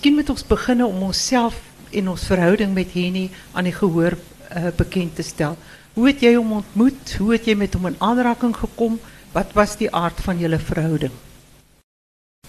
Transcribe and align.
Misschien 0.00 0.20
met 0.20 0.30
ons 0.30 0.46
beginnen 0.46 0.86
om 0.86 1.02
onszelf 1.02 1.60
in 1.90 2.08
ons 2.08 2.24
verhouding 2.24 2.72
met 2.72 2.92
Henny 2.92 3.30
aan 3.52 3.64
die 3.68 3.72
gehoor 3.72 4.16
uh, 4.16 4.66
bekend 4.76 5.14
te 5.14 5.22
stellen. 5.22 5.56
Hoe 5.92 6.06
het 6.06 6.20
jij 6.20 6.32
hem 6.32 6.52
ontmoet? 6.52 7.14
Hoe 7.18 7.32
het 7.32 7.44
jy 7.44 7.54
met 7.54 7.74
hom 7.74 7.86
in 7.86 7.96
aanraking 7.98 8.56
gekomen? 8.56 9.00
Wat 9.32 9.52
was 9.52 9.76
die 9.76 9.94
aard 9.94 10.20
van 10.20 10.38
jullie 10.38 10.58
verhouding? 10.58 11.12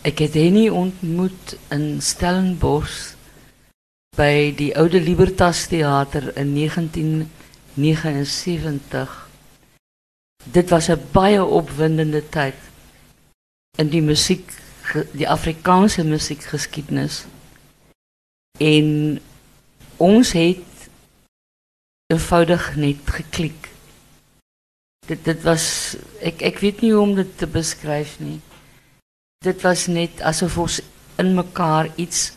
Ik 0.01 0.19
heb 0.19 0.33
Henny 0.33 0.69
ontmoet 0.69 1.57
in 1.67 2.01
Stellenbosch 2.01 3.13
bij 4.15 4.53
die 4.55 4.77
oude 4.77 5.01
Libertas 5.01 5.67
Theater 5.67 6.37
in 6.37 6.55
1979. 6.55 9.29
Dit 10.43 10.69
was 10.69 10.87
een 10.87 11.01
baie 11.11 11.45
opwindende 11.45 12.29
tijd 12.29 12.55
in 13.77 13.89
die 13.89 14.01
muziek, 14.01 14.53
die 15.11 15.29
Afrikaanse 15.29 16.03
muziekgeschiedenis. 16.03 17.25
En 18.61 19.19
ons 19.97 20.31
het 20.31 20.89
eenvoudig 22.13 22.75
net 22.75 22.97
geklik. 23.05 23.69
Dit, 25.07 25.23
dit 25.25 25.41
was, 25.41 25.95
ik, 26.19 26.41
ik 26.41 26.57
weet 26.57 26.81
niet 26.81 26.91
hoe 26.91 27.01
om 27.01 27.15
dit 27.15 27.37
te 27.37 27.47
beschrijven. 27.47 28.25
Nie. 28.25 28.39
Dit 29.37 29.61
was 29.61 29.87
net 29.87 30.21
alsof 30.21 30.57
ons 30.57 30.81
in 31.15 31.37
elkaar 31.37 31.89
iets 31.95 32.33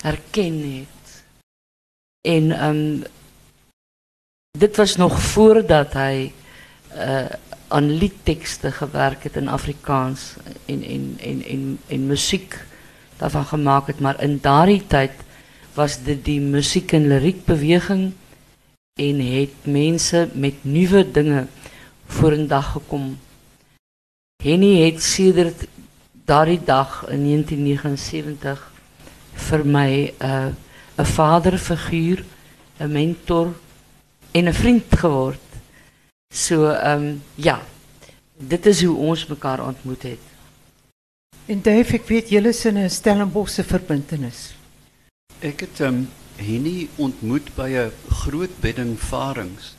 herken 0.00 0.78
het. 0.78 1.24
En 2.20 2.64
um, 2.64 3.04
dit 4.58 4.76
was 4.76 4.96
nog 4.96 5.22
voordat 5.22 5.92
hij 5.92 6.32
uh, 6.94 7.26
aan 7.68 7.90
liedteksten 7.90 8.72
gewerkt 8.72 9.22
het 9.22 9.36
in 9.36 9.48
Afrikaans 9.48 10.34
en, 10.64 10.82
en, 10.82 11.16
en, 11.20 11.44
en, 11.44 11.78
en 11.86 12.06
muziek 12.06 12.64
daarvan 13.16 13.44
gemaakt 13.44 13.86
het. 13.86 14.00
Maar 14.00 14.22
in 14.22 14.38
daardie 14.40 14.86
tijd 14.86 15.12
was 15.78 16.00
dit 16.02 16.24
die 16.26 16.40
musiek 16.42 16.92
en 16.96 17.06
liriekbeweging 17.06 18.10
en 18.98 19.20
het 19.22 19.66
mense 19.70 20.24
met 20.34 20.64
nuwe 20.66 21.04
dinge 21.06 21.46
vorendag 22.18 22.72
gekom. 22.74 23.12
Henny 24.42 24.72
het 24.82 25.02
sedert 25.02 25.66
daardie 26.26 26.60
dag 26.64 27.04
in 27.14 27.22
1979 27.22 28.64
vir 29.48 29.64
my 29.66 29.90
'n 30.08 30.26
uh, 30.26 30.50
'n 30.98 31.04
vaderfiguur, 31.04 32.24
'n 32.80 32.92
mentor 32.92 33.54
en 34.34 34.48
'n 34.48 34.52
vriend 34.52 34.98
geword. 34.98 35.46
So 36.34 36.70
ehm 36.70 37.02
um, 37.02 37.22
ja, 37.34 37.62
dit 38.36 38.66
is 38.66 38.82
hoe 38.82 38.96
ons 38.96 39.26
mekaar 39.26 39.66
ontmoet 39.66 40.02
het. 40.02 40.24
En 41.46 41.62
Dave, 41.62 41.94
ek 41.94 42.06
weet 42.06 42.28
julle 42.28 42.48
is 42.48 42.64
in 42.64 42.78
'n 42.78 42.90
Stellenbosch 42.90 43.60
verbintenis. 43.62 44.58
Ik 45.40 45.60
heb 45.60 45.78
um, 45.78 46.08
Henny 46.36 46.88
ontmoet 46.96 47.54
bij 47.54 47.84
een 47.84 47.90
groot 48.10 48.60
bedding 48.60 49.00
varings, 49.00 49.76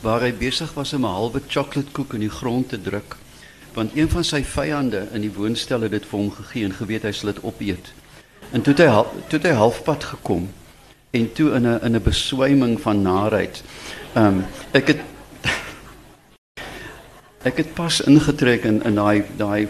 waar 0.00 0.20
hij 0.20 0.34
bezig 0.34 0.74
was 0.74 0.92
om 0.92 1.04
een 1.04 1.10
halve 1.10 1.40
chocoladekoek 1.46 2.12
in 2.12 2.20
die 2.20 2.30
grond 2.30 2.68
te 2.68 2.80
drukken. 2.80 3.18
Want 3.72 3.96
een 3.96 4.10
van 4.10 4.24
zijn 4.24 4.44
vijanden 4.44 5.12
in 5.12 5.20
die 5.20 5.32
woonstel 5.32 5.80
het 5.80 5.90
dit 5.90 6.06
vir 6.06 6.18
hom 6.18 6.30
gegee 6.30 6.64
en 6.64 6.76
geweet 6.76 7.02
hy 7.02 7.12
sal 7.12 7.32
dit 7.32 7.42
opeet. 7.42 7.92
En 8.50 8.62
toe 8.62 8.74
het 8.74 8.84
hy 8.84 9.02
toe 9.28 9.38
het 9.38 9.48
hy 9.48 9.54
halfpad 9.56 10.04
gekom 10.04 10.50
en 11.10 11.32
toe 11.32 11.50
in 11.56 11.68
'n 11.68 11.84
in 11.84 11.96
'n 11.96 12.02
beswyming 12.02 12.80
van 12.80 13.02
narheid. 13.02 13.62
Ehm 14.12 14.26
um, 14.26 14.44
ek 14.70 14.86
het 14.86 15.00
ek 17.48 17.56
het 17.56 17.74
pas 17.74 18.00
ingetrek 18.00 18.64
in 18.64 18.84
in 18.84 18.94
daai 18.94 19.24
daai 19.36 19.68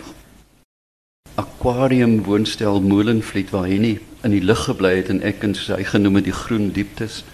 aquarium 1.35 2.23
woonstel 2.23 2.81
Molenvliet 2.81 3.51
waar 3.51 3.71
hy 3.71 3.79
nie 3.79 4.01
in 4.23 4.31
die 4.31 4.43
lug 4.43 4.65
gebly 4.65 5.03
en 5.09 5.23
ek 5.23 5.43
en 5.43 5.55
sy 5.55 5.83
genoem 5.85 6.23
die 6.23 6.33
groen 6.33 6.71
dieptes. 6.73 7.25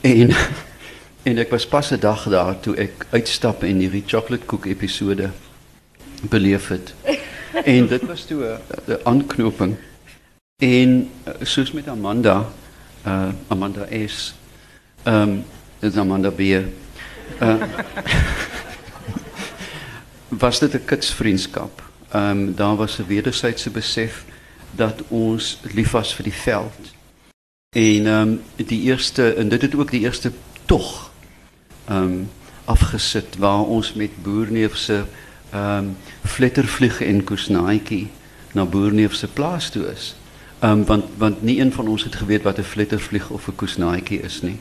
En 0.00 0.34
en 1.22 1.46
was 1.50 1.66
pas 1.66 1.90
'n 1.92 2.00
dag 2.00 2.28
daar 2.28 2.60
toe 2.60 2.76
ek 2.76 3.06
uitstap 3.10 3.62
en 3.62 3.78
hierdie 3.78 4.04
chocolate 4.06 4.44
koek 4.44 4.66
episode 4.66 5.30
beleef 6.22 6.68
het. 6.68 6.94
En 7.64 7.86
dit 7.86 8.06
was 8.06 8.24
toe 8.24 8.58
'n 8.86 8.98
aanknoping. 9.02 9.76
En 10.58 11.10
uh, 11.26 11.32
soos 11.42 11.72
met 11.72 11.88
Amanda, 11.88 12.48
uh, 13.06 13.28
Amanda 13.48 13.86
S. 14.06 14.34
Ehm 15.02 15.38
dis 15.78 15.96
Amanda 15.96 16.30
B. 16.30 16.40
Uh, 16.40 16.64
was 20.44 20.58
dit 20.58 20.74
'n 20.74 20.84
kitsvriendskap. 20.84 21.82
Ehm 22.10 22.54
daar 22.54 22.76
was 22.76 22.98
'n 22.98 23.06
wederwysige 23.06 23.70
besef 23.70 24.24
dat 24.70 25.02
ons 25.08 25.60
lief 25.74 25.90
was 25.90 26.14
vir 26.14 26.24
die 26.24 26.32
veld. 26.32 26.92
En 27.76 28.06
ehm 28.06 28.28
um, 28.28 28.40
die 28.56 28.80
eerste 28.82 29.34
en 29.34 29.48
dit 29.48 29.62
het 29.62 29.74
ook 29.74 29.90
die 29.90 30.00
eerste 30.00 30.32
tog 30.64 31.10
ehm 31.88 32.02
um, 32.02 32.30
afgesit 32.64 33.36
waar 33.36 33.64
ons 33.64 33.92
met 33.92 34.22
Boerneef 34.22 34.76
se 34.76 35.04
ehm 35.50 35.76
um, 35.76 35.96
flittervlieg 36.24 37.00
en 37.00 37.24
koesnaaitjie 37.24 38.08
na 38.52 38.64
Boerneef 38.64 39.14
se 39.14 39.28
plaas 39.28 39.70
toe 39.70 39.86
is. 39.92 40.16
Ehm 40.58 40.72
um, 40.72 40.84
want 40.84 41.04
want 41.16 41.42
nie 41.42 41.60
een 41.60 41.72
van 41.72 41.88
ons 41.88 42.04
het 42.04 42.14
geweet 42.14 42.42
wat 42.42 42.58
'n 42.58 42.62
flittervlieg 42.62 43.30
of 43.30 43.48
'n 43.48 43.54
koesnaaitjie 43.54 44.20
is 44.20 44.42
nie. 44.42 44.58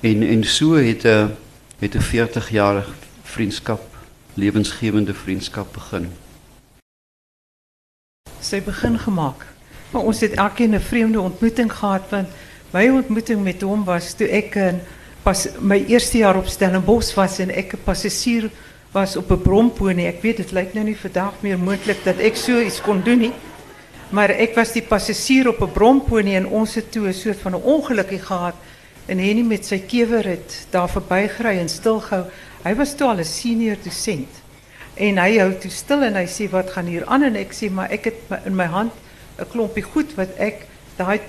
En 0.00 0.22
en 0.22 0.44
so 0.44 0.72
het 0.72 1.04
'n 1.04 1.08
uh, 1.08 1.26
het 1.78 1.94
'n 1.94 2.00
40 2.00 2.50
jarige 2.50 2.90
vriendskap, 3.22 3.96
lewensgewende 4.34 5.14
vriendskap 5.14 5.72
begin. 5.72 6.10
Sy 8.42 8.58
begin 8.66 8.98
gemaak. 8.98 9.46
Maar 9.92 10.02
ons 10.02 10.20
het 10.20 10.34
elkeen 10.34 10.74
'n 10.74 10.80
vreemde 10.80 11.20
ontmoeting 11.20 11.72
gehad 11.72 12.02
want 12.10 12.28
my 12.72 12.88
ontmoeting 12.88 13.42
met 13.42 13.62
hom 13.62 13.84
was 13.84 14.14
toe 14.14 14.28
ek 14.28 14.54
in 14.54 14.80
pas 15.22 15.46
eerste 15.86 16.18
jaar 16.18 16.36
op 16.36 16.46
Stellenbosch 16.46 17.14
was 17.14 17.38
en 17.38 17.50
ek 17.50 17.72
'n 17.74 17.84
passasier 17.84 18.50
was 18.92 19.16
op 19.16 19.30
'n 19.30 19.42
bromponie. 19.42 20.06
Ek 20.06 20.22
weet 20.22 20.36
dit 20.36 20.52
lyk 20.52 20.74
nou 20.74 20.84
nie 20.84 20.96
vandag 20.96 21.32
meer 21.40 21.58
moontlik 21.58 22.04
dat 22.04 22.18
ek 22.18 22.36
so 22.36 22.60
iets 22.60 22.80
kon 22.80 23.02
doen. 23.02 23.32
Maar 24.10 24.30
ek 24.30 24.54
was 24.54 24.72
die 24.72 24.82
passasier 24.82 25.48
op 25.48 25.60
'n 25.60 25.72
bromponie 25.72 26.34
en 26.34 26.46
ons 26.46 26.74
het 26.74 26.92
toe 26.92 27.12
soort 27.12 27.38
van 27.38 27.52
'n 27.54 27.62
ongelukkie 27.62 28.18
gehad 28.18 28.54
en 29.06 29.18
Henny 29.18 29.42
met 29.42 29.66
sy 29.66 29.78
kewer 29.78 30.24
het 30.24 30.66
daar 30.70 30.88
verbygery 30.88 31.58
en 31.58 31.68
stilgehou. 31.68 32.24
Hy 32.62 32.74
was 32.74 32.94
toe 32.94 33.08
al 33.08 33.18
'n 33.18 33.24
senior 33.24 33.76
dosent. 33.82 34.41
En 34.94 35.18
hy 35.18 35.38
hou 35.38 35.52
toe 35.60 35.70
stil 35.70 36.02
en 36.02 36.18
hy 36.20 36.26
sê 36.28 36.48
wat 36.52 36.70
gaan 36.74 36.86
hier 36.86 37.06
aan 37.06 37.24
en 37.24 37.36
ek 37.40 37.54
sê 37.56 37.70
maar 37.72 37.90
ek 37.90 38.10
het 38.10 38.44
in 38.44 38.56
my 38.56 38.68
hand 38.68 38.92
'n 39.38 39.48
klompie 39.48 39.82
goed 39.82 40.14
wat 40.14 40.28
ek 40.36 40.66
daai 40.96 41.20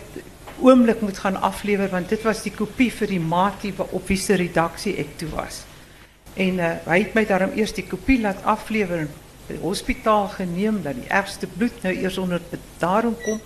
oomblik 0.59 1.01
moet 1.01 1.18
gaan 1.18 1.41
aflewer 1.41 1.90
want 1.90 2.09
dit 2.09 2.22
was 2.22 2.44
die 2.44 2.52
kopie 2.52 2.91
vir 2.91 3.07
die 3.07 3.19
maatie 3.19 3.73
op 3.78 4.07
wie 4.07 4.18
se 4.18 4.35
redaksie 4.35 4.97
ek 4.97 5.18
toe 5.18 5.29
was. 5.29 5.63
En 6.35 6.59
uh, 6.59 6.75
hy 6.85 7.00
het 7.00 7.13
my 7.13 7.25
daarom 7.25 7.56
eers 7.56 7.73
die 7.73 7.88
kopie 7.88 8.19
laat 8.22 8.44
aflewer 8.44 9.07
by 9.47 9.56
die 9.56 9.63
hospitaal 9.63 10.28
geneem 10.34 10.81
dat 10.84 10.96
die 10.96 11.09
ergste 11.09 11.47
bloed 11.47 11.84
nou 11.84 11.94
eers 11.94 12.18
onder 12.18 12.41
daarom 12.79 13.16
kom 13.23 13.40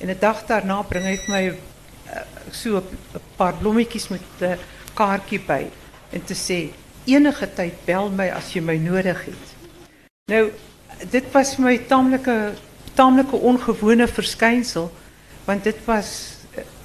en 0.00 0.08
'n 0.08 0.18
dag 0.20 0.46
daarna 0.46 0.82
bring 0.82 1.04
hy 1.04 1.18
my 1.28 1.44
uh, 1.48 2.22
so 2.52 2.82
paar 3.36 3.54
blommetjies 3.54 4.08
met 4.08 4.22
uh, 4.40 4.56
kaartjie 4.94 5.40
en 6.10 6.24
te 6.24 6.34
sê 6.34 6.70
enige 7.04 7.48
tyd 7.54 7.74
bel 7.84 8.10
my 8.10 8.28
as 8.30 8.52
jy 8.52 8.60
my 8.60 8.76
nodig 8.76 9.24
het. 9.24 9.47
Nou 10.28 10.48
dit 11.10 11.28
was 11.32 11.54
vir 11.56 11.64
my 11.64 11.76
taamlike 11.88 12.36
taamlike 12.98 13.38
ongewone 13.48 14.08
verskynsel 14.10 14.90
want 15.46 15.64
dit 15.64 15.78
was 15.86 16.10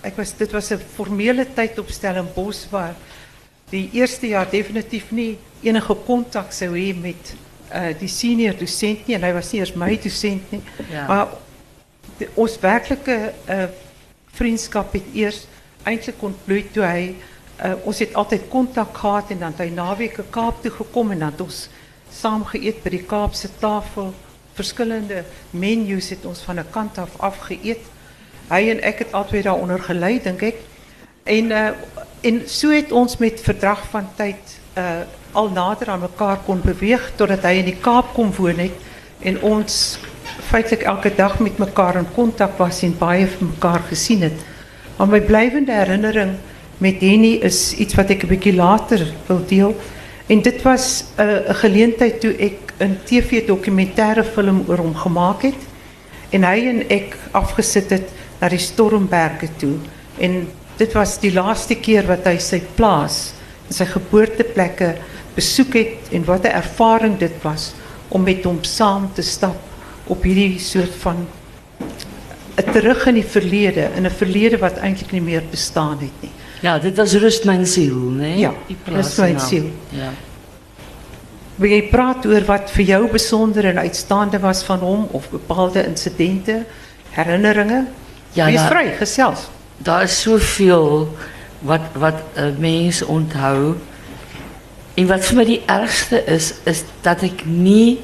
ek 0.06 0.16
was 0.20 0.32
dit 0.38 0.52
was 0.52 0.72
'n 0.72 0.80
formele 0.96 1.46
tyd 1.56 1.80
op 1.80 1.90
Stellenbosch 1.90 2.70
waar 2.72 2.96
die 3.70 3.90
eerste 3.94 4.28
jaar 4.28 4.50
definitief 4.50 5.12
nie 5.12 5.38
enige 5.62 5.96
kontak 6.06 6.52
sou 6.52 6.72
hê 6.76 6.94
met 6.96 7.36
uh, 7.74 7.92
die 8.00 8.08
senior 8.08 8.56
dosent 8.58 9.08
nie 9.08 9.16
en 9.16 9.24
hy 9.24 9.34
was 9.34 9.52
nie 9.52 9.60
eers 9.60 9.76
my 9.76 9.98
dosent 9.98 10.52
nie. 10.52 10.62
Ja. 10.92 11.08
Maar 11.08 11.28
die, 12.18 12.28
ons 12.36 12.60
werklike 12.60 13.34
uh, 13.50 13.68
vriendskap 14.38 14.94
het 14.94 15.08
eers 15.14 15.48
eintlik 15.84 16.22
ontbloei 16.22 16.64
toe 16.72 16.84
hy 16.84 17.16
uh, 17.64 17.74
ons 17.84 18.00
het 18.00 18.14
altyd 18.14 18.48
kontak 18.50 18.98
gehad 18.98 19.32
en 19.32 19.40
dan 19.40 19.54
hy 19.58 19.70
naweke 19.74 20.24
Kaap 20.30 20.62
toe 20.62 20.72
gekom 20.72 21.12
en 21.12 21.20
dan 21.20 21.34
ons 21.44 21.68
saam 22.14 22.46
geëet 22.46 22.84
by 22.84 22.90
die 22.90 23.04
Kaapse 23.10 23.50
tafel. 23.60 24.14
Verskillende 24.54 25.24
menus 25.50 26.10
het 26.14 26.26
ons 26.26 26.42
van 26.46 26.60
'n 26.60 26.72
kant 26.72 26.98
af 26.98 27.18
afgeëet. 27.18 27.84
Hy 28.50 28.70
en 28.70 28.82
ek 28.82 29.00
het 29.00 29.12
altyd 29.12 29.44
daaronder 29.44 29.80
gelei 29.80 30.20
dink 30.22 30.42
ek. 30.42 30.56
En 31.24 31.52
uh, 31.52 31.70
en 32.22 32.42
so 32.46 32.70
het 32.70 32.92
ons 32.92 33.18
met 33.18 33.42
verdrag 33.42 33.84
van 33.90 34.08
tyd 34.16 34.60
uh 34.78 35.02
al 35.34 35.50
nader 35.50 35.90
aan 35.90 36.00
mekaar 36.00 36.38
kon 36.46 36.62
beweeg 36.62 37.12
totdat 37.16 37.42
hy 37.42 37.58
in 37.58 37.66
die 37.66 37.80
Kaap 37.82 38.14
kom 38.14 38.30
woon 38.38 38.60
het 38.62 38.76
en 39.26 39.40
ons 39.42 39.98
feitlik 40.50 40.84
elke 40.86 41.10
dag 41.16 41.40
met 41.40 41.58
mekaar 41.58 41.96
in 41.96 42.10
kontak 42.14 42.58
was 42.58 42.84
en 42.86 42.94
baie 43.00 43.28
van 43.28 43.48
mekaar 43.48 43.82
gesien 43.90 44.22
het. 44.22 44.36
Maar 44.98 45.08
my 45.08 45.22
blywende 45.22 45.74
herinnering 45.74 46.36
met 46.78 47.02
Henny 47.02 47.40
is 47.42 47.74
iets 47.74 47.98
wat 47.98 48.10
ek 48.10 48.24
'n 48.24 48.28
bietjie 48.28 48.56
later 48.56 49.02
wil 49.28 49.42
deel. 49.48 49.76
En 50.28 50.42
dit 50.42 50.62
was 50.62 51.04
'n 51.18 51.22
uh, 51.22 51.56
geleentheid 51.56 52.20
toe 52.20 52.36
ek 52.36 52.74
'n 52.80 53.00
TV 53.04 53.46
dokumentêre 53.46 54.24
film 54.24 54.64
oor 54.68 54.78
hom 54.78 54.96
gemaak 54.96 55.44
en 56.30 56.44
hy 56.44 56.60
en 56.68 56.90
ek 56.90 57.18
afgesit 57.32 57.90
het 57.90 58.10
naar 58.40 58.50
die 58.50 58.60
toe. 59.58 59.76
En 60.18 60.48
dit 60.78 60.94
was 60.94 61.20
die 61.20 61.34
laatste 61.34 61.76
keer 61.76 62.06
wat 62.08 62.24
hij 62.24 62.40
sy 62.40 62.62
plaas, 62.76 63.34
zijn 63.68 63.88
geboorteplekke 63.88 64.96
besoek 65.34 65.74
het 65.74 66.12
en 66.12 66.26
wat 66.26 66.44
'n 66.44 66.56
ervaring 66.56 67.18
dit 67.18 67.42
was 67.42 67.74
om 68.08 68.24
met 68.24 68.44
hom 68.44 68.64
saam 68.64 69.10
te 69.14 69.22
stap 69.22 69.58
op 70.04 70.24
hierdie 70.24 70.60
soort 70.60 70.96
van 71.00 71.28
'n 72.56 72.72
terug 72.72 73.06
in 73.06 73.14
die 73.14 73.30
verlede, 73.36 73.90
in 73.96 74.06
'n 74.06 74.12
verlede 74.12 74.58
wat 74.58 74.78
eintlik 74.78 75.12
nie 75.12 75.22
meer 75.22 75.44
bestaan 75.50 76.00
het 76.00 76.18
nie. 76.22 76.33
Ja, 76.64 76.80
dit 76.80 76.96
was 76.96 77.14
rust 77.14 77.44
mijn 77.44 77.68
ziel, 77.68 77.96
nee? 77.96 78.38
Ja, 78.38 78.54
rust 78.86 79.18
mijn 79.18 79.40
ziel. 79.40 79.72
Ja. 79.90 80.12
Wil 81.56 81.70
jy 81.70 81.82
praat 81.92 82.24
oor 82.26 82.46
wat 82.48 82.72
vir 82.72 82.86
jou 82.88 83.02
besonder 83.12 83.68
en 83.68 83.82
uitstaande 83.84 84.40
was 84.40 84.64
van 84.64 84.80
hom 84.80 85.04
of 85.12 85.28
bepaalde 85.30 85.84
insidente, 85.86 86.62
herinneringe? 87.12 87.84
Ja, 88.32 88.48
Wees 88.48 88.64
vry, 88.72 88.94
gesels. 88.98 89.50
Daar 89.84 90.08
is 90.08 90.22
soveel 90.22 91.12
wat 91.68 91.92
wat 92.00 92.24
'n 92.40 92.56
mens 92.60 93.04
onthou. 93.04 93.76
En 94.94 95.08
wat 95.08 95.26
vir 95.26 95.36
my 95.36 95.46
die 95.46 95.62
ergste 95.66 96.24
is, 96.26 96.54
is 96.64 96.84
dat 97.02 97.24
ek 97.24 97.46
nie 97.46 98.00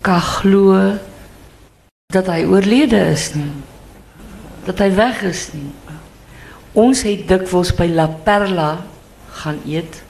kan 0.00 0.20
glo 0.20 0.92
dat 2.12 2.26
hy 2.26 2.44
oorlede 2.44 3.00
is 3.16 3.34
nie. 3.34 3.52
Dat 4.64 4.78
hy 4.78 4.94
weg 4.94 5.22
is 5.22 5.48
nie. 5.52 5.72
Ons 6.76 7.02
het 7.06 7.24
dikwels 7.28 7.72
by 7.76 7.86
La 7.92 8.08
Perla 8.24 8.70
gaan 9.40 9.60
eet 9.68 10.02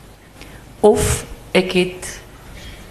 of 0.80 1.24
ek 1.56 1.74
het 1.76 2.08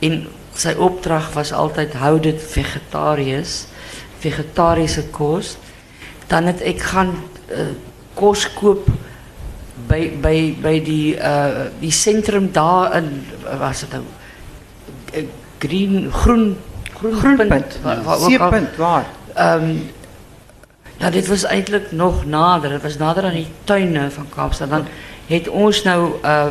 en 0.06 0.28
sy 0.58 0.74
opdrag 0.82 1.30
was 1.36 1.52
altyd 1.54 1.96
hou 2.02 2.18
dit 2.22 2.40
vegetariërs, 2.42 3.66
vegetariese 4.22 5.04
kos. 5.14 5.56
Dan 6.28 6.50
het 6.50 6.64
ek 6.66 6.82
gaan 6.92 7.14
uh, 7.54 7.74
kos 8.18 8.48
koop 8.58 8.88
by 9.88 10.02
by 10.22 10.38
by 10.62 10.78
die 10.84 11.16
uh 11.16 11.68
die 11.80 11.94
sentrum 11.94 12.50
daar 12.52 12.96
in 12.98 13.12
was 13.62 13.84
dit 13.86 13.94
nou 13.94 14.04
uh, 15.14 15.28
green 15.62 16.10
groen 16.12 16.58
groen 16.98 17.20
groenpunt 17.22 17.78
waar, 17.84 18.02
waar, 18.04 18.38
waar, 18.40 18.68
waar. 18.78 19.06
Ehm 19.36 19.70
um, 19.70 19.80
Ja, 20.98 21.10
dit 21.10 21.28
was 21.28 21.44
eigenlijk 21.44 21.92
nog 21.92 22.26
nader. 22.26 22.72
Het 22.72 22.82
was 22.82 22.98
nader 22.98 23.24
aan 23.24 23.34
die 23.34 23.48
tuinen 23.64 24.12
van 24.12 24.30
Kaapstad. 24.30 24.70
Dan 24.70 24.86
heeft 25.26 25.48
ons 25.48 25.84
nou 25.84 26.24
uh, 26.24 26.46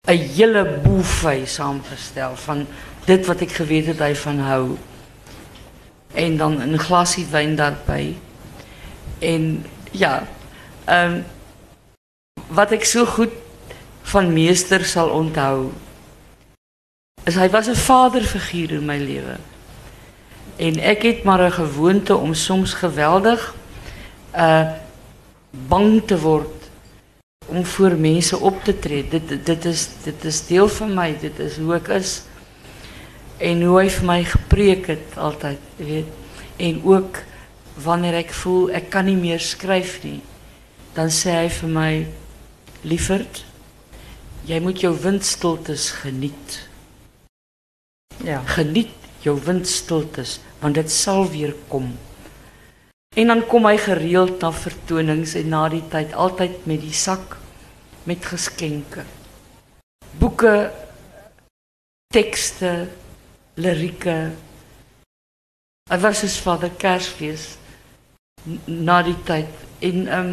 een 0.00 0.18
hele 0.18 0.78
buffet 0.82 1.48
samengesteld 1.48 2.40
van 2.40 2.66
dit 3.04 3.26
wat 3.26 3.40
ik 3.40 3.52
geweten 3.52 3.86
dat 3.86 3.98
hij 3.98 4.16
van 4.16 4.38
hou. 4.38 4.76
En 6.14 6.36
dan 6.36 6.60
een 6.60 6.78
glasje 6.78 7.26
wijn 7.30 7.56
daarbij. 7.56 8.16
En 9.18 9.66
ja, 9.90 10.26
um, 10.88 11.24
wat 12.46 12.70
ik 12.70 12.84
zo 12.84 13.04
goed 13.04 13.30
van 14.02 14.32
meester 14.32 14.84
zal 14.84 15.08
onthouden, 15.08 15.72
is 17.24 17.34
hij 17.34 17.50
was 17.50 17.66
een 17.66 17.76
vaderfiguur 17.76 18.70
in 18.70 18.84
mijn 18.84 19.04
leven. 19.04 19.36
En 20.56 20.78
ek 20.80 21.02
het 21.02 21.22
maar 21.22 21.42
'n 21.44 21.52
gewoonte 21.52 22.16
om 22.16 22.34
soms 22.34 22.74
geweldig 22.74 23.54
uh 24.36 24.70
bang 25.68 26.02
te 26.06 26.20
word 26.20 26.56
om 27.46 27.64
voor 27.64 27.96
mense 27.96 28.38
op 28.38 28.64
te 28.64 28.78
tree. 28.78 29.08
Dit 29.08 29.44
dit 29.46 29.64
is 29.64 29.88
dit 30.02 30.24
is 30.24 30.46
deel 30.46 30.68
van 30.68 30.94
my, 30.94 31.16
dit 31.20 31.38
is 31.38 31.56
hoe 31.56 31.74
ek 31.74 31.88
is. 31.88 32.22
En 33.38 33.62
hoe 33.62 33.80
hy 33.80 33.88
vir 33.90 34.06
my 34.06 34.24
gepreek 34.24 34.86
het 34.86 35.16
altyd, 35.16 35.58
weet. 35.76 36.08
En 36.56 36.80
ook 36.84 37.22
wanneer 37.74 38.14
ek 38.14 38.32
voel 38.32 38.70
ek 38.70 38.90
kan 38.90 39.04
nie 39.04 39.16
meer 39.16 39.42
nie, 40.02 40.20
dan 40.94 41.10
sê 41.10 41.30
hy 41.30 41.48
vir 41.48 41.68
my 41.68 42.06
lieferd, 42.80 43.44
jy 44.44 44.60
moet 44.60 44.80
jou 44.80 44.94
windstiltes 45.00 45.90
geniet. 45.90 46.68
Ja. 48.24 48.40
Geniet 48.46 49.05
jou 49.26 49.36
windstiltes 49.42 50.38
want 50.62 50.78
dit 50.78 50.90
sal 50.90 51.26
weer 51.30 51.54
kom. 51.70 51.90
En 53.16 53.32
dan 53.32 53.42
kom 53.48 53.66
hy 53.68 53.76
gereeld 53.80 54.40
na 54.42 54.50
vertonings 54.52 55.34
en 55.38 55.52
na 55.52 55.66
die 55.72 55.84
tyd 55.92 56.14
altyd 56.14 56.66
met 56.68 56.82
die 56.84 56.94
sak 56.96 57.38
met 58.06 58.24
geskenke. 58.24 59.06
Boeke, 60.20 60.70
tekste, 62.12 62.88
lirieke. 63.58 64.18
Hy 65.90 65.98
was 66.02 66.22
soos 66.22 66.36
vader 66.44 66.72
Kersfees 66.78 67.54
na 68.66 69.00
die 69.06 69.16
tyd 69.26 69.64
en 69.86 70.06
um, 70.12 70.32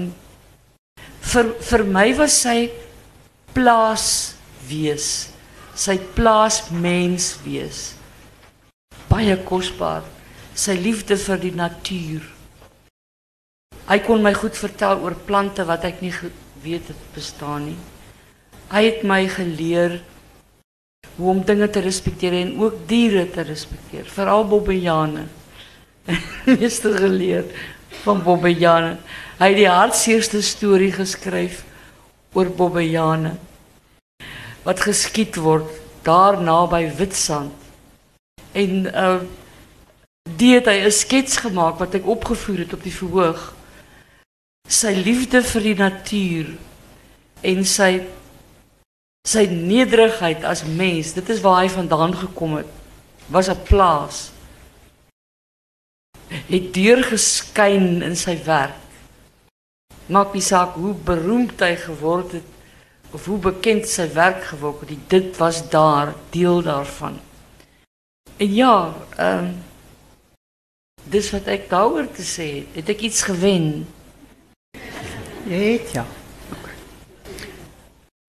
vir 1.33 1.49
vir 1.69 1.83
my 1.89 2.05
was 2.19 2.35
sy 2.45 2.57
plaas 3.55 4.07
wees, 4.67 5.07
sy 5.73 5.97
plaas 6.17 6.61
mens 6.71 7.33
wees 7.45 7.93
baie 9.13 9.35
kosbaar 9.45 10.05
sy 10.57 10.73
liefde 10.77 11.17
vir 11.21 11.41
die 11.41 11.53
natuur. 11.53 12.23
Hy 13.85 13.97
kon 14.05 14.23
my 14.25 14.31
goed 14.37 14.57
vertel 14.57 15.03
oor 15.03 15.15
plante 15.27 15.65
wat 15.69 15.85
ek 15.85 16.01
nie 16.01 16.13
weet 16.63 16.89
het 16.89 17.03
bestaan 17.13 17.67
nie. 17.67 17.77
Hy 18.71 18.81
het 18.87 19.03
my 19.05 19.21
geleer 19.29 19.99
hoe 21.17 21.29
om 21.29 21.43
dinge 21.45 21.67
te 21.69 21.83
respekteer 21.83 22.39
en 22.39 22.55
ook 22.61 22.85
diere 22.89 23.27
te 23.29 23.45
respekteer, 23.45 24.07
veral 24.09 24.47
bobbejane. 24.49 25.27
Meeste 26.49 26.93
geleer 26.97 27.45
van 28.01 28.23
bobbejane. 28.25 28.95
Hy 29.37 29.49
het 29.51 29.59
die 29.59 29.69
hartseerste 29.69 30.41
storie 30.45 30.93
geskryf 30.95 31.61
oor 32.33 32.49
bobbejane 32.49 33.35
wat 34.63 34.79
geskiet 34.87 35.35
word 35.43 35.67
daar 36.07 36.39
naby 36.41 36.87
Witstrand 36.97 37.62
En 38.53 38.85
uh, 38.85 39.21
die 40.37 40.53
het 40.53 40.69
hy 40.69 40.85
'n 40.85 40.91
skets 40.91 41.37
gemaak 41.41 41.79
wat 41.81 41.93
ek 41.97 42.07
opgevoer 42.07 42.57
het 42.57 42.73
op 42.73 42.83
die 42.83 42.93
verhoog. 42.93 43.53
Sy 44.69 44.93
liefde 44.93 45.41
vir 45.43 45.61
die 45.61 45.75
natuur 45.75 46.47
en 47.41 47.65
sy 47.65 48.05
sy 49.27 49.45
nederigheid 49.47 50.43
as 50.43 50.65
mens, 50.67 51.13
dit 51.15 51.29
is 51.29 51.41
waar 51.41 51.61
hy 51.63 51.69
vandaan 51.71 52.13
gekom 52.15 52.55
het. 52.59 52.71
Was 53.31 53.49
'n 53.49 53.63
plaas. 53.63 54.31
Het 56.27 56.73
deur 56.73 57.03
geskyn 57.03 58.01
in 58.01 58.15
sy 58.15 58.37
werk. 58.43 58.79
Maak 60.07 60.33
nie 60.33 60.41
saak 60.41 60.75
hoe 60.75 60.93
beroemd 60.93 61.59
hy 61.59 61.75
geword 61.75 62.31
het 62.31 62.49
of 63.13 63.25
hoe 63.25 63.37
bekend 63.37 63.87
sy 63.87 64.13
werk 64.13 64.43
geword 64.43 64.89
het, 64.89 65.09
dit 65.09 65.37
was 65.37 65.69
daar 65.69 66.13
deel 66.29 66.61
daarvan. 66.61 67.19
En 68.37 68.53
ja, 68.53 68.95
ehm 69.17 69.43
um, 69.43 69.53
dis 71.03 71.31
wat 71.31 71.47
ek 71.51 71.69
daaroor 71.69 72.07
te 72.11 72.23
sê 72.23 72.47
het. 72.55 72.67
Het 72.79 72.89
ek 72.89 73.01
iets 73.01 73.21
gewen? 73.21 73.85
Jy 75.47 75.63
het 75.77 75.91
ja. 75.91 76.05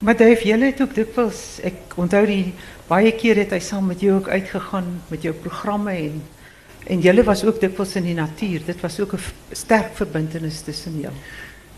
Maar 0.04 0.16
Dave, 0.16 0.44
jy 0.44 0.58
het 0.60 0.82
ook 0.82 0.94
dikwels 0.94 1.60
ek 1.64 1.94
onthou 1.96 2.26
die 2.28 2.52
baie 2.90 3.12
keer 3.16 3.38
het 3.40 3.54
hy 3.56 3.60
saam 3.64 3.86
met 3.88 4.02
jou 4.04 4.18
ook 4.18 4.28
uitgegaan 4.28 4.90
met 5.08 5.22
jou 5.24 5.32
programme 5.34 5.94
en 5.96 6.22
en 6.84 7.00
julle 7.00 7.22
was 7.24 7.40
ook 7.44 7.60
dikwels 7.62 7.94
in 7.96 8.04
die 8.04 8.14
natuur. 8.18 8.60
Dit 8.66 8.80
was 8.84 9.00
ook 9.00 9.14
'n 9.14 9.20
sterk 9.56 9.96
verbintenis 9.96 10.60
tussen 10.60 11.00
jou. 11.00 11.12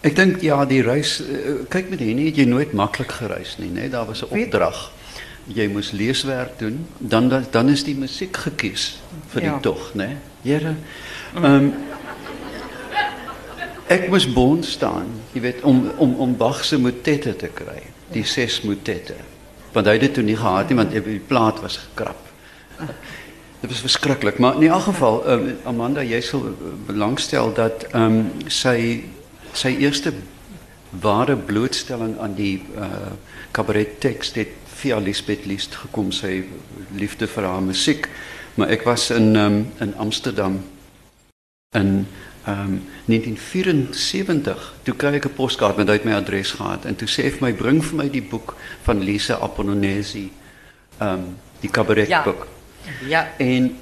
Ek 0.01 0.17
dink 0.17 0.41
ja, 0.41 0.65
die 0.65 0.83
reis 0.83 1.21
uh, 1.21 1.63
kyk 1.69 1.91
met 1.91 1.99
hierdie 1.99 2.27
het 2.27 2.37
jy 2.37 2.45
nooit 2.45 2.73
maklik 2.73 3.13
gereis 3.13 3.57
nie, 3.59 3.71
né? 3.71 3.89
Daar 3.91 4.07
was 4.07 4.23
'n 4.23 4.35
opdrag. 4.35 4.91
Weet, 4.91 5.06
jy 5.55 5.67
moes 5.71 5.93
leeswerk 5.95 6.59
doen, 6.59 6.87
dan 6.99 7.31
dan 7.51 7.69
is 7.69 7.85
die 7.87 7.95
musiek 7.95 8.37
gekies 8.37 8.97
vir 9.33 9.47
die 9.47 9.51
ja. 9.51 9.59
tog, 9.63 9.93
né? 9.95 10.17
Here. 10.43 10.75
Ehm 11.35 11.45
um, 11.45 11.75
ek 13.87 14.09
moes 14.11 14.27
bond 14.27 14.67
staan, 14.67 15.13
jy 15.33 15.41
weet 15.45 15.63
om 15.63 15.85
om 16.03 16.15
om 16.25 16.37
Bach 16.37 16.65
se 16.65 16.79
motette 16.79 17.37
te 17.39 17.51
kry, 17.55 17.83
die 18.11 18.25
ses 18.27 18.61
motette. 18.67 19.15
Want 19.73 19.87
hy 19.87 19.93
het 19.99 20.07
dit 20.09 20.15
toe 20.19 20.25
nie 20.27 20.37
gehad 20.37 20.71
nie 20.71 20.79
want 20.81 20.95
die 20.95 21.21
plaat 21.21 21.61
was 21.63 21.79
gekrap. 21.85 22.19
Dit 23.61 23.71
was 23.71 23.81
verskriklik, 23.81 24.39
maar 24.39 24.59
in 24.61 24.69
elk 24.69 24.83
geval 24.91 25.23
um, 25.33 25.47
Amanda, 25.65 26.03
jy 26.05 26.21
sal 26.21 26.43
belangstel 26.87 27.55
dat 27.55 27.87
ehm 27.93 28.19
um, 28.19 28.51
sy 28.53 29.05
sy 29.57 29.77
eerste 29.81 30.13
ware 31.01 31.37
blootstelling 31.37 32.19
aan 32.21 32.35
die 32.35 32.63
uh 32.77 33.15
het 34.37 34.66
via 34.77 34.99
Lisbeth 35.01 35.47
List 35.47 35.77
gekom 35.83 36.13
sy 36.13 36.45
liefde 36.97 37.29
vir 37.31 37.49
haar 37.49 37.65
musiek. 37.65 38.09
Maar 38.57 38.73
ek 38.77 38.87
was 38.89 39.11
in 39.15 39.37
um, 39.37 39.59
in 39.81 39.95
Amsterdam 40.01 40.61
in 41.77 42.07
um, 42.49 42.83
1974. 43.07 44.75
Toe 44.83 44.95
kry 44.97 45.17
ek 45.19 45.29
'n 45.29 45.37
poskaart 45.37 45.77
met 45.77 45.89
uit 45.89 46.05
my 46.05 46.15
adres 46.17 46.57
gehad 46.57 46.85
en 46.85 46.97
toe 46.97 47.09
sê 47.09 47.25
hy 47.25 47.31
vir 47.31 47.49
my 47.49 47.53
bring 47.53 47.83
vir 47.85 47.97
my 47.97 48.09
die 48.09 48.23
boek 48.23 48.57
van 48.83 49.03
Lise 49.05 49.39
Apollonesi, 49.39 50.31
um 51.01 51.37
die 51.61 51.71
cabaret 51.71 52.23
boek. 52.25 52.47
Ja. 53.09 53.29
En 53.39 53.77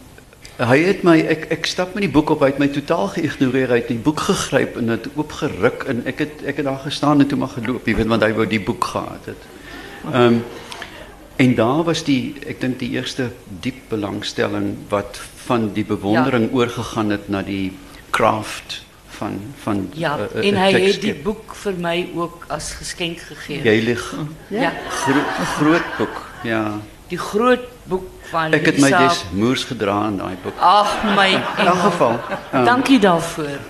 Hy 0.55 0.77
het 0.87 1.01
my 1.03 1.17
ek 1.19 1.49
ek 1.51 1.65
stap 1.67 1.97
met 1.97 2.05
die 2.05 2.13
boek 2.15 2.31
op, 2.31 2.45
hy 2.47 2.53
het 2.53 2.61
my 2.63 2.69
totaal 2.71 3.09
geïgnoreer, 3.17 3.73
hy 3.75 3.79
het 3.81 3.89
die 3.91 3.99
boek 3.99 4.21
gegryp 4.23 4.77
en 4.79 4.93
dit 4.93 5.09
oopgeruk 5.19 5.83
en 5.91 6.05
het 6.07 6.21
ek 6.47 6.61
het 6.61 6.69
daar 6.69 6.79
gestaan 6.79 7.25
en 7.25 7.27
toe 7.27 7.39
maar 7.41 7.51
geloop, 7.57 7.89
jy 7.91 7.97
weet 7.99 8.07
want 8.13 8.23
hy 8.23 8.31
wou 8.37 8.47
die 8.47 8.61
boek 8.63 8.87
gehad 8.93 9.33
het. 9.33 9.49
Ehm 10.13 10.37
um, 10.37 10.45
en 11.37 11.55
daar 11.55 11.83
was 11.85 12.05
die 12.05 12.35
ek 12.47 12.61
dink 12.61 12.79
die 12.79 12.91
eerste 12.91 13.31
diep 13.61 13.88
belangstelling 13.88 14.76
wat 14.88 15.21
van 15.47 15.73
die 15.73 15.85
bewondering 15.85 16.49
ja. 16.50 16.57
oorgegaan 16.57 17.11
het 17.11 17.29
na 17.29 17.43
die 17.43 17.73
craft 18.11 18.83
van 19.19 19.41
van 19.62 19.88
Ja, 19.95 20.19
uh, 20.19 20.49
en 20.49 20.57
hy 20.59 20.71
het 20.73 21.03
die 21.03 21.14
boek 21.14 21.55
vir 21.64 21.79
my 21.79 21.97
ook 22.14 22.47
as 22.55 22.73
geskenk 22.79 23.21
gegee. 23.29 23.62
Jy 23.62 23.76
lig. 23.91 24.03
Ja. 24.49 24.73
Gro 25.05 25.23
groot 25.57 25.97
boek. 25.99 26.23
Ja. 26.43 26.64
Die 27.09 27.19
groot 27.19 27.69
boek 27.91 28.09
van 28.31 28.57
Ek 28.57 28.67
het 28.71 28.81
my 28.83 28.91
des 28.91 29.21
moers 29.33 29.67
gedra 29.69 29.99
in 30.09 30.19
daai 30.23 30.35
boek. 30.43 30.59
Ag 30.59 30.97
my. 31.14 31.29
In 31.35 31.67
elk 31.67 31.85
geval. 31.91 32.19
Um, 32.53 32.64
Dankie 32.64 32.99
daarvoor. 32.99 33.61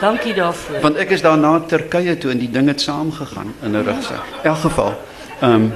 Dankie 0.00 0.34
daarvoor. 0.34 0.80
Want 0.82 1.00
ek 1.00 1.14
is 1.16 1.22
daarna 1.22 1.54
Turkye 1.70 2.18
toe 2.18 2.32
en 2.34 2.42
die 2.42 2.50
ding 2.50 2.68
het 2.68 2.80
saamgegaan 2.80 3.54
in 3.62 3.76
'n 3.78 3.84
rugsak. 3.86 4.28
In 4.42 4.50
elk 4.50 4.62
geval. 4.66 4.94
Um, 5.42 5.72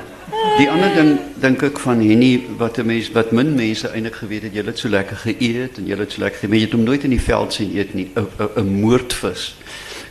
Die 0.56 0.66
ander 0.70 0.90
ding 0.94 1.10
dink 1.38 1.62
ek 1.62 1.78
van 1.78 2.00
Henny 2.02 2.40
wat 2.58 2.78
'n 2.78 2.86
mens 2.86 3.10
wat 3.14 3.30
min 3.30 3.54
mense 3.54 3.88
eintlik 3.88 4.14
geweet 4.14 4.42
het, 4.42 4.54
jy 4.54 4.64
het 4.64 4.78
so 4.78 4.88
lekker 4.88 5.16
geëet 5.16 5.78
en 5.78 5.86
jy 5.86 5.98
het 5.98 6.12
so 6.12 6.20
lekker 6.20 6.40
geëet, 6.40 6.54
jy 6.54 6.66
het 6.66 6.72
hom 6.72 6.82
nooit 6.82 7.04
in 7.04 7.10
die 7.10 7.20
veld 7.20 7.52
sien 7.52 7.76
eet 7.76 7.94
nie. 7.94 8.10
'n 8.14 8.26
'n 8.56 8.80
moordvis 8.80 9.54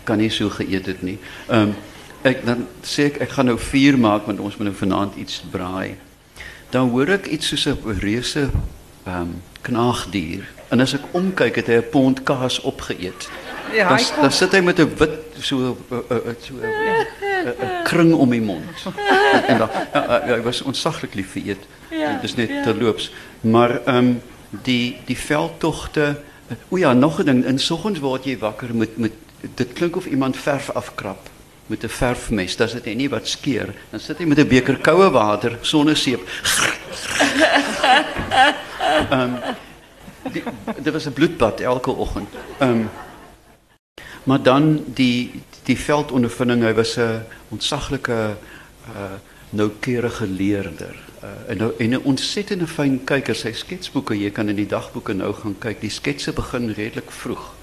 kan 0.03 0.17
nie 0.17 0.29
so 0.29 0.49
geëet 0.49 0.85
het 0.85 1.01
nie. 1.01 1.17
Ehm 1.49 1.61
um, 1.61 1.75
ek 2.21 2.45
dan 2.45 2.67
sê 2.81 3.05
ek 3.05 3.17
ek 3.17 3.29
gaan 3.29 3.45
nou 3.45 3.57
vuur 3.59 3.97
maak 3.97 4.25
want 4.25 4.39
ons 4.39 4.57
moet 4.57 4.67
nou 4.67 4.75
vanaand 4.75 5.15
iets 5.15 5.43
braai. 5.51 5.95
Dan 6.69 6.89
hoor 6.89 7.09
ek 7.09 7.27
iets 7.27 7.47
soos 7.47 7.65
'n 7.65 7.99
reuse 7.99 8.49
ehm 9.05 9.21
um, 9.21 9.41
knaagdier 9.61 10.45
en 10.69 10.79
as 10.79 10.93
ek 10.93 11.01
omkyk 11.11 11.55
het 11.55 11.67
hy 11.67 11.77
'n 11.81 11.89
pond 11.91 12.23
kaas 12.23 12.61
opgeëet. 12.61 13.29
Ja, 13.73 13.89
dan, 13.89 13.99
dan 14.21 14.31
sit 14.31 14.51
hy 14.51 14.61
met 14.61 14.79
'n 14.79 14.95
wit 14.97 15.24
so 15.39 15.57
'n 15.57 16.35
so 16.39 16.53
'n 16.53 17.83
kring 17.83 18.13
om 18.13 18.29
die 18.29 18.41
mond. 18.41 18.63
En, 18.85 19.43
en 19.47 19.57
dan 19.57 19.69
ja, 19.93 20.35
hy 20.35 20.41
was 20.41 20.61
ontsaglik 20.61 21.13
lief 21.13 21.31
vir 21.31 21.41
eet. 21.45 21.63
Ja, 21.89 22.19
is 22.21 22.35
net 22.35 22.49
ja. 22.49 22.63
terloops. 22.63 23.11
Maar 23.41 23.81
ehm 23.85 23.97
um, 23.97 24.21
die 24.63 24.97
die 25.05 25.17
veldtogte 25.17 26.15
O 26.69 26.77
ja, 26.77 26.93
nog 26.93 27.19
'n 27.19 27.25
ding, 27.25 27.45
in 27.45 27.59
soggens 27.59 27.99
word 27.99 28.25
jy 28.25 28.37
wakker 28.37 28.75
met 28.75 28.97
met 28.97 29.11
dit 29.55 29.73
klink 29.73 29.95
of 29.95 30.05
iemand 30.05 30.37
verf 30.37 30.69
afkrap 30.69 31.29
met 31.65 31.83
'n 31.83 31.89
verfmes. 31.89 32.55
Das 32.55 32.71
dit 32.73 32.95
nie 32.95 33.09
wat 33.09 33.27
skeer. 33.27 33.73
Dan 33.89 33.99
sit 33.99 34.17
hy 34.17 34.25
met 34.25 34.37
'n 34.37 34.47
beker 34.47 34.77
koue 34.77 35.09
water, 35.09 35.57
sonneseep. 35.61 36.29
Ehm 39.09 39.21
um, 39.21 39.37
dit 40.83 40.93
was 40.93 41.05
'n 41.05 41.13
bloedbad 41.13 41.59
elke 41.59 41.91
oggend. 41.91 42.29
Ehm 42.59 42.69
um, 42.69 42.89
maar 44.25 44.43
dan 44.43 44.83
die 44.85 45.41
die 45.65 45.77
veldondervinding, 45.77 46.61
hy 46.61 46.73
was 46.73 46.97
'n 46.97 47.25
ontsaglike 47.49 48.37
uh 48.89 49.17
noukeurige 49.55 50.27
leerder. 50.27 50.95
Uh, 51.23 51.29
en 51.47 51.57
nou 51.57 51.73
en 51.77 51.89
'n 51.89 52.03
ontsettende 52.03 52.67
fyn 52.67 53.03
kyker. 53.03 53.35
Sy 53.35 53.51
sketsboeke, 53.51 54.17
jy 54.19 54.29
kan 54.31 54.49
in 54.49 54.55
die 54.55 54.67
dagboeke 54.67 55.13
nou 55.13 55.33
gaan 55.33 55.55
kyk. 55.59 55.81
Die 55.81 55.89
sketse 55.89 56.33
begin 56.33 56.69
redelik 56.69 57.11
vroeg 57.11 57.53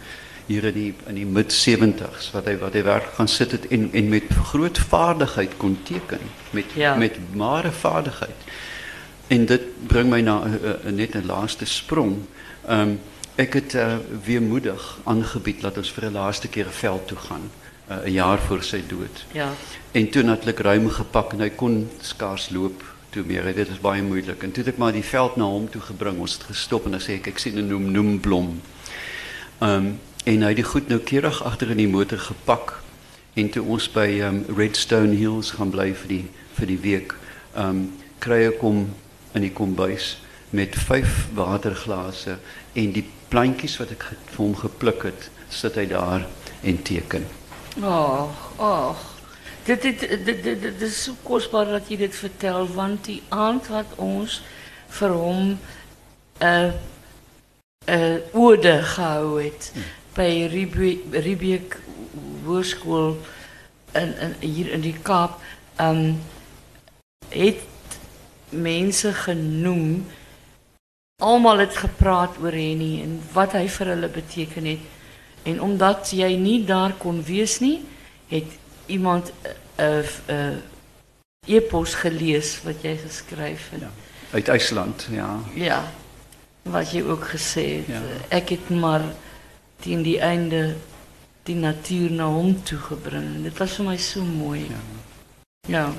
hier 0.47 0.64
in 0.64 0.75
die 0.75 0.95
in 1.07 1.14
die 1.14 1.26
mid 1.26 1.52
70s 1.54 2.33
wat 2.35 2.49
hy 2.50 2.57
wat 2.59 2.73
werk 2.73 3.14
gaan 3.14 3.28
sit 3.28 3.52
het 3.52 3.66
en 3.71 3.88
en 3.92 4.09
met 4.09 4.28
groot 4.50 4.78
vaardigheid 4.78 5.57
kon 5.57 5.78
teken 5.83 6.21
met 6.50 6.64
ja. 6.75 6.95
met 6.95 7.19
mare 7.35 7.71
vaardigheid. 7.71 8.50
En 9.26 9.47
dit 9.47 9.62
bring 9.87 10.11
my 10.11 10.21
na 10.21 10.42
'n 10.45 10.59
uh, 10.64 10.71
uh, 10.71 10.92
net 10.92 11.14
'n 11.14 11.26
laaste 11.26 11.64
sprong. 11.64 12.16
Um, 12.69 13.00
ek 13.34 13.54
het 13.54 13.74
uh, 13.74 13.96
weemoedig 14.24 14.98
aangebied 15.04 15.60
dat 15.60 15.76
ons 15.76 15.92
vir 15.92 16.04
'n 16.04 16.12
laaste 16.12 16.48
keer 16.48 16.66
'n 16.66 16.78
veld 16.80 17.06
toe 17.08 17.16
gaan. 17.16 17.50
Uh, 17.88 18.04
'n 18.04 18.12
jaar 18.12 18.38
voor 18.38 18.62
sy 18.62 18.82
dood. 18.86 19.24
Ja. 19.32 19.52
En 19.90 20.10
toe 20.10 20.22
natuurlik 20.22 20.58
ruim 20.58 20.88
gepak 20.90 21.32
en 21.32 21.40
hy 21.40 21.50
kon 21.50 21.90
skaars 22.00 22.50
loop 22.50 22.84
toe 23.10 23.24
meer. 23.26 23.54
Dit 23.54 23.68
is 23.68 23.80
baie 23.80 24.02
moeilik. 24.02 24.42
En 24.42 24.52
toe 24.52 24.64
het 24.64 24.72
ek 24.72 24.78
maar 24.78 24.92
die 24.92 25.04
veld 25.04 25.36
na 25.36 25.44
hom 25.44 25.70
toe 25.70 25.80
gebring. 25.80 26.18
Ons 26.18 26.32
het 26.32 26.42
gestop 26.42 26.84
en 26.84 26.90
dan 26.90 27.00
sê 27.00 27.18
ek 27.20 27.26
ek 27.26 27.38
sien 27.38 27.58
'n 27.58 27.66
noem 27.66 27.90
noemblom. 27.90 28.60
Ehm 29.58 29.70
um, 29.70 29.98
en 30.24 30.42
hy 30.42 30.48
het 30.48 30.56
die 30.56 30.64
goed 30.64 30.88
noukeurig 30.88 31.44
agter 31.44 31.70
in 31.70 31.76
die 31.76 31.88
motor 31.88 32.18
gepak 32.18 32.82
en 33.34 33.48
toe 33.50 33.62
ons 33.62 33.88
by 33.90 34.20
um, 34.22 34.44
Redstone 34.56 35.16
Hills 35.16 35.50
gaan 35.50 35.70
bly 35.70 35.94
vir 35.94 36.08
die 36.08 36.24
vir 36.54 36.66
die 36.66 36.78
week. 36.78 37.14
Ehm 37.56 37.68
um, 37.68 37.92
kry 38.18 38.46
ek 38.46 38.60
hom 38.60 38.86
in 39.34 39.42
die 39.42 39.52
kombuis 39.52 40.18
met 40.50 40.76
vyf 40.76 41.28
waterglase 41.34 42.38
en 42.72 42.92
die 42.92 43.04
plantjies 43.32 43.78
wat 43.80 43.94
ek 43.94 44.04
vir 44.12 44.40
hom 44.42 44.54
gepluk 44.60 45.06
het, 45.08 45.30
sit 45.48 45.78
hy 45.80 45.86
daar 45.90 46.26
en 46.62 46.82
teken. 46.84 47.24
Ag, 47.80 48.44
ag. 48.60 49.08
Dit 49.64 49.82
dit 49.86 50.00
dit 50.00 50.42
dit 50.44 50.62
dit 50.62 50.82
is 50.82 50.98
so 51.06 51.16
kosbaar 51.24 51.70
dat 51.78 51.88
jy 51.88 52.00
dit 52.02 52.16
vertel 52.18 52.66
want 52.74 53.06
die 53.08 53.20
aand 53.32 53.70
wat 53.72 53.94
ons 53.96 54.40
vir 54.98 55.14
hom 55.16 55.52
'n 55.52 55.58
uh, 56.44 56.72
'n 57.86 57.94
uh, 57.94 58.18
ode 58.32 58.74
gehou 58.94 59.40
het 59.42 59.72
by 60.14 60.46
Riebeek 61.10 61.78
Hoërskool 62.44 63.16
in, 63.92 64.14
in 64.18 64.34
hier 64.40 64.72
in 64.72 64.80
die 64.80 64.96
Kaap, 65.02 65.40
um, 65.80 66.20
het 67.28 67.62
mense 68.50 69.12
genoem 69.12 70.04
almal 71.23 71.62
het 71.62 71.76
gepraat 71.76 72.37
oor 72.43 72.55
Henny 72.55 73.00
en 73.05 73.21
wat 73.33 73.55
hy 73.57 73.67
vir 73.71 73.95
hulle 73.95 74.11
beteken 74.11 74.67
het. 74.67 74.91
En 75.49 75.61
omdat 75.62 76.12
jy 76.14 76.35
nie 76.38 76.61
daar 76.67 76.95
kon 76.99 77.23
wees 77.26 77.59
nie, 77.62 77.81
het 78.31 78.59
iemand 78.87 79.33
'n 79.33 79.83
uh, 79.83 80.02
uh, 80.29 80.57
e-pos 81.47 81.95
gelees 81.95 82.61
wat 82.62 82.83
jy 82.83 82.97
geskryf 82.97 83.71
het. 83.71 83.81
Ja, 83.81 83.91
uit 84.31 84.49
IJsland, 84.49 85.09
ja. 85.11 85.38
Ja. 85.55 85.83
Wat 86.62 86.93
jy 86.93 87.02
ook 87.02 87.25
gesê 87.35 87.64
het. 87.83 87.87
Ja. 87.87 88.02
Ek 88.29 88.49
het 88.49 88.71
maar 88.71 89.02
teen 89.83 90.02
die 90.02 90.21
einde 90.21 90.76
die 91.43 91.59
natuur 91.59 92.11
na 92.11 92.26
hom 92.31 92.55
toe 92.62 92.79
gebring. 92.79 93.43
Dit 93.43 93.59
was 93.59 93.75
vir 93.75 93.85
my 93.85 93.97
so 93.97 94.23
mooi. 94.23 94.61
Ja. 94.69 94.83
Ja. 95.69 95.93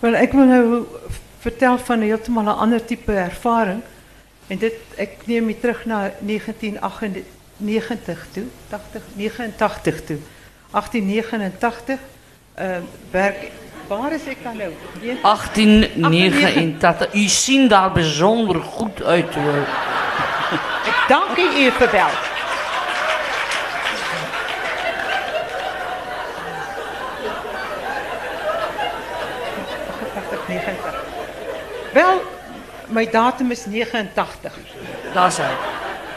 Wel, 0.00 0.14
ek 0.14 0.32
wil 0.32 0.48
nou 0.48 0.64
vertel 1.44 1.78
van 1.78 1.98
'n 1.98 2.08
heeltemal 2.08 2.44
'n 2.44 2.58
ander 2.64 2.84
tipe 2.84 3.12
ervaring. 3.12 3.82
En 4.46 4.58
dit 4.58 4.74
ek 4.96 5.10
neem 5.24 5.48
je 5.48 5.58
terug 5.58 5.84
naar 5.84 6.12
1998 6.18 8.26
toe, 8.32 8.44
80 8.68 9.02
89 9.14 10.04
toe. 10.04 10.18
1889 10.70 11.98
uh, 12.58 12.76
werk 13.10 13.50
Waar 13.86 14.12
is 14.12 14.24
ik 14.24 14.36
dan 14.42 14.56
nou? 14.56 14.72
1889. 15.22 17.14
U 17.14 17.28
ziet 17.28 17.70
daar 17.70 17.92
bijzonder 17.92 18.62
goed 18.62 19.02
uit 19.02 19.34
hoor. 19.34 19.54
ik 20.90 21.04
dank 21.08 21.36
u, 21.36 21.42
u 21.42 21.70
verbeld. 21.70 22.34
Wel, 31.92 32.22
mijn 32.96 33.10
datum 33.10 33.50
is 33.50 33.64
89. 33.64 34.58
Dat 35.14 35.26
is 35.26 35.36
hij. 35.36 35.56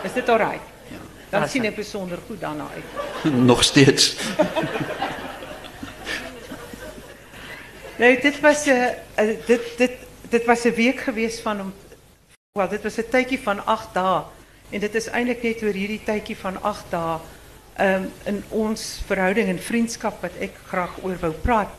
Is 0.04 0.14
dit 0.14 0.30
alright? 0.30 0.62
Ja. 0.88 1.40
Dan 1.40 1.50
zie 1.50 1.62
ik 1.62 1.76
bijzonder 1.76 2.20
goed 2.28 2.40
daarna 2.40 2.66
uit. 2.74 3.34
Nog 3.34 3.64
steeds. 3.64 4.16
nee, 7.98 8.22
dit 8.22 8.40
was, 8.40 8.68
uh, 8.68 8.86
dit, 9.46 9.62
dit, 9.78 9.92
dit 10.30 10.46
was 10.46 10.64
een 10.64 10.74
week 10.74 11.00
geweest 11.00 11.40
van... 11.40 11.74
Wel, 12.52 12.68
dit 12.68 12.84
was 12.84 12.98
een 12.98 13.10
tijdje 13.10 13.40
van 13.40 13.66
acht 13.66 13.94
dagen. 13.94 14.26
En 14.70 14.80
dit 14.80 14.96
is 14.96 15.08
eigenlijk 15.08 15.44
net 15.44 15.62
weer 15.62 15.74
hierdie 15.74 16.04
tijdje 16.04 16.36
van 16.36 16.62
acht 16.62 16.86
dagen... 16.90 17.22
Um, 17.82 18.12
in 18.24 18.44
ons 18.50 19.02
verhouding 19.06 19.48
en 19.48 19.62
vriendschap 19.62 20.22
wat 20.22 20.32
ik 20.38 20.52
graag 20.68 20.90
over 21.02 21.18
wil 21.20 21.36
praten. 21.42 21.72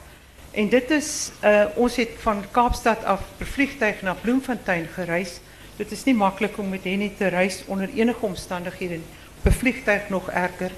En 0.50 0.68
dit 0.68 0.90
is, 0.90 1.30
uh, 1.44 1.64
ons 1.74 1.98
van 2.18 2.44
Kaapstad 2.50 3.04
af 3.04 3.20
per 3.36 3.46
vliegtuig 3.46 4.02
naar 4.02 4.16
Bloemfontein 4.16 4.86
gereisd. 4.86 5.40
Het 5.76 5.90
is 5.90 6.04
niet 6.04 6.16
makkelijk 6.16 6.58
om 6.58 6.68
met 6.68 6.84
Henny 6.84 7.12
te 7.16 7.26
reizen 7.26 7.66
onder 7.66 7.88
enige 7.94 8.24
omstandigheden. 8.26 9.04
Per 9.42 9.52
vliegtuig 9.52 10.08
nog 10.08 10.30
erger. 10.30 10.70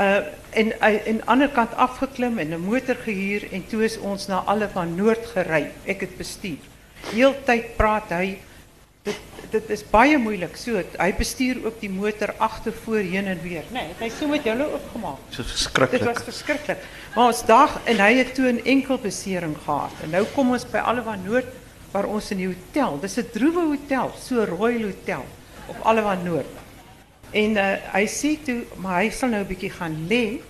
Uh, 0.00 0.16
en 0.50 0.80
aan 0.80 0.92
de 1.04 1.22
andere 1.24 1.50
kant 1.50 1.74
afgeklim 1.74 2.38
en 2.38 2.52
een 2.52 2.60
motor 2.60 2.94
gehuur 2.94 3.52
en 3.52 3.66
toen 3.66 3.82
is 3.82 3.98
ons 3.98 4.26
naar 4.26 4.40
alle 4.40 4.68
van 4.72 4.94
Noord 4.94 5.26
gereden. 5.26 5.72
Ik 5.82 6.00
het 6.00 6.16
bestuur. 6.16 6.58
Heel 7.12 7.34
tijd 7.44 7.76
praat 7.76 8.08
hij 8.08 8.38
dit 9.02 9.18
dit 9.50 9.70
is 9.70 9.82
baie 9.90 10.18
moeilik. 10.18 10.56
So 10.56 10.82
hy 10.98 11.10
bestuur 11.18 11.64
ook 11.64 11.80
die 11.80 11.90
motor 11.90 12.34
agter 12.38 12.72
voor 12.84 13.02
heen 13.02 13.26
en 13.26 13.40
weer. 13.42 13.64
Nee, 13.74 13.94
hy 13.98 14.08
so 14.08 14.28
met 14.28 14.44
julle 14.46 14.68
opgemaak. 14.68 15.18
Dit. 15.34 15.90
Dit 15.90 16.04
was 16.06 16.22
verskriklik. 16.22 16.78
Maar 17.14 17.26
ons 17.26 17.42
dag 17.46 17.80
en 17.84 17.98
hy 17.98 18.12
het 18.14 18.34
toe 18.34 18.52
'n 18.52 18.62
enkel 18.64 18.98
besering 18.98 19.56
gehad. 19.64 19.92
En 20.02 20.10
nou 20.10 20.24
kom 20.34 20.50
ons 20.50 20.70
by 20.70 20.78
Allewa 20.78 21.16
Noord 21.16 21.50
waar 21.90 22.06
ons 22.06 22.30
in 22.30 22.36
die 22.36 22.46
hotel. 22.46 23.00
Dis 23.00 23.18
'n 23.18 23.30
droewe 23.32 23.66
hotel, 23.74 24.12
so 24.18 24.40
'n 24.40 24.46
royal 24.46 24.82
hotel. 24.82 25.24
op 25.70 25.80
Allewan 25.80 26.22
Noord. 26.22 26.46
En 27.30 27.50
uh, 27.56 27.66
hy 27.94 28.06
sê 28.10 28.34
toe, 28.44 28.62
maar 28.82 29.02
hy 29.02 29.10
sal 29.14 29.30
nou 29.34 29.42
'n 29.44 29.50
bietjie 29.50 29.70
gaan 29.70 29.96
lê, 30.10 30.40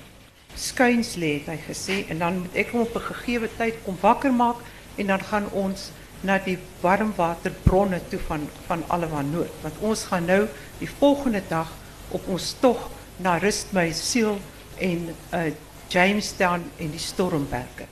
skuins 0.57 1.15
lê 1.21 1.33
het 1.39 1.53
hy 1.53 1.59
gesê 1.69 1.97
en 2.11 2.19
dan 2.19 2.39
moet 2.45 2.57
ek 2.57 2.73
hom 2.73 2.87
op 2.87 2.97
'n 2.97 3.09
gegeewe 3.13 3.49
tyd 3.57 3.75
kom 3.85 3.97
wakker 4.01 4.33
maak 4.33 4.57
en 4.97 5.07
dan 5.07 5.21
gaan 5.21 5.47
ons 5.53 5.91
na 6.27 6.37
die 6.45 6.59
warmwaterbronne 6.83 8.01
toe 8.13 8.21
van 8.29 8.49
van 8.67 8.85
Allewan 8.89 9.31
Noord, 9.33 9.55
want 9.63 9.79
ons 9.81 10.05
gaan 10.11 10.27
nou 10.29 10.43
die 10.79 10.91
volgende 11.01 11.43
dag 11.49 11.71
op 12.11 12.29
ons 12.29 12.53
tog 12.61 12.89
na 13.21 13.39
Rust 13.39 13.73
my 13.77 13.89
siel 13.97 14.39
en 14.81 15.09
uh, 15.35 15.49
Jamestown 15.91 16.65
en 16.79 16.93
die 16.93 17.03
Stormberge. 17.03 17.89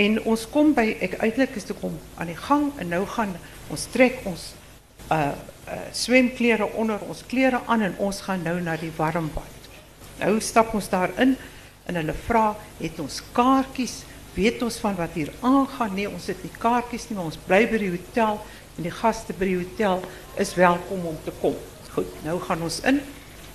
En 0.00 0.16
ons 0.30 0.46
kom 0.50 0.72
by 0.74 0.86
ek 1.02 1.18
uitelik 1.20 1.58
is 1.60 1.66
toe 1.68 1.76
kom 1.76 1.98
aan 2.16 2.30
die 2.32 2.38
gang 2.38 2.70
en 2.80 2.88
nou 2.94 3.02
gaan 3.16 3.34
ons 3.70 3.86
trek 3.92 4.22
ons 4.28 4.52
uh, 5.10 5.32
uh 5.70 5.80
swemklere 5.94 6.66
onder 6.80 7.02
ons 7.06 7.22
klere 7.30 7.60
aan 7.66 7.84
en 7.86 7.96
ons 8.02 8.20
gaan 8.26 8.42
nou 8.42 8.56
na 8.64 8.76
die 8.80 8.92
warm 8.96 9.28
bad. 9.34 9.68
Nou 10.22 10.38
stap 10.42 10.74
ons 10.74 10.88
daar 10.90 11.12
in 11.22 11.36
en 11.86 11.98
hulle 11.98 12.14
vra, 12.26 12.54
het 12.78 12.98
ons 13.02 13.20
kaartjies? 13.34 14.00
Weet 14.34 14.62
ons 14.62 14.76
van 14.78 14.94
wat 14.94 15.16
hier 15.18 15.30
aangaan? 15.40 15.94
Nee, 15.94 16.10
ons 16.10 16.26
het 16.30 16.42
nie 16.46 16.52
kaartjies 16.62 17.08
nie, 17.08 17.16
maar 17.18 17.30
ons 17.32 17.40
bly 17.48 17.64
by 17.70 17.80
die 17.82 17.90
hotel 17.90 18.38
en 18.76 18.86
die 18.86 18.92
gaste 18.94 19.34
by 19.34 19.48
die 19.48 19.58
hotel 19.58 20.04
is 20.38 20.54
welkom 20.54 21.08
om 21.10 21.16
te 21.24 21.34
kom. 21.40 21.56
Goed, 21.90 22.12
nou 22.22 22.36
gaan 22.44 22.62
ons 22.62 22.78
in. 22.86 23.00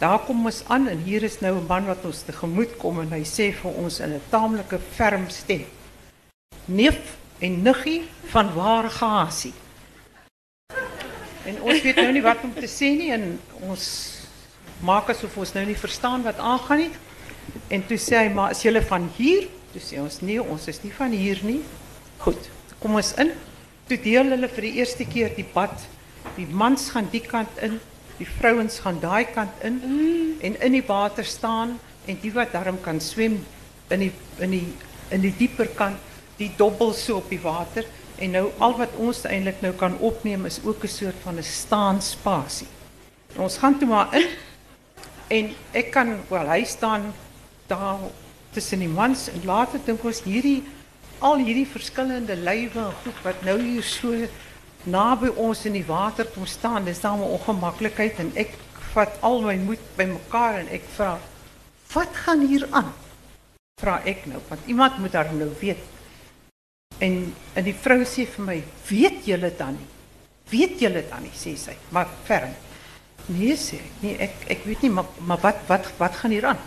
Daar 0.02 0.20
kom 0.28 0.44
ons 0.44 0.60
aan 0.68 0.90
en 0.92 1.06
hier 1.08 1.24
is 1.24 1.40
nou 1.40 1.56
'n 1.56 1.68
man 1.68 1.86
wat 1.86 2.04
ons 2.06 2.26
tegemoet 2.28 2.78
kom 2.78 3.00
en 3.00 3.12
hy 3.12 3.24
sê 3.24 3.54
vir 3.56 3.72
ons 3.72 4.00
in 4.00 4.14
'n 4.14 4.22
taamlike 4.30 4.80
ferm 4.92 5.30
stem: 5.30 5.66
"Neef 6.66 7.18
en 7.40 7.62
niggie 7.64 8.04
van 8.26 8.54
waar 8.54 8.90
gehasie?" 8.90 9.54
En 11.46 11.62
ons 11.62 11.82
weet 11.82 11.96
nou 11.96 12.12
nie 12.12 12.22
wat 12.22 12.44
om 12.44 12.54
te 12.54 12.68
sê 12.68 13.12
en 13.14 13.40
ons 13.62 13.84
maak 14.82 15.10
asof 15.10 15.38
ons 15.38 15.54
nou 15.54 15.66
nie 15.66 15.78
verstaan 15.78 16.24
wat 16.24 16.38
aangaan. 16.38 16.92
En 17.70 17.86
toe 17.88 17.98
sê 17.98 18.16
hy, 18.18 18.30
"Maar 18.34 18.52
is 18.52 18.62
julle 18.62 18.82
van 18.82 19.12
hier?" 19.16 19.48
Toe 19.76 19.84
sê 19.84 20.00
ons, 20.00 20.22
"Nee, 20.22 20.40
ons 20.40 20.68
is 20.68 20.84
nie 20.84 20.94
van 20.96 21.12
hier 21.12 21.40
nie." 21.44 21.60
Goed, 22.24 22.50
kom 22.80 22.96
ons 22.96 23.14
in. 23.20 23.32
Toe 23.88 23.98
deel 24.00 24.30
hulle 24.32 24.48
vir 24.48 24.62
die 24.62 24.76
eerste 24.80 25.06
keer 25.06 25.36
die 25.36 25.44
pad. 25.44 25.84
Die 26.38 26.48
mans 26.48 26.90
gaan 26.90 27.10
die 27.12 27.20
kant 27.20 27.58
in, 27.62 27.80
die 28.18 28.28
vrouens 28.40 28.80
gaan 28.80 29.00
daai 29.02 29.26
kant 29.26 29.52
in 29.62 29.82
mm. 29.84 30.40
en 30.42 30.56
in 30.62 30.72
die 30.72 30.84
water 30.88 31.26
staan 31.26 31.80
en 32.08 32.18
die 32.22 32.32
wat 32.32 32.54
daarom 32.54 32.80
kan 32.82 33.02
swem 33.02 33.46
in 33.90 34.00
die 34.00 34.12
in 34.40 34.52
die 34.52 34.74
in 35.10 35.22
die 35.22 35.34
dieper 35.38 35.68
kant, 35.76 36.00
die 36.38 36.52
dobbel 36.58 36.94
so 36.94 37.18
op 37.18 37.30
die 37.30 37.42
water 37.42 37.86
en 38.18 38.32
nou 38.32 38.50
al 38.64 38.78
wat 38.80 38.96
ons 38.98 39.26
eintlik 39.28 39.62
nou 39.62 39.74
kan 39.74 39.98
opneem 40.00 40.46
is 40.46 40.62
ook 40.64 40.84
'n 40.84 40.88
soort 40.88 41.20
van 41.24 41.38
'n 41.38 41.44
staanspasie. 41.44 42.68
Ons 43.36 43.58
gaan 43.58 43.78
toe 43.80 43.88
maar 43.88 44.16
in 44.16 44.28
en 45.28 45.54
ek 45.74 45.92
kan 45.92 46.20
wel 46.30 46.48
hy 46.48 46.64
staan 46.64 47.14
daar 47.68 48.00
tussen 48.56 48.82
die 48.84 48.92
mans 48.92 49.28
en 49.34 49.46
later 49.48 49.82
dink 49.86 50.04
ons 50.08 50.24
hierdie 50.26 50.64
al 51.20 51.44
hierdie 51.44 51.68
verskillende 51.68 52.36
lywe 52.40 52.82
en 52.88 53.00
goed 53.04 53.24
wat 53.24 53.44
nou 53.48 53.56
hier 53.62 53.86
so 53.86 54.28
naby 54.86 55.32
ons 55.42 55.64
in 55.66 55.74
die 55.78 55.86
water 55.88 56.28
kom 56.34 56.46
staan, 56.46 56.86
dis 56.86 57.02
dan 57.02 57.20
'n 57.20 57.34
ongemaklikheid 57.38 58.20
en 58.20 58.32
ek 58.36 58.54
vat 58.94 59.18
al 59.22 59.42
my 59.42 59.56
moed 59.58 59.84
bymekaar 59.98 60.60
en 60.60 60.70
ek 60.70 60.84
vra 60.96 61.18
wat 61.94 62.16
gaan 62.26 62.48
hier 62.48 62.68
aan? 62.72 62.94
Vra 63.82 64.02
ek 64.06 64.26
nou 64.26 64.42
want 64.50 64.62
iemand 64.68 65.00
moet 65.00 65.12
daar 65.12 65.34
nou 65.34 65.52
weet 65.60 65.84
En 67.04 67.34
die 67.66 67.76
vrou 67.76 68.04
sê 68.08 68.26
vir 68.26 68.46
my, 68.46 68.64
"Weet 68.88 69.26
julle 69.26 69.52
dan 69.58 69.74
nie? 69.74 69.88
Weet 70.50 70.80
julle 70.80 71.04
dan 71.10 71.24
nie?" 71.24 71.32
sê 71.32 71.58
sy. 71.58 71.76
Maar 71.90 72.08
ferm. 72.24 72.54
Nee 73.26 73.56
sê 73.56 73.80
nee 74.02 74.16
ek 74.48 74.64
weet 74.66 74.82
nie, 74.82 74.92
maar 74.92 75.06
maar 75.26 75.40
wat 75.40 75.56
wat 75.68 75.92
wat 75.98 76.16
gaan 76.16 76.32
hier 76.32 76.46
aan? 76.46 76.60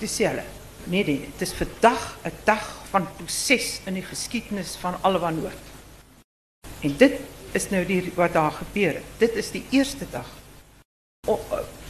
Sê. 0.00 0.42
Nee 0.84 1.04
dit 1.04 1.40
is 1.40 1.52
vandag 1.52 2.18
'n 2.24 2.32
dag 2.44 2.64
van 2.90 3.06
proses 3.16 3.80
in 3.84 3.94
die 3.94 4.04
geskiedenis 4.04 4.76
van 4.80 4.94
Alwan 5.00 5.40
Noord. 5.40 5.64
En 6.80 6.96
dit 6.96 7.20
is 7.52 7.68
die 7.68 8.12
wat 8.14 8.32
daar 8.32 8.52
gebeur 8.52 8.94
het. 8.94 9.04
Dit 9.18 9.34
is 9.34 9.50
die 9.50 9.64
eerste 9.70 10.06
dag 10.10 10.28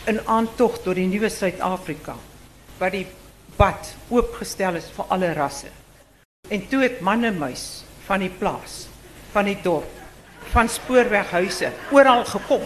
in 0.05 0.21
aantog 0.27 0.79
tot 0.83 0.95
die 0.95 1.07
nuwe 1.07 1.29
Suid-Afrika 1.29 2.14
waar 2.79 2.90
die 2.90 3.07
pad 3.57 3.95
oopgestel 4.09 4.75
is 4.75 4.90
vir 4.95 5.05
alle 5.09 5.33
rasse. 5.33 5.71
En 6.49 6.69
toe 6.69 6.83
het 6.83 7.01
man 7.01 7.25
en 7.25 7.38
muis 7.38 7.85
van 8.07 8.21
die 8.21 8.31
plaas, 8.31 8.87
van 9.33 9.45
die 9.45 9.59
dorp, 9.62 9.90
van 10.53 10.69
spoorweghuise 10.69 11.73
oral 11.90 12.25
gekom 12.25 12.62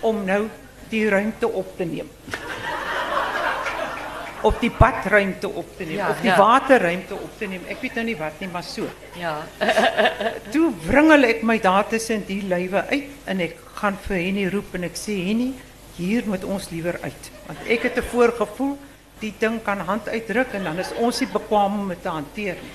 om 0.00 0.24
nou 0.24 0.48
die 0.88 1.08
ruimte 1.08 1.48
op 1.48 1.76
te 1.76 1.84
neem. 1.84 2.10
Op 4.44 4.60
die 4.60 4.70
badruimte 4.70 5.48
op 5.48 5.76
te 5.76 5.84
neem, 5.88 5.96
ja, 5.96 6.10
op 6.12 6.20
die 6.20 6.32
waterruimte 6.36 7.14
op 7.16 7.38
te 7.38 7.46
neem. 7.48 7.62
Ek 7.72 7.80
weet 7.80 7.94
nou 7.98 8.04
nie 8.10 8.16
wat 8.18 8.40
nie, 8.42 8.48
maar 8.52 8.66
so. 8.66 8.88
Ja. 9.16 9.36
toe 10.54 10.66
wringel 10.84 11.24
ek 11.30 11.44
my 11.48 11.56
daar 11.64 11.86
tussen 11.88 12.26
die 12.28 12.42
lywe 12.44 12.84
uit 12.90 13.30
en 13.32 13.40
ek 13.40 13.56
gaan 13.78 13.96
vir 14.06 14.20
Henny 14.20 14.48
roep 14.52 14.74
en 14.76 14.84
ek 14.90 14.98
sê 15.00 15.16
Henny, 15.30 15.54
hier 15.96 16.28
moet 16.28 16.44
ons 16.44 16.68
liewer 16.74 16.98
uit. 17.02 17.30
Want 17.46 17.58
ek 17.70 17.88
het 17.88 17.96
'n 18.02 18.10
voorgevoel 18.10 18.76
die 19.20 19.32
ding 19.38 19.62
kan 19.62 19.80
hand 19.88 20.08
uitdruk 20.08 20.52
en 20.52 20.64
dan 20.64 20.78
is 20.78 20.92
ons 21.00 21.20
nie 21.20 21.30
bekwam 21.32 21.80
om 21.80 21.88
dit 21.88 22.02
te 22.02 22.08
hanteer 22.08 22.60
nie. 22.60 22.74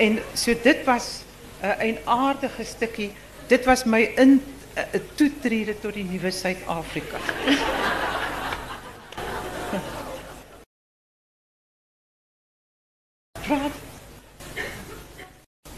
En 0.00 0.18
so 0.34 0.54
dit 0.62 0.84
was 0.84 1.22
'n 1.62 1.66
uh, 1.66 1.92
'n 1.92 1.98
aardige 2.04 2.64
stukkie. 2.64 3.12
Dit 3.46 3.64
was 3.64 3.84
my 3.84 4.12
in 4.16 4.30
'n 4.30 4.42
uh, 4.76 5.00
toetrede 5.14 5.74
tot 5.80 5.94
die 5.94 6.04
nuwe 6.04 6.30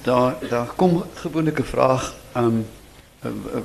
Daar 0.03 0.37
daar 0.48 0.66
kom 0.77 1.05
gewoonlik 1.14 1.59
'n 1.59 1.64
vraag. 1.64 2.14
Um 2.37 2.66
uh, 3.24 3.31
uh, 3.55 3.61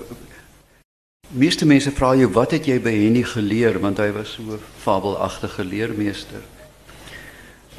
meeste 1.30 1.66
mense 1.66 1.92
vra 1.92 2.16
jou 2.16 2.32
wat 2.32 2.52
het 2.52 2.66
jy 2.66 2.82
by 2.82 2.92
Henny 2.92 3.24
geleer 3.24 3.80
want 3.80 3.98
hy 3.98 4.12
was 4.12 4.32
so 4.32 4.42
'n 4.42 4.60
fabelagtige 4.78 5.66
leermeester. 5.66 6.42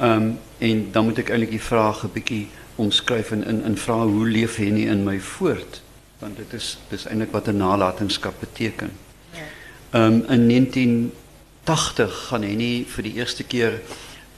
Um 0.00 0.38
en 0.58 0.88
dan 0.92 1.04
moet 1.04 1.18
ek 1.18 1.28
eintlik 1.28 1.50
die 1.50 1.62
vraag 1.62 2.04
'n 2.04 2.12
bietjie 2.12 2.48
omskryf 2.74 3.30
en 3.30 3.76
vra 3.76 4.04
hoe 4.04 4.28
leef 4.28 4.56
Henny 4.56 4.86
in 4.88 5.04
my 5.04 5.20
voort 5.20 5.82
want 6.18 6.36
dit 6.36 6.52
is 6.52 6.78
dis 6.88 7.06
eintlik 7.06 7.32
wat 7.32 7.46
'n 7.48 7.56
nalatenskap 7.56 8.34
beteken. 8.40 8.90
Ja. 9.32 10.04
Um 10.04 10.24
in 10.28 10.46
1980 10.46 12.26
gaan 12.26 12.42
Henny 12.42 12.84
vir 12.86 13.02
die 13.02 13.14
eerste 13.14 13.44
keer 13.44 13.80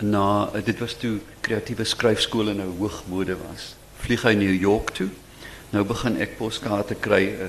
na 0.03 0.51
dit 0.65 0.79
was 0.79 0.97
toe 0.99 1.19
kreatiewe 1.41 1.85
skryfskole 1.85 2.55
nou 2.55 2.69
hoogmode 2.79 3.37
was. 3.47 3.75
Vlieg 4.03 4.23
hy 4.23 4.35
New 4.35 4.55
York 4.55 4.91
toe. 4.99 5.09
Nou 5.73 5.85
begin 5.89 6.21
ek 6.21 6.37
poskaarte 6.37 6.95
kry 7.01 7.23
uh, 7.33 7.49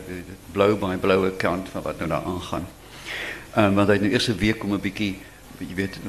blou 0.55 0.75
by 0.79 0.95
blou 0.97 1.25
account 1.27 1.69
van 1.69 1.83
wat 1.83 1.99
nou 1.99 2.09
daar 2.09 2.23
aangaan. 2.23 2.67
Um 3.57 3.75
want 3.75 3.87
hy 3.87 3.99
het 3.99 4.01
nou 4.01 4.13
eers 4.13 4.29
'n 4.29 4.37
week 4.37 4.63
om 4.63 4.73
'n 4.73 4.81
bietjie 4.81 5.15
jy 5.59 5.75
weet 5.75 5.99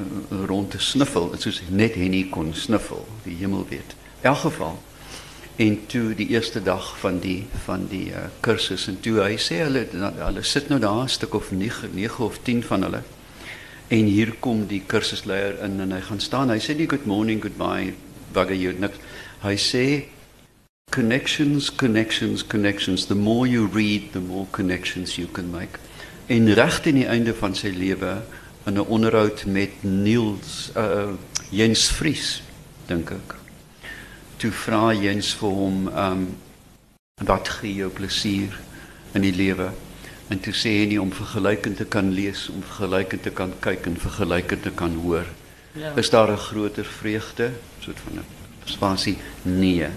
rond 0.47 0.71
te 0.71 0.79
sniffel, 0.79 1.31
soos 1.37 1.61
net 1.69 1.93
Henny 1.95 2.27
kon 2.29 2.53
sniffel, 2.53 3.05
die 3.23 3.35
hemel 3.35 3.65
weet 3.69 3.95
elk 4.25 4.37
geval 4.37 4.77
en 5.55 5.85
toe 5.87 6.15
die 6.15 6.27
eerste 6.27 6.61
dag 6.63 6.97
van 6.99 7.19
die 7.19 7.45
van 7.65 7.87
die 7.87 8.11
en 8.87 8.97
toe 8.99 9.19
hy 9.21 9.35
sê 9.39 9.61
hulle 9.63 9.85
hulle 9.93 10.43
sit 10.43 10.69
nou 10.69 10.79
daar 10.83 11.09
stuk 11.09 11.37
of 11.37 11.51
9 11.51 11.93
9 11.93 12.25
of 12.25 12.39
10 12.43 12.63
van 12.69 12.87
hulle 12.87 13.01
en 13.87 14.05
hier 14.09 14.33
kom 14.39 14.65
die 14.67 14.81
kursusleier 14.87 15.59
in 15.65 15.79
en 15.83 15.93
hy 15.93 16.01
gaan 16.07 16.21
staan. 16.23 16.49
Hy 16.49 16.59
sê 16.59 16.75
nie 16.77 16.89
good 16.89 17.05
morning 17.05 17.41
goodbye 17.43 17.93
wagga 18.33 18.55
you 18.57 18.73
niks. 18.73 18.97
Hy 19.43 19.55
sê 19.61 19.85
connections 20.91 21.69
connections 21.69 22.43
connections. 22.43 23.05
The 23.05 23.15
more 23.15 23.45
you 23.47 23.67
read 23.67 24.11
the 24.13 24.21
more 24.21 24.47
connections 24.51 25.17
you 25.17 25.27
can 25.27 25.51
make. 25.51 25.79
En 26.27 26.49
reg 26.53 26.81
in 26.85 27.01
die 27.03 27.07
einde 27.07 27.35
van 27.37 27.55
sy 27.55 27.69
lewe 27.69 28.21
in 28.65 28.79
'n 28.79 28.87
onderhoud 28.89 29.45
met 29.45 29.83
Niels 29.83 30.71
uh, 30.75 31.13
Jens 31.51 31.87
Vries 31.91 32.41
dink 32.87 33.11
ek. 33.11 33.35
Toe 34.37 34.51
vra 34.51 34.93
Jens 34.93 35.33
vir 35.37 35.49
hom 35.49 35.87
um 35.87 36.25
wat 37.23 37.49
gee 37.49 37.73
jou 37.73 37.89
plesier 37.89 38.57
in 39.13 39.21
die 39.21 39.35
lewe 39.35 39.69
en 40.29 40.39
toe 40.39 40.53
sê 40.53 40.73
hy 40.79 40.87
nie 40.93 41.01
om 41.01 41.11
vergelykend 41.13 41.77
te 41.81 41.87
kan 41.95 42.11
lees 42.13 42.47
om 42.53 42.63
vergelykend 42.63 43.23
te 43.27 43.33
kan 43.39 43.53
kyk 43.65 43.85
en 43.91 43.99
vergelykend 44.01 44.65
te 44.65 44.73
kan 44.81 44.97
hoor 45.03 45.27
ja. 45.75 45.93
is 45.95 46.09
daar 46.09 46.31
'n 46.31 46.45
groter 46.47 46.85
vreugde 46.85 47.51
soort 47.79 47.99
van 48.07 48.19
'n 48.19 48.25
spasie 48.65 49.17
nee 49.43 49.89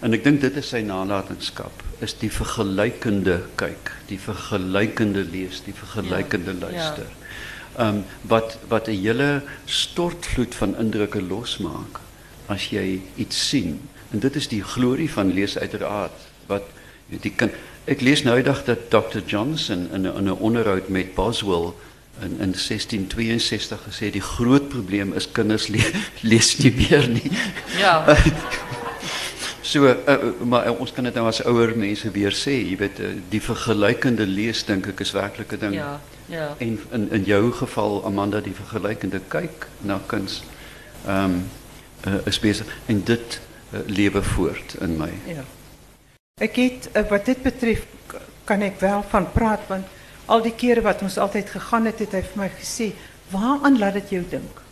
en 0.00 0.14
ek 0.14 0.24
dink 0.24 0.40
dit 0.40 0.56
is 0.56 0.68
sy 0.68 0.80
nalatenskap 0.80 1.82
is 2.00 2.14
die 2.18 2.30
vergelykende 2.30 3.42
kyk 3.56 3.92
die 4.08 4.18
vergelykende 4.18 5.24
lees 5.24 5.62
die 5.64 5.74
vergelykende 5.74 6.54
ja. 6.54 6.60
luister 6.66 7.08
ja. 7.08 7.88
um 7.88 8.04
wat 8.22 8.58
wat 8.68 8.88
'n 8.88 9.00
hele 9.04 9.42
stortvloed 9.64 10.54
van 10.54 10.76
indrukke 10.76 11.22
losmaak 11.22 12.00
as 12.48 12.70
jy 12.72 13.00
iets 13.20 13.38
sien. 13.48 13.76
En 14.10 14.22
dit 14.24 14.36
is 14.40 14.48
die 14.48 14.62
glorie 14.64 15.10
van 15.12 15.32
lees 15.36 15.58
uiteraard 15.58 16.26
wat 16.48 16.68
die 17.08 17.32
kind 17.32 17.52
Ik 17.88 18.00
lees 18.00 18.22
nou 18.22 18.42
dag 18.42 18.64
dat 18.64 18.78
Dr. 18.90 19.18
Johnson 19.26 19.88
in, 19.92 20.04
in 20.04 20.26
een 20.26 20.32
onderhoud 20.32 20.88
met 20.88 21.14
Boswell 21.14 21.72
in, 22.20 22.30
in 22.30 22.52
1662 22.52 23.80
gesê 23.88 24.10
die 24.12 24.20
groot 24.20 24.68
probleem 24.68 25.12
is 25.12 25.30
kinders 25.32 25.68
le 25.72 25.80
lees 26.30 26.56
nie 26.58 26.72
meer 26.76 27.08
nie. 27.08 27.30
Ja. 27.78 28.04
So 29.68 29.84
uh, 29.84 30.16
maar 30.48 30.70
ons 30.70 30.92
kan 30.96 31.04
dit 31.04 31.14
nou 31.14 31.26
as 31.28 31.42
ouer 31.44 31.74
mense 31.76 32.08
weer 32.10 32.32
sê, 32.32 32.54
jy 32.56 32.76
weet 32.80 33.00
uh, 33.04 33.10
die 33.28 33.40
vergelykende 33.44 34.24
lees 34.24 34.62
dink 34.64 34.86
ek 34.88 35.02
is 35.04 35.12
werklik 35.12 35.52
'n 35.52 35.60
ding. 35.60 35.74
Ja, 35.76 36.00
ja. 36.32 36.46
En 36.56 36.78
in 36.90 37.04
in 37.12 37.24
jou 37.28 37.52
geval 37.52 38.00
Amanda 38.08 38.40
die 38.40 38.54
vergelykende 38.56 39.20
kyk 39.28 39.68
na 39.84 40.00
kuns 40.06 40.40
ehm 41.04 41.24
um, 41.24 41.36
uh, 42.08 42.24
is 42.24 42.40
besig 42.40 42.72
en 42.86 43.04
dit 43.04 43.40
uh, 43.72 43.80
lewe 43.86 44.22
voort 44.22 44.76
in 44.80 44.96
my. 44.96 45.12
Ja. 45.26 45.44
Ek 46.38 46.56
het 46.56 46.88
uh, 46.94 47.02
wat 47.10 47.24
dit 47.26 47.42
betref 47.42 47.86
k- 48.06 48.20
kan 48.44 48.62
ek 48.62 48.80
wel 48.80 49.02
van 49.10 49.26
praat 49.32 49.66
want 49.68 49.86
al 50.26 50.42
die 50.42 50.54
kere 50.54 50.80
wat 50.84 51.02
ons 51.02 51.18
altyd 51.18 51.50
gegaan 51.50 51.86
het 51.86 51.98
het 51.98 52.10
vir 52.10 52.36
my 52.36 52.48
gesê, 52.48 52.92
"Waaraan 53.30 53.78
laat 53.78 53.94
dit 53.94 54.10
jou 54.10 54.24
dink?" 54.30 54.62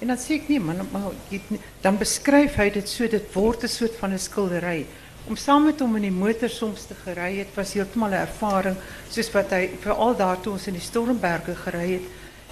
En 0.00 0.08
sê 0.16 0.34
ek 0.34 0.48
nee 0.48 0.60
man, 0.60 0.86
maar 0.92 1.10
het 1.30 1.42
dan 1.82 1.98
beskryf 1.98 2.54
hy 2.56 2.70
dit 2.70 2.88
so 2.88 3.08
dit 3.08 3.34
word 3.34 3.64
'n 3.64 3.68
soort 3.68 3.96
van 3.98 4.12
'n 4.12 4.18
skildery. 4.18 4.86
Om 5.28 5.36
saam 5.36 5.64
met 5.64 5.80
hom 5.80 5.96
in 5.96 6.02
die 6.02 6.10
motor 6.10 6.48
soms 6.48 6.86
te 6.86 6.94
gery 7.04 7.38
het 7.38 7.48
was 7.54 7.72
heeltemal 7.72 8.10
'n 8.10 8.12
ervaring 8.26 8.76
soos 9.10 9.30
wat 9.32 9.50
hy 9.50 9.70
veral 9.80 10.16
daar 10.16 10.40
toe 10.40 10.52
ons 10.52 10.66
in 10.66 10.74
die 10.74 10.80
Stormberge 10.82 11.54
gery 11.54 11.92
het, 11.92 12.02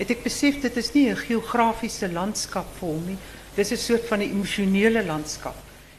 het 0.09 0.23
besef 0.23 0.61
dit 0.61 0.77
is 0.77 0.93
nie 0.93 1.11
'n 1.11 1.17
geografiese 1.17 2.09
landskap 2.13 2.67
vir 2.81 2.89
hom 2.89 3.07
nie. 3.07 3.19
Dis 3.55 3.71
'n 3.71 3.77
soort 3.77 4.09
van 4.09 4.19
'n 4.19 4.31
emosionele 4.31 5.05
landskap. 5.05 5.55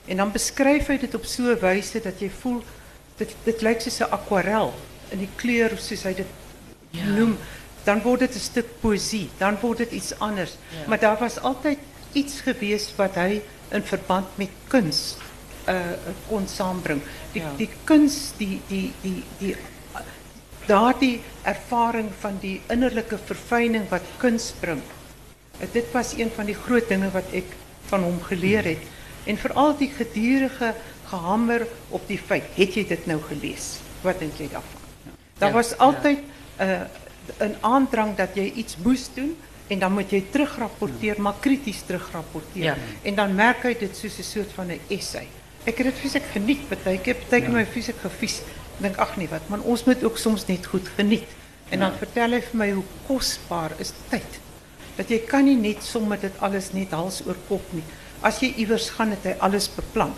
En 0.08 0.18
dan 0.18 0.32
beskryf 0.32 0.88
hy 0.88 0.98
dit 0.98 1.16
op 1.16 1.26
so 1.26 1.44
'n 1.52 1.60
wyse 1.60 2.00
dat 2.02 2.20
jy 2.20 2.30
voel 2.42 2.64
dit 3.18 3.36
dit 3.44 3.62
lyk 3.62 3.82
soos 3.82 4.00
'n 4.00 4.12
akwarel 4.12 4.74
in 5.12 5.20
die 5.20 5.30
kleur 5.36 5.78
soos 5.78 6.04
hy 6.04 6.14
dit 6.14 6.28
Ja. 6.92 7.04
noem. 7.06 7.38
Dan 7.84 8.02
word 8.02 8.20
dit 8.20 8.36
'n 8.36 8.40
stuk 8.40 8.66
poësie, 8.82 9.30
dan 9.38 9.58
word 9.62 9.78
dit 9.78 9.92
iets 9.92 10.20
anders. 10.20 10.52
Ja. 10.72 10.88
Maar 10.88 11.00
daar 11.00 11.18
was 11.20 11.40
altyd 11.40 11.78
iets 12.14 12.42
gewees 12.42 12.94
wat 12.96 13.16
hy 13.16 13.42
in 13.72 13.84
verband 13.84 14.28
met 14.38 14.50
kuns 14.68 15.16
uh 15.68 15.82
kon 16.28 16.48
saambring. 16.48 17.02
Die 17.34 17.42
Ja. 17.42 17.52
die 17.58 17.70
kuns, 17.84 18.32
die 18.38 18.62
die 18.68 18.94
die 19.02 19.24
die 19.40 19.56
daardie 20.68 21.22
ervaring 21.44 22.10
van 22.20 22.38
die 22.42 22.62
innerlike 22.70 23.18
verfyning 23.26 23.90
wat 23.90 24.02
kuns 24.18 24.54
bring. 24.60 24.82
Uh, 25.62 25.68
Dit 25.74 25.92
was 25.94 26.14
een 26.18 26.32
van 26.36 26.46
die 26.46 26.56
groot 26.56 26.88
dinge 26.90 27.12
wat 27.12 27.32
ek 27.34 27.46
van 27.88 28.04
hom 28.04 28.20
geleer 28.22 28.64
het. 28.64 28.78
En 29.28 29.38
veral 29.38 29.76
die 29.78 29.90
gedurende 29.92 30.74
gehamer 31.08 31.68
op 31.90 32.08
die 32.08 32.20
feit, 32.20 32.48
het 32.56 32.76
jy 32.76 32.86
dit 32.88 33.06
nou 33.10 33.20
gelees? 33.28 33.78
Wat 34.04 34.20
dink 34.20 34.40
jy 34.40 34.48
daarvan? 34.52 34.84
Daar 35.38 35.54
was 35.54 35.76
altyd 35.78 36.24
uh, 36.62 36.82
een 37.38 37.56
aandrang 37.62 38.16
dat 38.18 38.36
jy 38.40 38.52
iets 38.56 38.78
moes 38.84 39.10
doen 39.14 39.36
en 39.68 39.80
dan 39.80 39.92
moet 39.92 40.12
jy 40.12 40.22
terugrapporteer, 40.32 41.20
maar 41.22 41.40
krities 41.44 41.82
terugrapporteer. 41.86 42.64
Ja. 42.64 42.76
En 43.04 43.16
dan 43.16 43.36
merk 43.36 43.66
hy 43.68 43.76
dit 43.80 43.98
soos 43.98 44.18
'n 44.20 44.24
soort 44.24 44.52
van 44.56 44.72
'n 44.72 44.80
essay. 44.88 45.28
Ek 45.64 45.78
het 45.78 45.92
dit 45.92 46.00
fisiek 46.00 46.24
geniet, 46.32 46.64
baie 46.84 47.00
keer 47.00 47.52
my 47.52 47.66
fisiek 47.66 48.00
gevies. 48.02 48.40
Ek 48.78 48.82
dink 48.82 48.98
ag 48.98 49.18
nee, 49.18 49.28
wat, 49.28 49.50
man 49.50 49.62
ons 49.62 49.84
moet 49.84 50.04
ook 50.04 50.18
soms 50.18 50.46
net 50.48 50.66
goed 50.66 50.88
geniet. 50.96 51.28
En 51.70 51.80
dan 51.80 51.98
vertel 52.00 52.30
vir 52.30 52.56
my 52.56 52.72
hoe 52.72 52.84
kosbaar 53.08 53.72
is 53.78 53.92
tyd. 54.10 54.40
Dat 54.96 55.10
jy 55.10 55.20
kan 55.28 55.46
nie 55.46 55.58
net 55.58 55.84
sommer 55.84 56.20
dit 56.20 56.32
alles 56.40 56.72
net 56.74 56.92
hals 56.92 57.22
oor 57.26 57.36
kop 57.48 57.74
nie. 57.74 57.84
As 58.22 58.40
jy 58.42 58.54
iewers 58.58 58.90
gaan 58.90 59.10
het 59.10 59.24
hy 59.24 59.36
alles 59.40 59.70
beplan. 59.70 60.14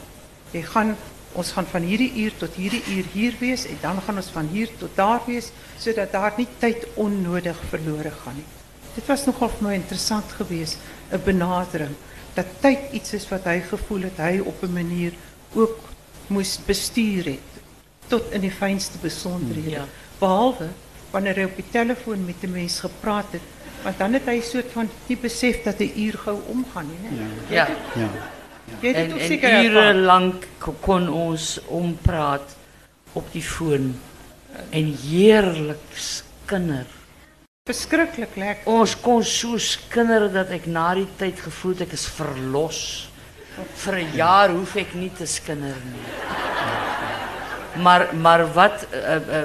Jy 0.53 0.62
gaan 0.62 0.95
ons 1.38 1.51
gaan 1.53 1.67
van 1.69 1.83
hierdie 1.85 2.12
uur 2.23 2.38
tot 2.41 2.55
hierdie 2.57 2.81
uur 2.95 3.09
hier 3.13 3.35
wees 3.39 3.65
en 3.69 3.77
dan 3.81 3.99
gaan 4.01 4.17
ons 4.17 4.31
van 4.33 4.47
hier 4.49 4.69
tot 4.79 4.95
daar 4.97 5.21
wees 5.27 5.51
sodat 5.77 6.12
daar 6.12 6.33
nie 6.38 6.47
tyd 6.59 6.88
onnodig 6.95 7.57
verlore 7.69 8.12
gaan 8.23 8.39
nie. 8.39 8.47
Dit 8.95 9.05
was 9.05 9.25
nogal 9.27 9.51
vir 9.53 9.67
my 9.67 9.73
interessant 9.77 10.31
geweest, 10.39 10.77
'n 11.12 11.21
benadering 11.25 11.95
dat 12.33 12.45
tyd 12.62 12.91
iets 12.93 13.13
is 13.13 13.27
wat 13.29 13.45
hy 13.49 13.59
gevoel 13.62 14.07
het 14.09 14.17
hy 14.17 14.39
op 14.39 14.63
'n 14.63 14.73
manier 14.73 15.13
ook 15.53 15.77
moes 16.27 16.59
bestuur 16.65 17.25
het 17.25 17.49
tot 18.07 18.31
in 18.31 18.41
die 18.41 18.51
fynste 18.51 18.97
besonderhede. 19.01 19.69
Ja. 19.69 19.88
Behalwe 20.19 20.69
wanneer 21.12 21.35
hy 21.35 21.43
op 21.43 21.55
die 21.55 21.71
telefoon 21.71 22.25
met 22.25 22.43
'n 22.43 22.51
mens 22.51 22.79
gepraat 22.79 23.31
het, 23.31 23.41
want 23.84 23.98
dan 23.98 24.13
het 24.13 24.26
hy 24.26 24.39
soort 24.42 24.72
van 24.74 24.89
nie 25.08 25.18
besef 25.18 25.63
dat 25.63 25.80
'n 25.80 25.92
uur 25.96 26.18
gou 26.18 26.38
omgaan 26.48 26.88
nie? 26.88 27.20
Ja. 27.50 27.68
Ja. 27.96 28.08
Het 28.70 28.82
dit 28.82 28.96
En, 28.96 29.42
en 29.42 29.65
ure 29.65 29.94
lank 29.94 30.48
ko- 30.58 30.76
kon 30.80 31.10
ons 31.10 31.60
ompraat 31.68 32.56
op 33.13 33.32
die 33.32 33.42
foon. 33.44 33.96
En 34.70 34.96
heerlik 35.10 35.80
skinder. 35.96 36.86
Verskriklik 37.70 38.36
lekker. 38.36 38.72
Ons 38.72 38.96
kon 39.00 39.24
so 39.24 39.58
skinder 39.58 40.32
dat 40.34 40.50
ek 40.50 40.65
na 40.65 40.94
die 40.96 41.08
tyd 41.18 41.39
gevoel 41.39 41.72
het 41.72 41.82
ek 41.82 41.92
is 41.94 42.06
verlos. 42.08 43.10
Vir 43.76 43.94
'n 44.00 44.15
jaar 44.15 44.50
hoef 44.50 44.76
ek 44.76 44.94
nie 44.94 45.12
te 45.18 45.26
skinder 45.26 45.76
nie. 45.86 46.48
Maar 47.82 48.10
maar 48.15 48.46
wat 48.54 48.86
uh, 48.94 49.15
uh, 49.15 49.44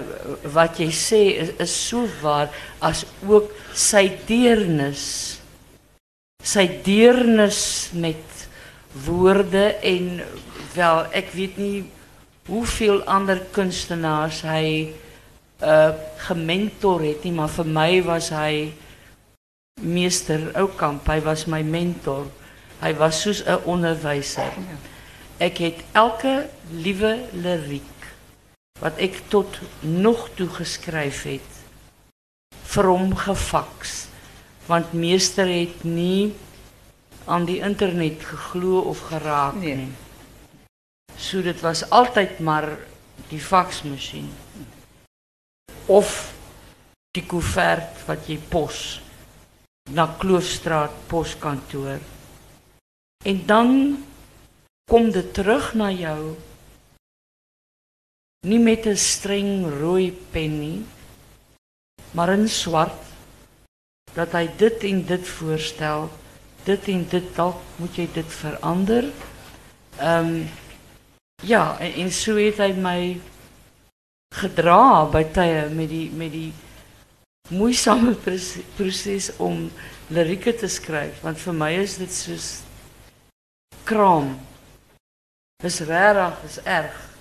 wat 0.53 0.79
jy 0.79 0.91
sê 0.91 1.23
is, 1.45 1.55
is 1.63 1.75
so 1.89 2.09
waar 2.23 2.51
as 2.79 3.05
ook 3.27 3.53
sy 3.73 4.09
deernis. 4.27 5.05
Sy 6.45 6.67
deernis 6.85 7.91
met 7.93 8.47
woorde 9.07 9.75
en 9.83 10.21
wel 10.75 11.05
ek 11.17 11.33
weet 11.35 11.59
nie 11.59 11.85
hoeveel 12.47 13.03
ander 13.09 13.41
kunstenaars 13.55 14.43
hy 14.47 14.67
uh 15.65 15.93
gementor 16.25 17.03
het 17.05 17.25
nie, 17.25 17.33
maar 17.37 17.51
vir 17.53 17.69
my 17.69 17.91
was 18.05 18.31
hy 18.33 18.73
meester 19.83 20.51
Oukamp, 20.57 21.07
hy 21.09 21.21
was 21.25 21.47
my 21.47 21.63
mentor. 21.63 22.27
Hy 22.81 22.93
was 23.01 23.21
soos 23.23 23.43
'n 23.45 23.61
onderwyser. 23.65 24.53
Ek 25.39 25.59
het 25.59 25.85
elke 25.93 26.49
liewe 26.71 27.19
liriek 27.33 27.94
wat 28.81 28.99
ek 28.99 29.21
tot 29.29 29.61
nog 29.81 30.29
toe 30.35 30.49
geskryf 30.49 31.23
het 31.29 31.51
vir 32.75 32.89
hom 32.91 33.15
gefaks. 33.17 34.07
Want 34.67 34.93
meester 34.97 35.47
het 35.47 35.85
nie 35.85 36.33
aan 37.25 37.45
die 37.45 37.61
internet 37.61 38.25
geglo 38.25 38.81
of 38.81 39.01
geraak 39.11 39.55
Nee. 39.55 39.77
nie. 39.77 39.93
So 41.17 41.43
dit 41.43 41.61
was 41.61 41.91
altyd 41.91 42.39
maar 42.39 42.79
die 43.29 43.41
faksmasjien. 43.41 44.33
Of 45.87 46.33
die 47.15 47.27
koevert 47.27 48.07
wat 48.07 48.27
jy 48.27 48.39
pos 48.49 49.01
na 49.91 50.07
Kloofstraat 50.19 50.93
poskantoor. 51.07 52.01
En 53.25 53.47
dan 53.47 53.69
kom 54.91 55.11
dit 55.11 55.35
terug 55.35 55.75
na 55.75 55.91
jou 55.91 56.37
nie 58.45 58.59
met 58.59 58.87
'n 58.87 58.97
streng 58.97 59.67
rooi 59.81 60.13
pen 60.33 60.59
nie, 60.61 60.83
maar 62.13 62.33
in 62.33 62.49
swart 62.49 63.01
dat 64.15 64.33
hy 64.33 64.49
dit 64.57 64.85
en 64.85 65.05
dit 65.05 65.29
voorstel, 65.29 66.11
dit 66.65 66.89
en 66.89 67.07
dit 67.09 67.35
dalk 67.37 67.61
moet 67.77 67.97
jy 67.97 68.09
dit 68.15 68.31
verander. 68.33 69.05
Ehm 69.99 70.47
ja, 71.43 71.79
en, 71.81 71.93
en 71.93 72.13
so 72.13 72.37
het 72.37 72.59
hy 72.59 72.73
my 72.73 73.21
gedra 74.35 75.07
by 75.13 75.25
tye 75.35 75.69
met 75.71 75.89
die 75.89 76.11
met 76.11 76.33
die 76.33 76.53
moeisame 77.51 78.15
proses 78.77 79.31
om 79.37 79.71
lirieke 80.09 80.55
te 80.55 80.69
skryf 80.69 81.21
want 81.23 81.39
vir 81.39 81.55
my 81.55 81.73
is 81.81 81.97
dit 82.01 82.13
soos 82.13 82.49
kraam. 83.85 84.39
Dis 85.63 85.81
regtig, 85.81 86.41
is 86.45 86.59
erg. 86.65 87.14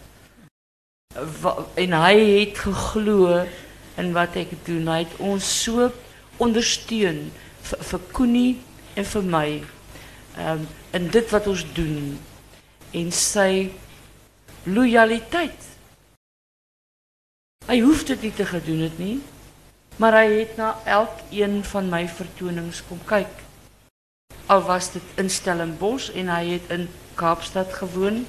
En 1.13 1.93
hy 1.93 2.15
het 2.39 2.58
geglo 2.58 3.43
in 4.02 4.13
wat 4.15 4.38
ek 4.39 4.56
doen. 4.65 4.88
Hy 4.89 5.04
het 5.04 5.17
ons 5.21 5.45
so 5.63 5.91
ondersteun 6.41 7.28
vir, 7.63 7.84
vir 7.89 8.06
Koenie 8.15 8.54
en 8.97 9.06
vir 9.06 9.28
my. 9.36 9.47
Ehm 10.38 10.63
um, 10.63 10.71
in 10.93 11.08
dit 11.10 11.30
wat 11.34 11.47
ons 11.49 11.62
doen 11.73 12.19
en 12.93 13.08
sy 13.17 13.71
lojaliteit. 14.69 15.69
Hy 17.65 17.80
hoef 17.82 18.04
dit 18.06 18.28
nie 18.28 18.34
te 18.38 18.45
gedoen 18.45 18.84
het 18.86 18.99
nie, 19.02 19.15
maar 19.97 20.19
hy 20.19 20.28
het 20.36 20.54
na 20.60 20.76
elkeen 20.86 21.63
van 21.65 21.89
my 21.89 22.04
vertonings 22.06 22.84
kom 22.86 23.02
kyk. 23.10 23.41
Al 24.54 24.62
was 24.69 24.91
dit 24.93 25.17
in 25.17 25.34
Stellenbosch 25.34 26.12
en 26.13 26.30
hy 26.30 26.43
het 26.52 26.69
in 26.78 26.86
Kaapstad 27.17 27.73
gewoon, 27.73 28.26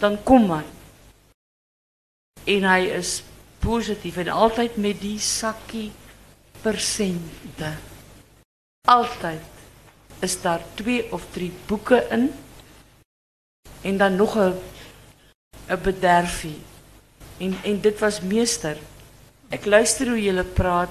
dan 0.00 0.16
kom 0.24 0.48
hy. 0.56 0.64
En 2.48 2.64
hy 2.64 2.88
is 2.96 3.18
positief 3.62 4.16
en 4.22 4.30
altyd 4.32 4.76
met 4.80 5.00
die 5.02 5.18
sakkie 5.20 5.90
persente. 6.62 7.74
Altyd 8.88 10.24
is 10.24 10.38
daar 10.42 10.62
twee 10.74 11.04
of 11.12 11.26
drie 11.34 11.52
boeke 11.66 12.00
in 12.10 12.30
en 13.82 13.98
dan 13.98 14.16
nog 14.16 14.36
'n 14.36 14.54
'n 15.68 15.82
bederfie 15.82 16.58
En 17.38 17.54
en 17.62 17.80
dit 17.80 17.98
was 17.98 18.20
meester. 18.20 18.76
Ek 19.48 19.64
luister 19.64 20.10
hoe 20.10 20.22
julle 20.22 20.44
praat. 20.44 20.90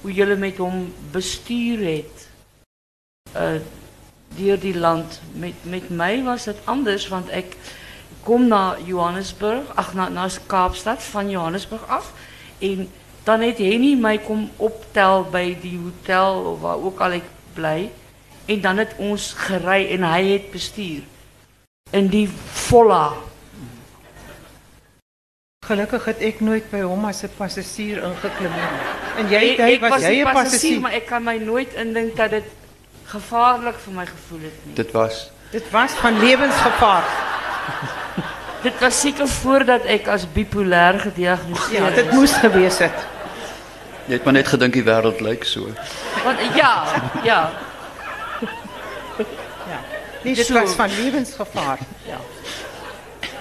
Hoe 0.00 0.12
julle 0.12 0.36
met 0.36 0.60
hom 0.60 0.88
bestuur 1.12 1.84
het. 1.86 2.28
Uh 3.34 3.58
deur 4.36 4.60
die 4.60 4.76
land. 4.76 5.20
Met 5.32 5.64
met 5.64 5.88
my 5.88 6.22
was 6.22 6.44
dit 6.44 6.58
anders 6.68 7.08
want 7.08 7.30
ek 7.32 7.56
kom 8.28 8.48
na 8.48 8.76
Johannesburg, 8.84 9.70
ag 9.80 9.94
na 9.96 10.08
na 10.12 10.28
Kaapstad 10.46 11.02
van 11.02 11.30
Johannesburg 11.32 11.86
af 11.88 12.12
en 12.58 12.88
dan 13.24 13.40
het 13.40 13.60
Henny 13.60 13.94
my 13.96 14.18
kom 14.24 14.50
optel 14.56 15.24
by 15.32 15.56
die 15.62 15.78
hotel 15.80 16.42
of 16.52 16.60
waar 16.60 16.82
ook 16.84 17.00
al 17.00 17.16
ek 17.20 17.30
bly 17.56 17.88
en 18.48 18.60
dan 18.60 18.82
het 18.84 18.92
ons 19.00 19.32
gery 19.46 19.86
en 19.96 20.04
hy 20.04 20.20
het 20.34 20.50
bestuur 20.52 21.06
in 21.96 22.12
die 22.12 22.28
volla 22.68 23.16
Gelukkig 25.68 26.04
het 26.08 26.22
ek 26.24 26.38
nooit 26.40 26.70
by 26.72 26.80
hom 26.80 27.02
as 27.04 27.18
'n 27.24 27.28
passasier 27.36 27.98
ingeklim 28.00 28.52
nie. 28.52 28.68
En 29.20 29.26
jy 29.28 29.42
ek 29.56 29.80
was 29.80 30.02
jy 30.02 30.08
die 30.08 30.24
'n 30.24 30.24
passasier, 30.24 30.32
passasier. 30.32 30.80
maar 30.80 30.92
ek 30.92 31.06
kan 31.06 31.24
my 31.24 31.36
nooit 31.36 31.74
indink 31.74 32.16
dat 32.16 32.30
dit 32.30 32.48
gevaarlik 33.04 33.76
vir 33.84 33.92
my 33.92 34.06
gevoel 34.06 34.40
het 34.48 34.64
nie. 34.64 34.74
Dit 34.74 34.92
was 34.92 35.30
Dit 35.50 35.70
was 35.70 35.92
van 35.92 36.18
lewensgevaar. 36.18 37.04
Dit 38.62 38.78
was 38.80 39.00
seker 39.00 39.28
voordat 39.28 39.84
ek 39.84 40.08
as 40.08 40.24
bipolêr 40.34 40.98
gediagnoseer 41.00 41.82
Ja, 41.82 41.90
dit 41.94 42.06
is. 42.06 42.12
moes 42.14 42.32
gewees 42.32 42.78
het. 42.78 43.06
jy 44.08 44.12
het 44.16 44.24
maar 44.24 44.32
net 44.32 44.48
gedink 44.48 44.72
die 44.72 44.82
wêreld 44.84 45.20
lyk 45.20 45.44
so. 45.44 45.68
Want 46.24 46.38
ja, 46.56 46.72
ja, 47.24 47.50
Ja. 49.68 49.80
Nee, 50.24 50.34
dit 50.34 50.46
So- 50.46 50.54
was 50.54 50.72
van 50.74 50.88
lewensgevaar. 51.02 51.78
ja. 52.06 52.16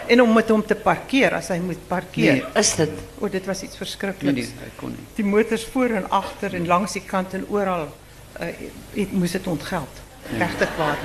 En 0.08 0.22
om 0.22 0.34
met 0.34 0.50
hom 0.50 0.66
te 0.66 0.76
parkeer 0.76 1.34
as 1.34 1.48
hy 1.48 1.58
moet 1.60 1.88
parkeer. 1.88 2.32
Nee. 2.34 2.44
Is 2.56 2.76
dit? 2.76 2.90
O, 3.20 3.28
dit 3.30 3.46
was 3.46 3.62
iets 3.62 3.76
Nee 3.76 3.78
verskrikliks. 3.78 4.34
nee, 4.36 4.54
hy 4.64 4.70
kon 4.76 4.90
nie. 4.90 5.06
Die 5.16 5.26
motors 5.26 5.66
voor 5.72 5.90
en 5.90 6.10
agter 6.10 6.54
en 6.54 6.68
langs 6.68 6.92
die 6.94 7.02
kant 7.06 7.34
en 7.34 7.46
oral 7.50 7.88
uh, 8.42 8.46
het 8.94 9.12
moes 9.12 9.32
dit 9.32 9.48
ontgeld. 9.48 10.00
Regtig 10.38 10.70
waar. 10.78 10.98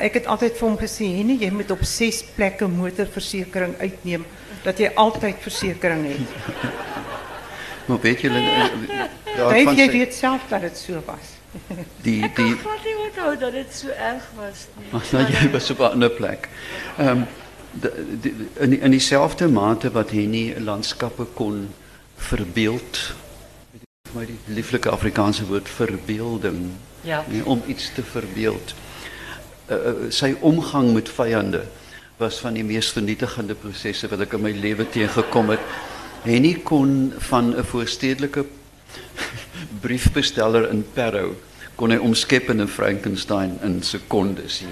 Ek 0.00 0.14
het 0.14 0.26
altyd 0.26 0.56
vir 0.58 0.68
hom 0.68 0.78
gesê, 0.78 1.04
"Nee, 1.24 1.38
jy 1.38 1.50
moet 1.50 1.70
op 1.70 1.82
6 1.84 2.24
plekke 2.34 2.66
motorversekering 2.68 3.74
uitneem 3.78 4.24
dat 4.64 4.78
jy 4.78 4.90
altyd 4.94 5.36
versekering 5.40 6.06
het." 6.06 6.20
Maar 7.86 8.00
weet 8.00 8.22
Dave, 9.36 9.74
jy 9.76 9.86
sê- 9.88 9.92
weet 9.92 10.14
self 10.14 10.40
dat 10.48 10.60
dit 10.60 10.76
so 10.78 11.02
was. 11.06 11.34
die 12.02 12.22
Ek 12.24 12.34
kan 12.34 12.44
die 12.44 12.56
glad 12.56 12.84
nie 12.84 12.94
onthou 13.06 13.36
dat 13.38 13.52
dit 13.52 13.74
so 13.74 13.88
erg 13.88 14.24
was 14.36 14.66
nie. 14.76 14.86
Maar 14.90 15.04
nou, 15.12 15.24
jy 15.32 15.50
was 15.50 15.70
op 15.70 15.78
'n 15.78 15.82
ander 15.92 16.10
plek. 16.10 16.48
Ehm 16.98 17.08
um, 17.08 17.26
in 18.60 18.70
die, 18.70 18.78
in 18.80 18.90
dieselfde 18.90 19.48
mate 19.48 19.90
wat 19.92 20.10
Henny 20.10 20.54
landskappe 20.58 21.24
kon 21.34 21.68
verbeeld. 22.16 23.14
My 24.14 24.24
die 24.26 24.38
lieflike 24.46 24.88
Afrikaanse 24.90 25.46
woord 25.46 25.68
verbeelding, 25.68 26.70
Ja. 27.00 27.24
nee, 27.28 27.44
om 27.46 27.62
iets 27.66 27.90
te 27.94 28.02
verbeeld. 28.02 28.74
Uh, 29.66 29.74
uh, 29.74 30.10
sy 30.14 30.36
omgang 30.46 30.92
met 30.94 31.08
vyande 31.10 31.64
was 32.20 32.38
van 32.38 32.54
die 32.54 32.64
mees 32.64 32.92
vernietigende 32.94 33.56
prosesse 33.58 34.06
wat 34.08 34.20
ek 34.22 34.36
in 34.38 34.44
my 34.44 34.52
lewe 34.54 34.86
teëgekom 34.86 35.50
het. 35.50 35.64
Henny 36.22 36.54
kon 36.62 37.12
van 37.28 37.50
'n 37.50 37.64
voorstedelike 37.64 38.44
briefbesteller 39.84 40.70
in 40.70 40.84
Parow 40.94 41.34
kon 41.76 41.90
hy 41.90 41.98
omskep 41.98 42.50
in 42.50 42.62
'n 42.62 42.68
Frankenstein 42.68 43.58
in 43.62 43.82
sekondes. 43.82 44.62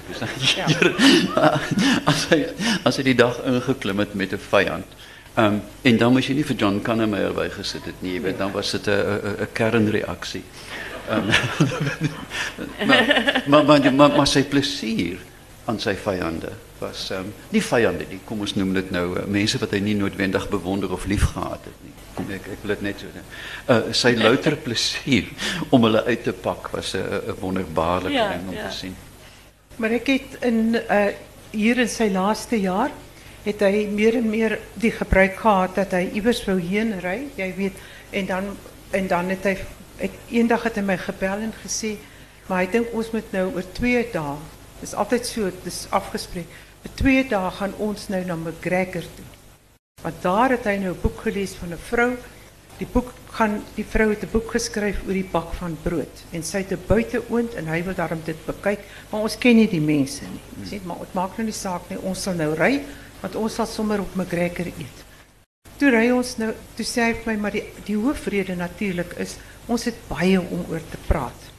Ja. 0.55 1.59
as 2.05 2.25
hy 2.29 2.45
as 2.83 2.97
hy 2.97 3.03
die 3.03 3.15
dag 3.15 3.37
ingeklim 3.45 3.99
het 3.99 4.13
met 4.15 4.31
'n 4.31 4.39
vyand. 4.39 4.87
Ehm 5.35 5.45
um, 5.45 5.61
en 5.81 5.97
dan 5.97 6.13
moes 6.13 6.27
jy 6.27 6.33
nie 6.33 6.45
vir 6.45 6.55
John 6.55 6.81
Kannemeyer 6.81 7.33
bygesit 7.33 7.85
het 7.85 8.01
nie, 8.01 8.13
jy 8.13 8.21
weet, 8.21 8.37
dan 8.37 8.51
was 8.51 8.71
dit 8.71 8.87
'n 8.87 8.91
'n 8.91 9.43
'n 9.43 9.47
kernreaksie. 9.53 10.43
Ehm 10.43 10.94
maar, 12.87 13.43
maar 13.47 13.65
maar 13.65 13.93
maar 13.93 14.15
maar 14.17 14.27
sy 14.27 14.43
plesier 14.43 15.17
aan 15.65 15.79
sy 15.79 15.95
vyande 15.95 16.51
was 16.79 17.09
ehm 17.11 17.19
um, 17.25 17.33
nie 17.49 17.61
vyande 17.63 18.05
nie, 18.09 18.19
kom 18.27 18.41
ons 18.45 18.55
noem 18.55 18.73
dit 18.75 18.91
nou 18.91 19.05
uh, 19.15 19.25
mense 19.31 19.59
wat 19.61 19.71
hy 19.75 19.79
nie 19.85 19.95
noodwendig 19.97 20.49
bewonder 20.51 20.91
of 20.91 21.05
het. 21.07 21.69
Kom 22.15 22.29
ek 22.31 22.49
ek 22.55 22.63
wil 22.63 22.75
dit 22.75 22.83
net 22.89 23.01
sê. 23.03 23.23
Uh 23.71 23.93
sy 23.93 24.15
louter 24.19 24.55
plesier 24.55 25.31
om 25.69 25.87
hulle 25.87 26.03
uit 26.03 26.23
te 26.23 26.33
pak 26.33 26.69
was 26.73 26.95
'n 26.95 26.99
'n 26.99 27.39
wonderbaarlike 27.39 28.13
Ja, 28.13 28.29
ding 28.33 28.47
om 28.47 28.55
ja. 28.55 28.67
te 28.69 28.75
sien. 28.75 28.95
Maar 29.75 29.89
het 29.89 30.37
in 30.41 30.75
uh 30.75 31.09
hier 31.51 31.77
in 31.79 31.89
sy 31.89 32.09
laaste 32.11 32.59
jaar 32.59 32.91
het 33.45 33.61
hy 33.61 33.87
meer 33.91 34.15
en 34.15 34.29
meer 34.29 34.59
die 34.73 34.91
gebruik 34.91 35.37
gehad 35.39 35.75
dat 35.75 35.91
hy 35.91 36.09
iewers 36.13 36.43
wou 36.45 36.59
heen 36.59 36.99
ry, 36.99 37.27
jy 37.35 37.53
weet, 37.55 37.73
en 38.11 38.25
dan 38.25 38.57
en 38.91 39.07
dan 39.07 39.29
het 39.29 39.43
hy 39.43 39.55
ek 39.99 40.11
eendag 40.29 40.63
het 40.63 40.75
hy 40.75 40.81
my 40.81 40.97
gebel 40.97 41.47
en 41.47 41.53
gesê, 41.63 41.95
maar 42.47 42.63
hy 42.63 42.69
dink 42.71 42.93
ons 42.93 43.11
moet 43.11 43.31
nou 43.33 43.47
oor 43.55 43.67
2 43.77 44.03
dae. 44.13 44.37
Dis 44.81 44.93
altyd 44.93 45.25
so, 45.25 45.51
dis 45.63 45.85
afgespreek. 45.95 46.47
Vir 46.83 46.95
2 47.01 47.27
dae 47.31 47.51
gaan 47.57 47.73
ons 47.81 48.09
nou 48.09 48.21
na 48.25 48.35
McGregor 48.35 49.07
toe. 49.17 49.27
Want 50.03 50.21
daar 50.21 50.53
het 50.53 50.67
hy 50.69 50.77
nou 50.83 50.93
boek 51.01 51.23
gelees 51.25 51.55
van 51.57 51.73
'n 51.73 51.85
vrou. 51.89 52.11
Die 52.77 52.87
boek 52.91 53.13
gaan 53.31 53.61
die 53.75 53.85
vrou 53.87 54.09
het 54.11 54.23
boek 54.31 54.51
geskryf 54.51 54.99
oor 55.07 55.15
die 55.15 55.29
bak 55.31 55.53
van 55.59 55.77
brood 55.83 56.23
en 56.31 56.43
sy 56.43 56.57
het 56.63 56.71
'n 56.71 56.87
buiteoond 56.87 57.55
en 57.55 57.67
hy 57.67 57.83
wil 57.83 57.95
daarom 57.95 58.21
dit 58.25 58.45
bekyk, 58.45 58.79
maar 59.09 59.21
ons 59.21 59.37
ken 59.37 59.55
nie 59.55 59.67
die 59.67 59.81
mense 59.81 60.23
nie. 60.23 60.67
Sien, 60.67 60.81
maar 60.85 60.99
dit 60.99 61.13
maak 61.13 61.37
nou 61.37 61.45
nie 61.45 61.53
saak 61.53 61.89
nie. 61.89 61.99
Ons 61.99 62.21
sal 62.21 62.33
nou 62.33 62.53
ry 62.53 62.81
want 63.21 63.35
ons 63.35 63.53
sal 63.53 63.65
sommer 63.65 63.99
op 63.99 64.15
McGregor 64.15 64.65
eet. 64.65 65.03
Toe 65.77 65.89
ry 65.89 66.11
ons 66.11 66.37
nou, 66.37 66.53
toe 66.75 66.85
sê 66.85 67.01
hy 67.01 67.13
vir 67.13 67.37
maar 67.37 67.51
die 67.51 67.63
die 67.85 67.95
hoofrede 67.95 68.55
natuurlik 68.55 69.13
is 69.17 69.37
ons 69.67 69.83
het 69.87 69.97
baie 70.07 70.39
om 70.41 70.65
oor 70.69 70.83
te 70.89 70.99
praat. 71.07 71.51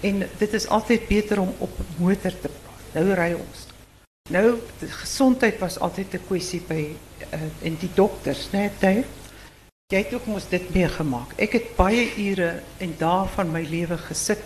En 0.00 0.22
dit 0.38 0.52
is 0.56 0.68
altyd 0.68 1.08
beter 1.08 1.40
om 1.40 1.52
op 1.58 1.78
motor 1.98 2.32
te 2.32 2.48
praat. 2.48 2.94
Nou 2.94 3.14
ry 3.14 3.32
ons. 3.36 3.66
Nou 4.30 4.58
gesondheid 5.02 5.58
was 5.58 5.78
altyd 5.78 6.14
'n 6.14 6.26
kwessie 6.26 6.62
by 6.68 6.94
uh, 7.34 7.80
die 7.80 7.90
dokters, 7.94 8.50
né, 8.52 8.70
nee? 8.80 9.04
Jy 9.90 9.98
het 9.98 10.12
ook 10.14 10.26
mos 10.26 10.46
dit 10.48 10.68
meegemaak. 10.74 11.32
Ek 11.36 11.52
het 11.52 11.76
baie 11.76 12.04
ure 12.16 12.62
en 12.78 12.94
dae 12.98 13.26
van 13.34 13.50
my 13.50 13.62
lewe 13.66 13.98
gesit 13.98 14.42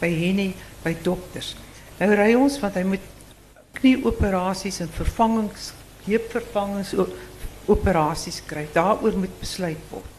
by 0.00 0.08
Henny 0.08 0.54
by 0.82 0.96
dokters. 1.02 1.54
Nou 1.98 2.14
ry 2.16 2.32
ons 2.34 2.56
want 2.62 2.74
hy 2.74 2.84
moet 2.94 3.04
knieoperasies 3.76 4.80
en 4.80 4.88
vervangings, 4.88 5.72
heupvervangings 6.06 6.94
operasies 7.68 8.40
kry. 8.48 8.64
Daaroor 8.72 9.18
moet 9.20 9.40
besluit 9.40 9.90
word. 9.90 10.15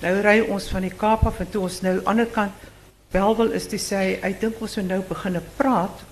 Nou 0.00 0.14
ry 0.24 0.38
ons 0.48 0.68
van 0.72 0.84
die 0.86 0.94
Kaap 0.96 1.26
af 1.28 1.40
en 1.42 1.50
toe 1.52 1.66
ons 1.66 1.80
nou 1.84 1.98
aan 1.98 2.00
die 2.00 2.08
ander 2.08 2.30
kant 2.32 2.68
Belwel 3.10 3.50
is 3.58 3.66
toe 3.66 3.78
sê 3.82 3.98
hy, 3.98 4.10
hy 4.22 4.30
dink 4.38 4.60
ons 4.62 4.76
moet 4.78 4.92
nou 5.34 5.40
praat 5.58 6.04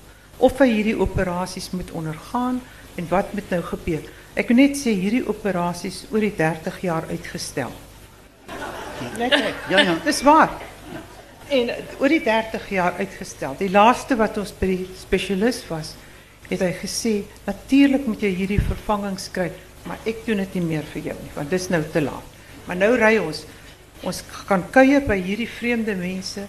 of 0.42 0.58
hy 0.58 0.66
hierdie 0.72 0.96
operasies 0.98 1.70
moet 1.70 1.92
ondergaan 1.94 2.58
en 2.98 3.06
wat 3.10 3.30
moet 3.34 3.52
nou 3.54 3.60
gebeur. 3.62 4.02
Ek 4.38 4.50
wil 4.50 4.58
net 4.58 4.74
sê 4.78 4.94
hierdie 4.98 5.22
operasies 5.26 6.04
oor 6.10 6.26
die 6.26 6.34
30 6.34 6.80
jaar 6.82 7.06
uitgestel. 7.10 7.70
Net 9.18 9.30
net. 9.30 9.62
Ja 9.70 9.84
ja. 9.86 9.94
Dis 10.04 10.24
waar. 10.26 10.50
En 11.54 11.70
oor 12.00 12.10
die 12.10 12.22
30 12.24 12.66
jaar 12.74 12.98
uitgestel. 12.98 13.54
Die 13.62 13.70
laaste 13.70 14.18
wat 14.18 14.38
ons 14.42 14.50
by 14.58 14.72
die 14.72 14.88
spesialis 14.98 15.62
was, 15.70 15.94
het 16.48 16.64
hy 16.64 16.72
gesê 16.80 17.14
natuurlik 17.46 18.06
moet 18.10 18.26
jy 18.26 18.32
hierdie 18.42 18.60
vervangings 18.62 19.30
kry, 19.32 19.52
maar 19.86 20.02
ek 20.08 20.26
doen 20.26 20.42
dit 20.42 20.58
nie 20.58 20.66
meer 20.74 20.90
vir 20.92 21.12
jou 21.12 21.16
nie, 21.22 21.30
want 21.36 21.50
dis 21.54 21.70
nou 21.70 21.80
te 21.92 22.02
laat. 22.02 22.34
Maar 22.66 22.82
nou 22.82 22.90
ry 22.98 23.14
ons. 23.22 23.46
Ons 24.06 24.22
kan 24.46 24.62
kuier 24.70 25.02
by 25.06 25.16
hierdie 25.18 25.48
vreemde 25.50 25.94
mense 25.98 26.44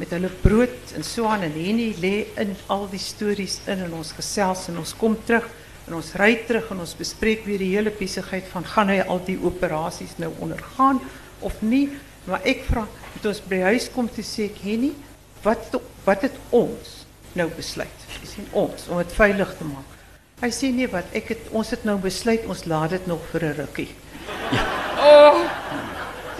met 0.00 0.12
hulle 0.12 0.30
brood 0.42 0.92
en 0.96 1.04
so 1.04 1.28
aan 1.28 1.44
en 1.46 1.56
Henny 1.56 1.90
lê 2.00 2.14
in 2.40 2.52
al 2.72 2.86
die 2.92 3.00
stories 3.00 3.58
in 3.68 3.86
ons 3.88 4.12
gesels 4.16 4.66
en 4.72 4.80
ons 4.80 4.92
kom 5.00 5.16
terug 5.28 5.46
en 5.88 5.96
ons 5.98 6.12
ry 6.20 6.34
terug 6.48 6.70
en 6.72 6.82
ons 6.84 6.96
bespreek 6.96 7.46
weer 7.48 7.60
die 7.60 7.72
hele 7.72 7.92
besigheid 7.96 8.48
van 8.52 8.68
gaan 8.68 8.92
hy 8.92 9.00
al 9.02 9.20
die 9.26 9.38
operasies 9.40 10.16
nou 10.20 10.30
ondergaan 10.44 11.00
of 11.44 11.56
nie. 11.64 11.88
Maar 12.28 12.44
ek 12.48 12.66
vra 12.68 12.84
het 13.14 13.30
ons 13.32 13.40
by 13.48 13.62
huis 13.72 13.88
kom 13.92 14.08
toe 14.12 14.24
sê 14.24 14.50
Henny 14.60 14.92
wat 15.44 15.72
wat 16.04 16.28
het 16.28 16.36
ons 16.52 17.00
nou 17.36 17.48
besluit? 17.56 18.06
Jy 18.20 18.28
sien 18.28 18.52
ons 18.56 18.88
om 18.90 19.00
dit 19.00 19.16
veilig 19.16 19.56
te 19.56 19.68
maak. 19.68 19.96
Hy 20.40 20.48
sê 20.56 20.70
nee 20.72 20.88
wat 20.88 21.08
ek 21.16 21.34
het 21.34 21.48
ons 21.56 21.72
het 21.72 21.82
nou 21.84 21.98
besluit 22.00 22.46
ons 22.48 22.64
laat 22.68 22.94
dit 22.96 23.06
nog 23.08 23.24
vir 23.32 23.44
'n 23.44 23.56
rukkie. 23.60 23.90
Oh, 25.00 25.44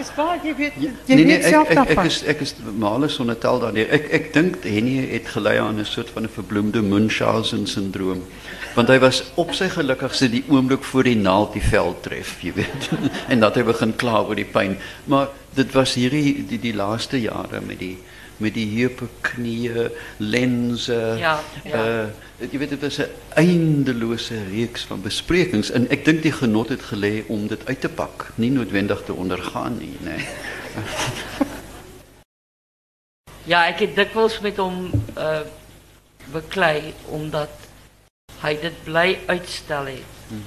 dis 0.01 0.11
waar 0.17 0.39
jy 0.43 0.53
weet 0.57 0.77
jy 0.81 0.89
nee, 0.89 1.25
nee, 1.25 1.37
weet 1.37 1.47
ek, 1.47 1.71
ek 1.73 1.79
daarvan 1.79 2.09
is 2.09 2.19
ek 2.33 2.43
is 2.45 2.53
male 2.83 3.09
sonder 3.11 3.37
tel 3.41 3.61
daardeur. 3.61 3.89
Ek 3.97 4.07
ek 4.17 4.29
dink 4.35 4.61
Henny 4.65 4.97
het 5.13 5.29
gelei 5.35 5.57
aan 5.61 5.79
'n 5.79 5.85
soort 5.85 6.09
van 6.15 6.25
'n 6.27 6.33
verbloemde 6.37 6.81
Munchausen 6.81 7.67
syndroom. 7.67 8.23
Want 8.75 8.87
hy 8.87 8.99
was 8.99 9.23
op 9.35 9.53
sy 9.53 9.67
gelukkigste 9.69 10.29
die 10.31 10.43
oomblik 10.47 10.83
voor 10.83 11.03
die 11.03 11.17
naald 11.19 11.53
die 11.53 11.61
vel 11.63 11.95
tref, 12.01 12.39
jy 12.41 12.53
weet. 12.53 12.89
en 13.31 13.39
dat 13.39 13.55
hy 13.55 13.63
begin 13.63 13.95
kla 13.95 14.23
oor 14.23 14.35
die 14.35 14.47
pyn. 14.47 14.77
Maar 15.05 15.27
dit 15.55 15.71
was 15.73 15.95
hierdie 15.99 16.45
die 16.47 16.59
die 16.59 16.75
laaste 16.75 17.19
jare 17.19 17.61
met 17.61 17.79
die 17.79 17.97
met 18.41 18.53
die 18.53 18.79
heupe, 18.79 19.05
knieën, 19.21 19.91
lenzen. 20.17 21.17
Ja, 21.17 21.39
ja. 21.63 22.03
Uh, 22.39 22.51
je 22.51 22.57
weet, 22.57 22.69
het 22.69 22.81
was 22.81 22.97
een 22.97 23.07
eindeloze 23.33 24.43
reeks 24.43 24.83
van 24.83 25.01
besprekings. 25.01 25.71
En 25.71 25.91
ik 25.91 26.05
denk 26.05 26.21
die 26.21 26.31
genot 26.31 26.69
het 26.69 26.81
geleden 26.81 27.27
om 27.27 27.47
dit 27.47 27.65
uit 27.65 27.81
te 27.81 27.89
pakken. 27.89 28.27
Niet 28.35 28.53
noodwendig 28.53 29.01
te 29.05 29.13
ondergaan. 29.13 29.77
Nie, 29.77 29.97
nee. 29.99 30.27
ja, 33.51 33.65
ik 33.65 33.79
heb 33.79 33.95
dikwijls 33.95 34.39
met 34.39 34.57
hem 34.57 34.89
uh, 35.17 35.39
beklei, 36.31 36.93
omdat 37.05 37.49
hij 38.39 38.59
dit 38.59 38.83
blij 38.83 39.19
uitstel 39.25 39.85
heeft. 39.85 40.03
Hmm. 40.27 40.43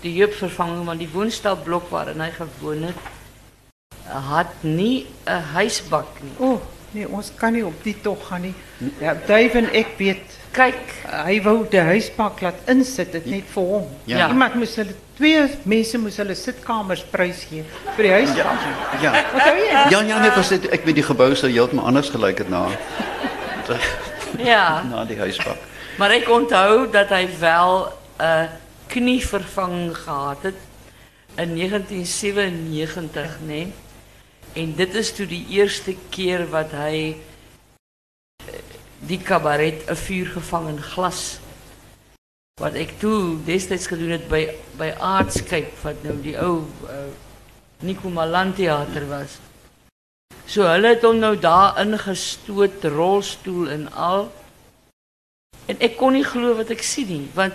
Die 0.00 0.14
jeugdvervanging, 0.14 0.84
want 0.84 0.98
die 0.98 1.08
woonstelblok 1.08 1.88
waarin 1.88 2.20
hij 2.20 2.32
gewoon 2.32 2.82
het, 2.82 2.96
had 4.04 4.46
niet 4.60 5.06
een 5.24 5.42
huisbak. 5.42 6.06
Nie. 6.20 6.48
Oh, 6.48 6.60
nee, 6.94 7.08
ons 7.08 7.30
kan 7.34 7.52
niet 7.52 7.64
op 7.64 7.82
die 7.82 7.96
tocht 8.00 8.26
gaan. 8.26 8.40
Nie. 8.40 8.54
Ja, 8.98 9.16
Dave 9.26 9.58
en 9.58 9.74
ik 9.74 9.86
weet. 9.96 10.38
Kijk. 10.50 10.76
Hij 11.06 11.42
wou 11.42 11.66
de 11.70 11.78
huisbak 11.78 12.40
laten 12.40 12.58
inzetten, 12.64 13.20
het 13.20 13.24
niet 13.24 13.44
voor 13.50 13.74
hem. 13.78 13.88
Ja. 14.04 14.28
Iemand 14.28 14.54
moest 14.54 14.76
hulle, 14.76 14.94
twee 15.14 15.50
mensen 15.62 16.00
moesten 16.00 16.22
hulle 16.22 16.36
zitkamers 16.36 17.04
prijsgeven 17.04 17.66
voor 17.84 18.02
die 18.02 18.12
huisbak. 18.12 18.36
Ja, 18.36 19.14
ja. 19.14 19.24
Wat 19.32 19.40
hou 19.40 19.56
je? 19.56 19.86
Ja, 19.90 20.00
ja, 20.00 20.20
nee, 20.20 20.30
was 20.30 20.48
dit, 20.48 20.72
ik 20.72 20.84
weet 20.84 20.94
die 20.94 21.02
gebouw 21.02 21.34
zo 21.34 21.46
heeltemal 21.46 21.84
anders 21.84 22.08
gelijk 22.08 22.38
het 22.38 22.48
na. 22.48 22.66
ja. 24.38 24.82
Na 24.82 25.04
die 25.04 25.18
huisbak. 25.18 25.56
Maar 25.98 26.14
ik 26.14 26.30
onthou 26.30 26.90
dat 26.90 27.08
hij 27.08 27.28
wel 27.38 27.92
uh, 28.20 28.42
knievervanging 28.86 29.96
gehad 29.96 30.36
het 30.40 30.54
in 31.34 31.56
1997, 31.56 33.38
nee. 33.46 33.72
En 34.54 34.74
dit 34.74 34.94
is 34.94 35.14
toen 35.14 35.26
die 35.26 35.46
eerste 35.48 35.96
keer 36.08 36.48
wat 36.50 36.70
hij 36.70 37.16
eh, 38.36 38.54
die 38.98 39.22
cabaret 39.22 39.88
een 39.88 39.96
vuur 39.96 40.26
gevangen 40.26 40.82
glas. 40.82 41.38
Wat 42.60 42.74
ik 42.74 42.98
toen 42.98 43.42
destijds 43.44 43.86
gedaan 43.86 44.08
heb 44.08 44.28
bij, 44.28 44.56
bij 44.76 44.98
Aardscape, 44.98 45.70
wat 45.82 46.02
nou 46.02 46.20
die 46.20 46.38
oude 46.38 46.66
uh, 46.84 46.90
Nico 47.78 48.08
Malan 48.08 48.54
theater 48.54 49.08
was. 49.08 49.38
So 50.44 50.62
hulle 50.62 50.88
het 50.88 51.02
hom 51.02 51.18
nou 51.18 51.38
daar 51.38 51.80
ingestoot, 51.80 52.84
rolstoel 52.84 53.68
en 53.68 53.92
al. 53.92 54.32
En 55.66 55.80
ik 55.80 55.96
kon 55.96 56.12
niet 56.12 56.26
geloven 56.26 56.56
wat 56.56 56.70
ik 56.70 56.82
zie 56.82 57.06
nie, 57.06 57.30
want 57.32 57.52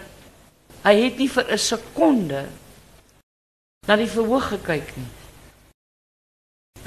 hij 0.81 1.01
het 1.01 1.17
niet 1.17 1.31
voor 1.31 1.47
een 1.47 1.59
seconde 1.59 2.45
naar 3.87 3.97
die 3.97 4.07
verhoog 4.07 4.47
gekeken. 4.47 5.18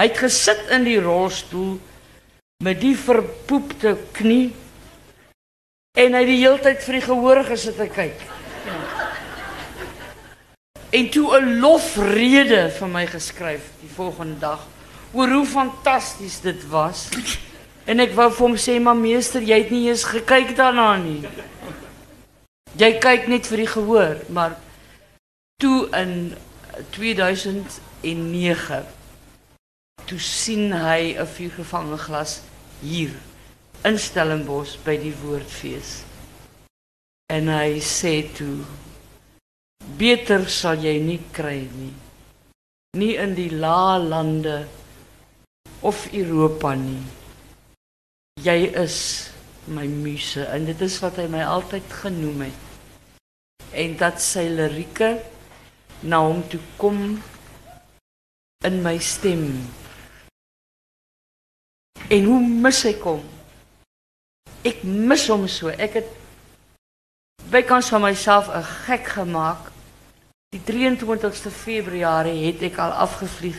Hy 0.02 0.08
het 0.08 0.18
gesit 0.18 0.70
in 0.72 0.86
die 0.86 0.98
rolstoel 0.98 1.76
met 2.64 2.80
die 2.80 2.96
verpoepte 2.96 3.92
knie 4.16 4.54
en 5.98 6.16
hy 6.16 6.22
die 6.26 6.38
hele 6.40 6.58
tyd 6.64 6.80
vir 6.82 6.96
die 6.96 7.04
gehoor 7.04 7.42
gesit 7.46 7.76
te 7.78 7.86
kyk. 7.92 8.18
En 10.92 11.10
toe 11.12 11.26
'n 11.38 11.60
lofrede 11.60 12.70
vir 12.78 12.88
my 12.88 13.06
geskryf 13.06 13.70
die 13.80 13.92
volgende 13.94 14.38
dag 14.40 14.66
oor 15.12 15.28
hoe 15.28 15.46
fantasties 15.46 16.40
dit 16.40 16.68
was. 16.68 17.08
En 17.84 18.00
ek 18.00 18.14
wou 18.14 18.30
vir 18.30 18.46
hom 18.46 18.56
sê, 18.56 18.80
"Maar 18.80 18.96
meester, 18.96 19.42
jy 19.42 19.58
het 19.58 19.70
nie 19.70 19.88
eens 19.88 20.04
gekyk 20.04 20.56
daarna 20.56 20.96
nie." 20.96 21.28
Jy 22.76 22.98
kyk 22.98 23.28
net 23.28 23.46
vir 23.46 23.56
die 23.56 23.66
gehoor, 23.66 24.16
maar 24.28 24.56
toe 25.56 25.88
in 25.90 26.34
2009 26.90 28.84
Toe 30.06 30.18
sien 30.18 30.72
hy 30.72 31.14
'n 31.16 31.26
vuurgevange 31.26 31.98
glas 31.98 32.40
hier 32.80 33.14
in 33.84 33.98
Stellenbosch 33.98 34.78
by 34.84 34.96
die 34.96 35.14
woordfees. 35.22 36.02
En 37.32 37.48
hy 37.48 37.80
sê 37.80 38.14
toe: 38.36 38.64
"Beter 39.98 40.48
sal 40.50 40.76
jy 40.82 40.98
nie 40.98 41.20
kry 41.32 41.68
nie. 41.78 41.94
Nie 42.96 43.16
in 43.16 43.34
die 43.34 43.50
lae 43.50 43.98
lande 43.98 44.66
of 45.82 46.12
Europa 46.12 46.74
nie. 46.74 47.02
Jy 48.42 48.70
is 48.78 48.98
my 49.66 49.86
muse 49.86 50.44
en 50.44 50.66
dit 50.66 50.80
is 50.80 50.98
wat 51.02 51.18
hy 51.20 51.26
my 51.30 51.42
altyd 51.46 51.86
genoem 52.02 52.46
het. 52.46 52.60
En 53.72 53.96
dat 53.96 54.20
sy 54.22 54.46
lirieke 54.50 55.14
na 56.02 56.20
hom 56.26 56.42
toe 56.50 56.60
kom 56.76 57.22
in 58.66 58.82
my 58.82 58.98
stem 58.98 59.46
En 62.08 62.24
hoe 62.24 62.40
mis 62.40 62.84
ek 62.84 63.04
hom? 63.06 63.22
Ek 64.66 64.82
mis 64.82 65.26
hom 65.30 65.46
so. 65.50 65.70
Ek 65.70 65.98
het 66.00 66.08
bykans 67.52 67.90
van 67.92 68.02
myself 68.02 68.48
'n 68.48 68.62
gek 68.86 69.06
gemaak. 69.18 69.70
Die 70.52 70.62
23ste 70.64 71.50
Februarie 71.50 72.46
het 72.46 72.62
ek 72.62 72.78
al 72.78 72.90
afgevlieg 72.90 73.56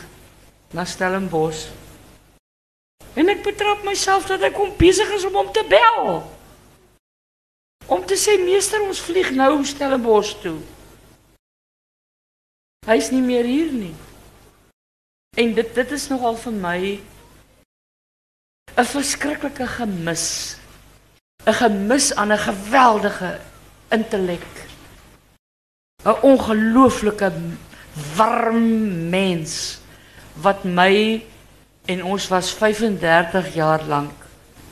na 0.70 0.84
Stellenbosch. 0.84 1.66
En 3.14 3.28
ek 3.28 3.42
betrap 3.42 3.84
myself 3.84 4.26
dat 4.26 4.42
ek 4.42 4.54
hom 4.54 4.76
besig 4.76 5.10
is 5.14 5.24
om 5.24 5.34
hom 5.34 5.52
te 5.52 5.64
bel. 5.68 6.22
Om 7.86 8.06
te 8.06 8.16
sê 8.16 8.38
meester 8.44 8.82
ons 8.82 9.00
vlieg 9.00 9.30
nou 9.30 9.64
Stellenbosch 9.64 10.40
toe. 10.42 10.58
Hy's 12.86 13.10
nie 13.10 13.22
meer 13.22 13.44
hier 13.44 13.72
nie. 13.72 13.94
En 15.36 15.54
dit 15.54 15.74
dit 15.74 15.90
is 15.90 16.08
nogal 16.08 16.36
vir 16.36 16.52
my 16.52 16.80
'n 18.76 18.84
verskriklike 18.84 19.66
gemis. 19.66 20.56
'n 21.46 21.54
Gemis 21.54 22.14
aan 22.14 22.32
'n 22.32 22.38
geweldige 22.38 23.40
intellek. 23.88 24.46
'n 26.04 26.20
Ongelooflike 26.22 27.32
warm 28.16 29.08
mens 29.08 29.78
wat 30.32 30.64
my 30.64 31.24
en 31.84 32.04
ons 32.04 32.28
was 32.28 32.50
35 32.52 33.54
jaar 33.54 33.82
lank 33.84 34.12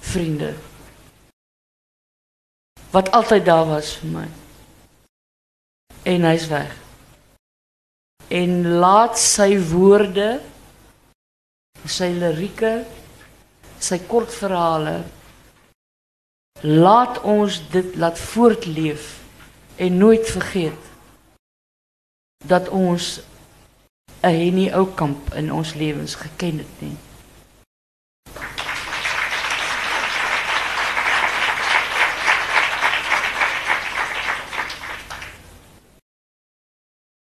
vriende. 0.00 0.54
Wat 2.90 3.10
altyd 3.10 3.44
daar 3.44 3.66
was 3.66 3.96
vir 3.96 4.08
my. 4.08 4.28
En 6.02 6.24
hy's 6.24 6.46
weg. 6.46 6.72
En 8.28 8.66
laat 8.68 9.18
sy 9.18 9.56
woorde 9.70 10.40
sy 11.86 12.10
lirieke 12.16 12.84
sy 13.82 13.98
kortverhale 14.06 15.02
laat 16.62 17.20
ons 17.26 17.58
dit 17.72 17.96
laat 17.98 18.18
voortleef 18.18 19.18
en 19.76 19.96
nooit 19.98 20.26
vergeet 20.30 20.90
dat 22.46 22.68
ons 22.68 23.20
'n 24.22 24.34
Henny 24.38 24.70
Oukamp 24.70 25.34
in 25.34 25.52
ons 25.52 25.74
lewens 25.74 26.14
geken 26.14 26.58
het 26.58 26.74
nie. 26.78 26.96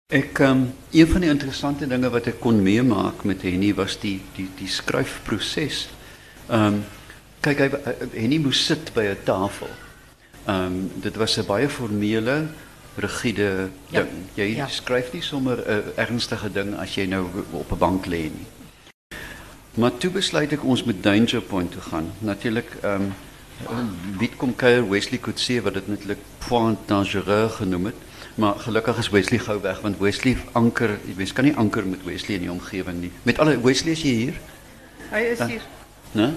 Ek 0.06 0.38
um, 0.38 0.74
een 0.90 1.08
van 1.08 1.20
die 1.20 1.30
interessante 1.30 1.86
dinge 1.86 2.08
wat 2.10 2.26
ek 2.30 2.38
kon 2.40 2.62
meemaak 2.62 3.24
met 3.24 3.42
Henny 3.42 3.74
was 3.74 3.98
die 3.98 4.20
die 4.36 4.46
die 4.54 4.70
skryfproses. 4.70 5.88
Ehm 6.48 6.74
um, 6.74 6.84
kyk 7.40 7.58
hy 7.58 7.68
Henny 8.14 8.38
moes 8.38 8.64
sit 8.66 8.92
by 8.94 9.06
'n 9.10 9.22
tafel. 9.24 9.70
Ehm 10.46 10.66
um, 10.66 10.90
dit 11.02 11.16
was 11.16 11.36
'n 11.38 11.46
baie 11.46 11.68
formele, 11.68 12.46
rigiede 12.96 13.68
ja. 13.90 14.02
ding. 14.02 14.10
Jy 14.34 14.56
ja. 14.56 14.66
skryf 14.66 15.12
nie 15.12 15.22
sommer 15.22 15.58
'n 15.58 15.92
ernstige 15.96 16.52
ding 16.52 16.74
as 16.78 16.94
jy 16.94 17.06
nou 17.06 17.26
op 17.52 17.72
'n 17.72 17.78
bank 17.78 18.06
lê 18.06 18.30
nie. 18.30 18.46
Maar 19.74 19.96
toe 19.96 20.10
besluit 20.10 20.52
ek 20.52 20.64
ons 20.64 20.84
moet 20.84 21.02
Danger 21.02 21.40
Point 21.40 21.72
toe 21.72 21.82
gaan. 21.82 22.12
Natuurlik 22.18 22.76
ehm 22.82 23.02
um, 23.02 23.14
wie 24.18 24.30
kom 24.36 24.54
kuier 24.56 24.88
Wesley 24.88 25.20
wat 25.62 25.74
dit 25.74 25.88
netlik 25.88 26.18
Point 26.48 26.78
Dangereux 26.86 27.54
genoem 27.54 27.84
het. 27.84 27.94
Maar 28.34 28.54
gelukkig 28.54 28.98
is 28.98 29.08
Wesley 29.08 29.38
gou 29.38 29.60
weg 29.60 29.80
want 29.80 29.98
Wesley 29.98 30.36
anker, 30.52 30.98
jy 31.06 31.14
weet 31.16 31.32
kan 31.32 31.44
nie 31.44 31.56
anker 31.56 31.86
met 31.86 32.04
Wesley 32.04 32.36
in 32.36 32.42
die 32.42 32.50
omgewing 32.50 33.00
nie. 33.00 33.10
Met 33.22 33.38
alle 33.38 33.60
Wesley 33.60 33.92
is 33.92 34.02
jy 34.02 34.10
hier? 34.10 34.40
Hy 35.10 35.20
is 35.20 35.40
hier. 35.40 35.62
Nee? 36.16 36.34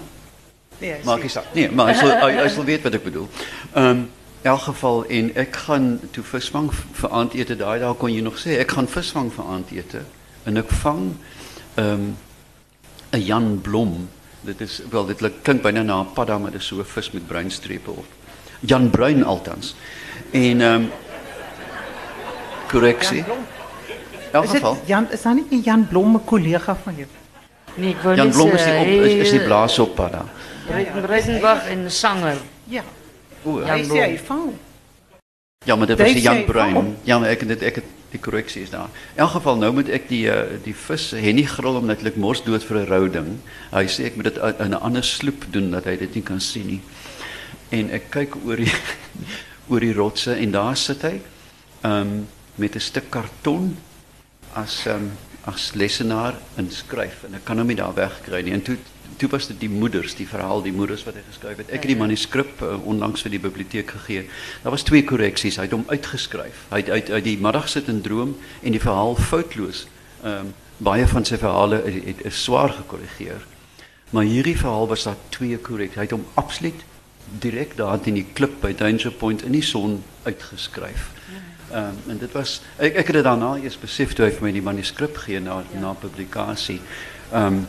Nee, 0.80 0.96
Maak 1.04 1.22
nie 1.26 1.32
saak. 1.32 1.50
Nee, 1.54 1.72
maar 1.72 1.92
hy, 1.92 2.48
sal 2.52 2.68
weet 2.68 2.86
wat 2.86 2.96
ek 2.96 3.04
bedoel. 3.04 3.28
Um, 3.76 4.08
in 4.42 4.52
elk 4.52 4.62
geval 4.70 5.02
en 5.12 5.34
ek 5.36 5.58
gaan 5.66 5.88
toe 6.16 6.24
visvang 6.24 6.70
vir 6.72 7.12
aandete 7.12 7.58
daai 7.60 7.82
daar 7.82 7.98
kon 8.00 8.14
jy 8.14 8.22
nog 8.24 8.38
sê 8.40 8.56
ek 8.62 8.72
gaan 8.78 8.88
visvang 8.88 9.28
vir 9.36 9.50
aandete 9.56 10.04
en 10.48 10.62
ek 10.62 10.72
vang 10.84 11.02
um, 11.84 12.06
'n 13.12 13.26
Jan 13.26 13.60
Blom. 13.62 14.08
Dit 14.48 14.62
is 14.62 14.80
wel 14.90 15.06
dit 15.12 15.20
klink 15.44 15.62
byna 15.62 15.84
na 15.84 16.00
'n 16.02 16.14
padda 16.16 16.38
maar 16.38 16.52
dit 16.52 16.62
is 16.62 16.68
so 16.68 16.80
'n 16.80 16.86
vis 16.86 17.12
met 17.12 17.28
bruin 17.28 17.52
strepe 17.52 17.92
op. 17.92 18.08
Jan 18.60 18.90
Bruin 18.90 19.24
altans. 19.24 19.76
En 20.32 20.62
um, 20.62 20.92
korreksie. 22.68 23.24
In 23.24 24.32
elk 24.32 24.48
geval. 24.48 24.78
Jan 24.86 25.12
is 25.12 25.22
dan 25.22 25.46
nie 25.50 25.62
Jan 25.64 25.88
Blom 25.88 26.16
'n 26.16 26.24
kollega 26.26 26.76
van 26.76 26.96
jou? 26.96 27.08
Nee, 27.80 27.96
wou 28.04 28.16
Jan 28.16 28.30
Blom 28.32 28.52
is 28.52 28.64
die 28.64 28.78
op 28.80 28.88
is, 28.88 29.14
is 29.14 29.30
die 29.32 29.44
blaas 29.44 29.80
op. 29.80 29.96
Breiten- 29.96 31.02
Breitenbach 31.02 31.68
en 31.68 31.92
Sanger. 31.92 32.38
Ja. 32.68 32.84
O, 33.44 33.60
Ja. 33.60 33.76
Hy 33.76 33.84
sê 33.84 34.02
hy 34.04 34.18
vang. 34.18 34.52
Ja, 35.66 35.76
maar 35.76 35.88
dit 35.88 35.98
was 36.00 36.14
die 36.14 36.22
Jan 36.22 36.46
Bruin. 36.46 36.98
Ja, 37.04 37.20
maar 37.20 37.36
dit 37.38 37.62
ek 37.62 37.76
het 37.76 37.84
die 38.12 38.20
korreksie 38.20 38.62
is 38.64 38.70
daar. 38.70 38.90
In 39.16 39.22
elk 39.24 39.30
geval 39.38 39.58
nou 39.58 39.74
moet 39.74 39.90
ek 39.90 40.08
die 40.10 40.26
uh, 40.32 40.58
die 40.64 40.74
vis 40.76 41.12
Henny 41.12 41.44
grill 41.46 41.78
omdat 41.78 42.02
ek 42.08 42.16
mors 42.16 42.42
dood 42.44 42.64
vir 42.64 42.78
'n 42.80 42.86
rou 42.90 43.10
ding. 43.10 43.40
Hy 43.72 43.86
sê 43.88 44.06
ek 44.10 44.16
moet 44.16 44.24
dit 44.34 44.38
in 44.60 44.72
'n 44.74 44.82
ander 44.82 45.04
sloep 45.04 45.46
doen 45.52 45.72
dat 45.72 45.86
hy 45.86 45.98
dit 45.98 46.16
nie 46.16 46.24
kan 46.24 46.40
sien 46.40 46.66
nie. 46.68 46.82
En 47.70 47.90
ek 47.92 48.10
kyk 48.10 48.36
oor 48.46 48.56
die 48.58 48.72
oor 49.70 49.80
die 49.80 49.94
rotse 49.94 50.34
en 50.34 50.52
daar 50.52 50.76
sit 50.78 51.02
hy 51.02 51.22
um 51.84 52.28
met 52.56 52.76
'n 52.76 52.80
stuk 52.80 53.10
karton 53.12 53.78
as 54.56 54.86
um 54.88 55.12
as 55.48 55.72
lesenaar 55.74 56.36
inskryf 56.60 57.24
en 57.28 57.38
ek 57.40 57.46
kan 57.48 57.58
hom 57.62 57.70
nie 57.72 57.78
daar 57.80 57.96
wegkry 57.96 58.42
nie. 58.44 58.54
En 58.54 58.64
toe 58.66 58.78
toe 59.20 59.30
was 59.30 59.50
dit 59.50 59.60
die 59.60 59.70
moeders, 59.70 60.14
die 60.16 60.28
verhaal 60.28 60.62
die 60.64 60.72
moeders 60.72 61.04
wat 61.04 61.18
hy 61.20 61.24
geskryf 61.28 61.60
het. 61.60 61.72
Ek 61.76 61.84
het 61.84 61.92
die 61.92 62.00
manuskrip 62.00 62.62
uh, 62.64 62.78
onlangs 62.88 63.26
vir 63.26 63.34
die 63.34 63.42
biblioteek 63.44 63.92
gegee. 63.98 64.26
Daar 64.64 64.72
was 64.76 64.86
twee 64.88 65.04
korreksies. 65.04 65.58
Hy 65.60 65.68
het 65.68 65.76
hom 65.76 65.84
uitgeskryf. 65.90 66.64
Hy 66.72 66.80
het 66.84 66.90
uit 66.90 67.12
uit 67.12 67.26
die 67.28 67.38
middag 67.42 67.68
sit 67.70 67.90
en 67.92 68.02
droom 68.06 68.36
en 68.64 68.76
die 68.76 68.84
verhaal 68.84 69.18
foutloos. 69.20 69.86
Ehm 70.24 70.50
um, 70.50 70.58
baie 70.80 71.04
van 71.12 71.26
sy 71.28 71.36
verhale 71.36 71.82
het, 71.84 71.96
het, 72.06 72.22
is 72.30 72.44
swaar 72.44 72.72
gekorrigeer. 72.72 73.42
Maar 74.16 74.24
hierdie 74.24 74.56
verhaal 74.56 74.88
was 74.88 75.04
daar 75.04 75.18
twee 75.36 75.58
korreksies. 75.60 76.00
Hy 76.00 76.08
het 76.08 76.16
hom 76.16 76.24
absoluut 76.40 76.86
direk 77.44 77.76
daar 77.78 78.00
in 78.08 78.16
die 78.22 78.28
klip 78.34 78.62
by 78.64 78.72
Danger 78.74 79.12
Point 79.12 79.44
in 79.44 79.52
die 79.52 79.66
son 79.66 80.00
uitgeskryf. 80.24 81.10
Ehm 81.72 81.86
um, 81.90 82.12
en 82.12 82.18
dit 82.18 82.32
was 82.32 82.62
ek 82.78 82.96
ek 82.96 83.12
het 83.12 83.16
dit 83.16 83.24
daarna 83.24 83.56
eers 83.58 83.78
besef 83.80 84.14
toe 84.14 84.26
hy 84.26 84.32
vir 84.32 84.44
my 84.44 84.52
die 84.52 84.66
manuskrip 84.66 85.18
gee 85.18 85.40
na 85.40 85.64
na 85.74 85.94
publikasie. 85.94 86.82
Ehm 87.32 87.46
um, 87.46 87.68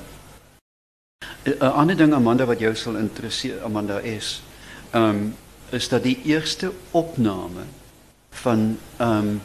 'n 1.45 1.73
ander 1.73 1.97
ding 1.97 2.15
Amanda 2.15 2.47
wat 2.47 2.61
jou 2.61 2.75
sal 2.75 2.97
interesseer 2.97 3.63
Amanda 3.65 3.99
is 3.99 4.43
ehm 4.91 5.05
um, 5.05 5.35
is 5.71 5.89
dat 5.89 6.03
die 6.03 6.19
eerste 6.25 6.73
opname 6.91 7.65
van 8.31 8.79
um, 9.01 9.41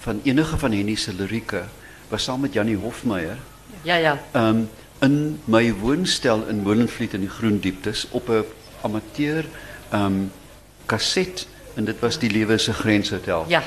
van 0.00 0.20
enige 0.24 0.58
van 0.58 0.72
Henny 0.72 0.94
se 0.94 1.14
lirieke 1.14 1.62
was 2.08 2.24
saam 2.24 2.40
met 2.40 2.52
Jannie 2.52 2.76
Hofmeyer 2.76 3.38
Ja, 3.82 3.94
ja. 3.96 4.18
um, 4.34 4.68
in 5.00 5.40
my 5.44 5.72
woonstel 5.72 6.46
in 6.48 6.62
Molenvliet 6.62 7.14
in 7.14 7.20
die 7.20 7.28
Groen 7.28 7.58
Dieptes 7.60 8.06
op 8.10 8.28
'n 8.28 8.44
amateur 8.82 9.44
um, 9.92 10.30
kaset 10.86 11.46
en 11.74 11.84
dit 11.84 11.98
was 12.00 12.18
die 12.18 12.30
Lewe 12.30 12.58
se 12.58 12.72
Grenshotel. 12.72 13.44
Ja. 13.48 13.62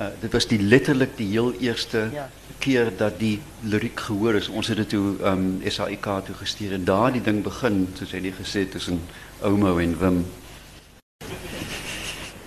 Uh, 0.00 0.06
dit 0.20 0.32
was 0.32 0.46
die 0.48 0.58
letterlik 0.62 1.16
die 1.16 1.26
heel 1.30 1.52
eerste 1.60 2.08
Ja. 2.12 2.28
keer 2.58 2.90
dat 2.96 3.18
die 3.18 3.40
liriek 3.60 4.00
gehoor 4.00 4.34
is. 4.34 4.48
Ons 4.48 4.66
het 4.68 4.76
dit 4.76 4.88
toe 4.88 5.14
um 5.24 5.60
SAIK 5.68 6.02
toe 6.24 6.34
gestuur 6.34 6.72
en 6.72 6.84
daar 6.84 7.12
die 7.12 7.20
ding 7.22 7.42
begin, 7.42 7.88
soos 7.94 8.12
hy 8.12 8.18
net 8.18 8.34
gesê 8.40 8.58
het 8.64 8.70
tussen 8.70 9.00
Oumo 9.42 9.76
en 9.78 9.98
Wim. 9.98 10.24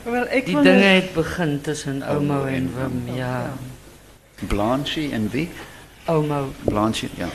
Wel 0.06 0.28
ek 0.30 0.46
Die 0.46 0.56
dinge 0.56 0.80
nou- 0.80 0.96
het 1.02 1.14
begin 1.14 1.62
tussen 1.62 2.02
Oumo 2.04 2.46
en 2.46 2.70
Wim, 2.76 3.16
ja. 3.16 3.54
Blanche 4.48 5.10
en 5.12 5.30
wie? 5.32 5.50
Oumo. 6.06 6.54
Blanche, 6.64 7.08
ja. 7.18 7.28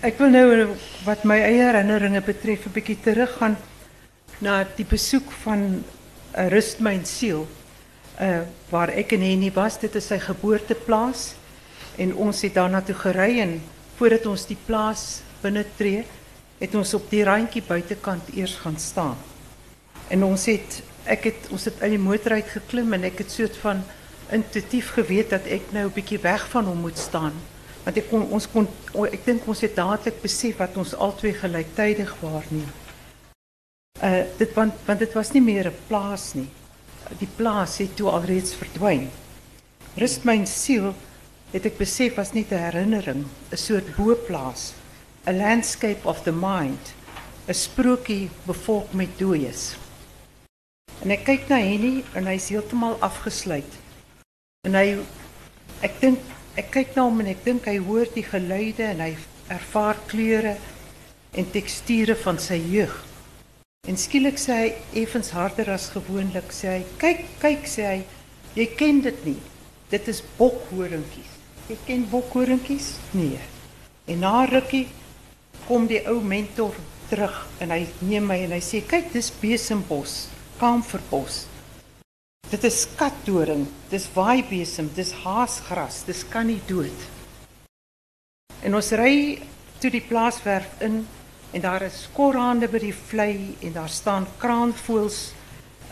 Ek 0.00 0.18
wil 0.18 0.30
nou 0.30 0.66
wat 1.04 1.24
my 1.24 1.36
eie 1.42 1.62
herinneringe 1.62 2.20
betref 2.22 2.66
'n 2.66 2.72
bietjie 2.72 2.98
teruggaan 3.02 3.56
na 4.38 4.66
die 4.76 4.84
besoek 4.86 5.30
van 5.42 5.84
Rust 6.32 6.80
my 6.80 6.98
siel. 7.04 7.46
Uh 8.20 8.42
waar 8.68 8.90
ek 8.92 9.14
en 9.16 9.22
Henny 9.24 9.48
was, 9.54 9.78
dit 9.80 9.94
is 9.96 10.06
sy 10.10 10.18
geboorteplaas 10.20 11.32
en 11.96 12.10
ons 12.20 12.42
het 12.44 12.52
daarna 12.54 12.82
toe 12.84 12.94
gery 12.94 13.38
en 13.40 13.54
voordat 13.96 14.26
ons 14.28 14.44
die 14.46 14.58
plaas 14.66 15.22
binne 15.40 15.64
tree, 15.78 16.02
het 16.58 16.74
ons 16.76 16.92
op 16.98 17.06
die 17.10 17.22
randjie 17.24 17.62
buitekant 17.64 18.28
eers 18.34 18.58
gaan 18.60 18.76
staan. 18.78 19.16
En 20.12 20.26
ons 20.26 20.44
het 20.50 20.82
ek 21.08 21.30
het 21.30 21.48
ons 21.54 21.64
het 21.64 21.80
uit 21.80 21.94
die 21.94 22.02
motor 22.02 22.36
uit 22.36 22.50
geklim 22.52 22.92
en 22.92 23.06
het 23.06 23.32
soort 23.32 23.56
van 23.62 23.80
intuïtief 24.34 24.92
geweet 24.98 25.30
dat 25.30 25.46
ek 25.46 25.72
nou 25.72 25.86
'n 25.86 25.94
bietjie 25.94 26.20
weg 26.20 26.48
van 26.48 26.64
hom 26.64 26.84
moet 26.84 26.98
staan. 26.98 27.32
Want 27.84 27.96
ek 27.96 28.10
kon 28.10 28.28
ons 28.30 28.46
kon 28.52 28.68
ek 29.12 29.24
dink 29.24 29.46
ons 29.48 29.60
het 29.60 29.76
dadelik 29.76 30.22
besef 30.22 30.56
wat 30.56 30.76
ons 30.76 30.94
albei 30.94 31.32
gelyktydig. 31.32 32.16
Uh, 34.02 34.20
dit, 34.36 34.54
want, 34.54 34.74
want 34.84 34.98
dit 34.98 35.12
was 35.12 35.30
niet 35.30 35.42
meer 35.42 35.66
een 35.66 35.72
plaats. 35.86 36.34
Nie. 36.34 36.48
Die 37.18 37.28
plaats 37.36 37.80
is 37.80 37.88
toen 37.94 38.10
al 38.10 38.22
reeds 38.22 38.54
verdwijn. 38.54 39.10
Rust 39.94 40.24
mijn 40.24 40.46
ziel, 40.46 40.94
het 41.50 41.64
ik 41.64 41.76
besef, 41.76 42.14
was 42.14 42.32
niet 42.32 42.50
een 42.50 42.62
herinnering, 42.62 43.26
een 43.48 43.58
soort 43.58 43.96
boerplaats, 43.96 44.72
een 45.24 45.36
landscape 45.36 46.08
of 46.08 46.22
the 46.22 46.32
mind, 46.32 46.94
een 47.44 47.54
sprookje 47.54 48.28
bevolkt 48.42 48.92
met 48.92 49.08
dooies. 49.18 49.76
En 51.02 51.10
ik 51.10 51.24
kijk 51.24 51.48
naar 51.48 51.58
Henny 51.58 52.04
en 52.12 52.24
hij 52.24 52.34
is 52.34 52.48
helemaal 52.48 52.96
afgesluit. 52.98 53.74
En 54.60 54.72
hij, 54.72 54.98
ik 55.80 55.92
denk, 55.98 56.18
ik 56.54 56.66
kijk 56.70 56.94
naar 56.94 57.04
hom 57.04 57.20
en 57.20 57.26
ik 57.26 57.44
denk 57.44 57.64
hij 57.64 57.78
hoort 57.78 58.14
die 58.14 58.22
geluiden 58.22 58.86
en 58.86 58.98
hij 58.98 59.16
ervaart 59.46 59.98
kleuren 60.06 60.56
en 61.30 61.50
texturen 61.50 62.18
van 62.18 62.40
zijn 62.40 62.70
jeugd. 62.70 63.07
En 63.86 63.96
skielik 63.96 64.40
sê 64.40 64.56
hy 64.58 64.70
effens 65.02 65.30
harder 65.36 65.70
as 65.70 65.90
gewoonlik 65.94 66.50
sê 66.52 66.78
hy 66.78 66.82
kyk 67.00 67.20
kyk 67.42 67.68
sê 67.70 67.84
hy 67.86 68.00
jy 68.58 68.66
ken 68.78 69.02
dit 69.04 69.20
nie. 69.28 69.40
Dit 69.88 70.08
is 70.10 70.22
bokhoringkies. 70.38 71.30
Jy 71.68 71.76
ken 71.86 72.06
bokhoringkies? 72.10 72.96
Nee. 73.14 73.40
En 74.08 74.24
na 74.24 74.44
rukkie 74.48 74.88
kom 75.68 75.86
die 75.88 76.02
ou 76.08 76.18
mentor 76.24 76.74
terug 77.08 77.36
en 77.62 77.72
hy 77.72 77.86
neem 78.04 78.26
my 78.28 78.38
en 78.44 78.56
hy 78.56 78.60
sê 78.64 78.82
kyk 78.84 79.12
dis 79.14 79.30
besembos, 79.40 80.26
kamferbos. 80.60 81.46
Dit 82.48 82.64
is 82.64 82.82
skatdoring, 82.86 83.66
dis 83.90 84.06
waaibesem, 84.14 84.88
dis 84.96 85.12
haasgras, 85.22 86.02
dis 86.08 86.24
kan 86.32 86.48
nie 86.48 86.60
dood. 86.68 87.08
En 88.64 88.74
ons 88.76 88.92
ry 88.96 89.38
toe 89.80 89.90
die 89.92 90.04
plaaswerf 90.04 90.80
in 90.84 91.02
en 91.52 91.60
daar 91.60 91.82
is 91.82 92.02
skorhande 92.02 92.68
by 92.68 92.78
die 92.78 92.94
vlei 92.94 93.56
en 93.64 93.72
daar 93.72 93.88
staan 93.88 94.26
kraanvoëls 94.38 95.18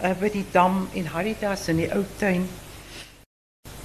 uh, 0.02 0.12
by 0.20 0.30
die 0.32 0.44
dam 0.52 0.88
en 0.94 1.06
haritas 1.14 1.68
in 1.72 1.76
die 1.84 1.90
ou 1.94 2.04
tuin. 2.20 2.48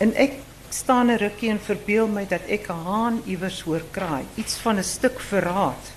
En 0.01 0.13
ek 0.15 0.39
staan 0.69 1.11
'n 1.11 1.17
rukkie 1.17 1.49
en 1.49 1.59
verbeel 1.59 2.07
my 2.07 2.25
dat 2.25 2.41
ek 2.47 2.69
'n 2.69 2.83
haan 2.85 3.21
iewers 3.25 3.61
hoor 3.61 3.83
kraai, 3.91 4.25
iets 4.35 4.55
van 4.57 4.77
'n 4.77 4.83
stuk 4.83 5.19
verraad. 5.19 5.91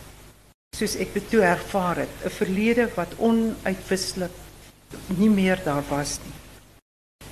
Soos 0.77 0.97
ek 0.97 1.15
dit 1.15 1.31
toe 1.31 1.43
ervaar 1.43 1.97
het, 1.97 2.15
'n 2.25 2.31
verlede 2.31 2.89
wat 2.95 3.15
onuitwislik 3.19 4.35
nie 5.17 5.31
meer 5.31 5.61
daar 5.65 5.85
was 5.89 6.19
nie. 6.25 6.35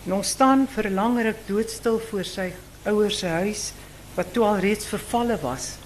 En 0.06 0.12
ons 0.12 0.28
staan 0.28 0.66
vir 0.66 0.86
'n 0.86 0.94
lang 0.94 1.22
ruk 1.22 1.46
doodstil 1.46 1.98
voor 1.98 2.24
sy 2.24 2.52
ouers 2.84 3.18
se 3.18 3.26
huis 3.26 3.72
wat 4.14 4.32
toe 4.32 4.44
al 4.44 4.58
reeds 4.58 4.86
vervalle 4.86 5.38
was. 5.40 5.76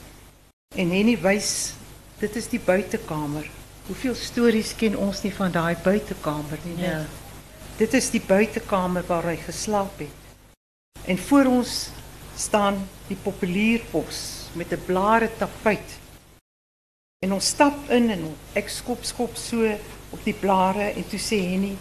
En 0.76 0.90
Henny 0.90 1.18
wys, 1.20 1.74
dit 2.20 2.36
is 2.36 2.48
die 2.48 2.60
buitekamer. 2.60 3.48
Hoeveel 3.86 4.14
stories 4.18 4.72
ken 4.78 4.96
ons 4.98 5.22
nie 5.22 5.32
van 5.34 5.52
daai 5.52 5.76
buitekamer 5.84 6.62
nie? 6.64 6.78
Ja. 6.82 7.04
Dit 7.76 7.94
is 7.94 8.08
die 8.10 8.22
buitekamer 8.24 9.04
waar 9.06 9.28
hy 9.30 9.36
geslaap 9.44 10.00
het. 10.00 10.24
En 11.06 11.18
voor 11.28 11.50
ons 11.50 11.74
staan 12.36 12.80
die 13.08 13.18
populierbos 13.22 14.48
met 14.56 14.72
'n 14.72 14.84
blare 14.86 15.30
tapuit. 15.38 15.98
En 17.24 17.32
ons 17.32 17.46
stap 17.46 17.90
in 17.90 18.10
en 18.10 18.34
ek 18.54 18.68
skop 18.68 19.04
skop 19.04 19.36
so 19.36 19.78
op 20.10 20.24
die 20.24 20.34
blare 20.34 20.92
en 20.96 21.04
toe 21.08 21.18
sê 21.18 21.38
Henny, 21.40 21.76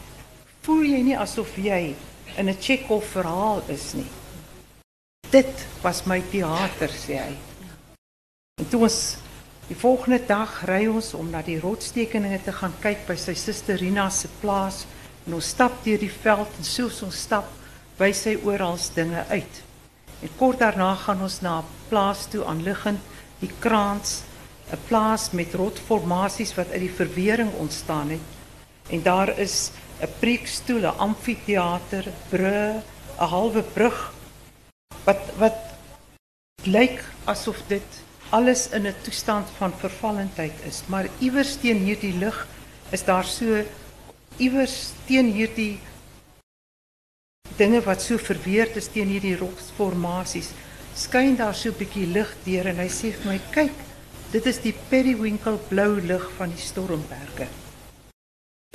"Voel 0.62 0.84
jy 0.84 1.02
nie 1.02 1.18
asof 1.18 1.56
jy 1.58 1.96
in 2.38 2.50
'n 2.50 2.58
Chekhov 2.60 3.04
verhaal 3.12 3.64
is 3.68 3.94
nie?" 3.94 4.12
Dit 5.30 5.66
was 5.82 6.06
my 6.06 6.22
teater, 6.32 6.90
sê 6.90 7.18
hy. 7.18 7.36
En 8.60 8.70
toe 8.70 8.82
ons 8.82 9.18
die 9.68 9.78
volgende 9.78 10.20
dag 10.28 10.60
ry 10.70 10.84
ons 10.86 11.14
om 11.18 11.32
na 11.34 11.42
die 11.42 11.58
rotstekeninge 11.58 12.38
te 12.46 12.54
gaan 12.54 12.74
kyk 12.84 13.08
by 13.08 13.16
sy 13.18 13.34
suster 13.34 13.80
Rina 13.82 14.10
se 14.14 14.30
plaas 14.42 14.84
en 15.26 15.34
ons 15.40 15.48
stap 15.56 15.80
deur 15.86 15.98
die 15.98 16.12
veld 16.12 16.60
en 16.60 16.68
soos 16.68 17.02
ons 17.06 17.22
stap, 17.28 17.48
wys 17.98 18.26
hy 18.30 18.36
oral 18.46 18.78
dinge 18.94 19.24
uit. 19.32 19.62
En 20.22 20.36
kort 20.38 20.62
daarna 20.62 20.94
gaan 20.96 21.22
ons 21.22 21.42
na 21.42 21.60
'n 21.60 21.66
plaas 21.90 22.28
toe 22.30 22.46
aanliggend 22.46 23.02
die 23.42 23.52
Kraans, 23.60 24.22
'n 24.72 24.78
plaas 24.88 25.32
met 25.32 25.54
rotformasies 25.54 26.56
wat 26.56 26.72
uit 26.72 26.86
die 26.86 26.98
verwering 27.02 27.52
ontstaan 27.58 28.10
het. 28.10 28.26
En 28.90 29.02
daar 29.02 29.30
is 29.40 29.72
'n 30.02 30.10
preekstoel, 30.20 30.86
'n 30.86 30.98
amfitheater, 30.98 32.06
brûe, 32.30 32.82
'n 33.20 33.30
halwe 33.30 33.64
brug 33.64 34.14
wat 35.06 35.22
wat 35.38 35.58
lyk 36.64 37.04
asof 37.26 37.62
dit 37.68 38.05
alles 38.30 38.70
in 38.70 38.88
'n 38.88 38.96
toestand 39.02 39.48
van 39.58 39.74
vervallendheid 39.74 40.54
is, 40.66 40.84
maar 40.88 41.08
iewers 41.20 41.56
teen 41.56 41.78
hierdie 41.78 42.18
lig 42.18 42.48
is 42.92 43.04
daar 43.04 43.26
so 43.26 43.64
iewers 44.38 44.92
teen 45.06 45.32
hierdie 45.32 45.80
dinge 47.58 47.82
wat 47.82 48.02
so 48.02 48.18
verweerd 48.18 48.76
is 48.76 48.88
teen 48.88 49.08
hierdie 49.08 49.38
rotsformasies, 49.38 50.50
skyn 50.96 51.36
daar 51.36 51.56
so 51.56 51.70
'n 51.70 51.78
bietjie 51.78 52.08
lig 52.08 52.36
deur 52.44 52.68
en 52.68 52.78
hy 52.78 52.90
sê 52.90 53.12
vir 53.12 53.32
my, 53.32 53.40
"Kyk, 53.52 53.86
dit 54.32 54.46
is 54.46 54.58
die 54.64 54.74
periwinkle 54.90 55.60
blou 55.70 56.02
lig 56.02 56.24
van 56.38 56.52
die 56.52 56.62
stormberge. 56.62 57.48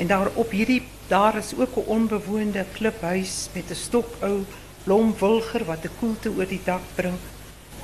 En 0.00 0.08
daar 0.08 0.30
op 0.40 0.54
hierdie 0.56 0.82
daar 1.10 1.36
is 1.36 1.52
ook 1.58 1.76
'n 1.76 1.90
onbewoonde 1.96 2.64
kliphuis 2.72 3.48
met 3.54 3.70
'n 3.70 3.74
stokou 3.74 4.44
blomwilger 4.84 5.64
wat 5.64 5.84
'n 5.84 5.96
koelte 6.00 6.30
oor 6.30 6.46
die 6.46 6.62
dak 6.64 6.82
bring. 6.94 7.18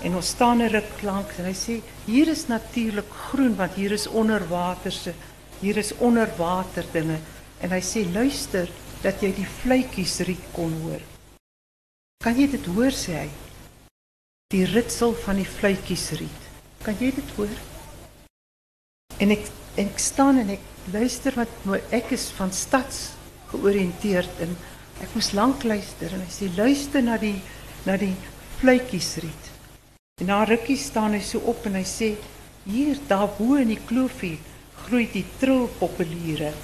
En 0.03 0.15
ons 0.15 0.27
staan 0.27 0.63
'n 0.63 0.69
ruk 0.69 1.03
lank 1.03 1.31
en 1.39 1.45
hy 1.45 1.55
sê 1.55 1.81
hier 2.05 2.29
is 2.29 2.47
natuurlik 2.47 3.11
groen 3.11 3.57
want 3.57 3.75
hier 3.75 3.93
is 3.93 4.07
onderwaterse 4.07 5.15
hier 5.61 5.77
is 5.77 5.95
onderwater 6.05 6.85
dinge 6.93 7.19
en 7.65 7.73
hy 7.73 7.81
sê 7.81 8.05
luister 8.13 8.69
dat 9.03 9.23
jy 9.25 9.33
die 9.37 9.49
vletjies 9.63 10.19
riet 10.29 10.45
kon 10.53 10.73
hoor. 10.85 11.03
Kan 12.25 12.37
jy 12.37 12.49
dit 12.53 12.69
hoor 12.75 12.95
sê 12.95 13.17
hy? 13.23 13.29
Die 14.53 14.65
ritsel 14.69 15.15
van 15.25 15.41
die 15.41 15.49
vletjies 15.49 16.11
riet. 16.21 16.43
Kan 16.85 16.97
jy 17.01 17.13
dit 17.17 17.33
hoor? 17.39 17.57
En 19.21 19.33
ek 19.33 19.49
en 19.77 19.91
ek 19.93 20.01
staan 20.01 20.39
en 20.41 20.55
ek 20.55 20.63
luister 20.93 21.35
wat 21.37 21.51
ek 21.93 22.15
is 22.17 22.31
van 22.37 22.53
stads 22.53 23.11
georiënteerd 23.51 24.41
en 24.47 24.55
ek 25.05 25.13
moes 25.13 25.35
lank 25.37 25.67
luister 25.69 26.13
en 26.17 26.23
hy 26.25 26.31
sê 26.33 26.49
luister 26.57 27.05
na 27.05 27.19
die 27.21 27.37
na 27.85 27.99
die 28.01 28.15
vletjies 28.61 29.17
riet. 29.25 29.46
En 30.17 30.31
na 30.31 30.45
rukkie 30.49 30.79
staan 30.81 31.13
hy 31.13 31.19
so 31.21 31.43
op 31.53 31.67
en 31.69 31.75
hy 31.77 31.83
sê 31.85 32.07
hier 32.65 32.97
daar 33.11 33.35
bo 33.37 33.59
in 33.61 33.69
die 33.69 33.83
kloofie 33.89 34.39
groei 34.87 35.05
die 35.13 35.27
trilpopuliere. 35.43 36.55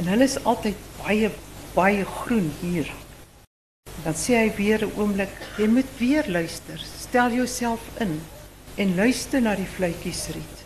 En 0.00 0.06
hulle 0.08 0.24
is 0.24 0.38
altyd 0.40 0.78
baie 1.02 1.28
baie 1.74 2.06
groen 2.08 2.46
hier. 2.62 2.88
Dan 4.06 4.16
sê 4.16 4.38
hy 4.38 4.54
weer 4.56 4.86
'n 4.86 4.96
oomblik, 4.96 5.34
jy 5.60 5.66
moet 5.68 5.90
weer 5.98 6.24
luister. 6.32 6.80
Stel 6.80 7.36
jouself 7.36 7.82
in 8.00 8.22
en 8.76 8.96
luister 8.96 9.42
na 9.44 9.52
die 9.54 9.68
fluitjies 9.76 10.22
riet. 10.32 10.62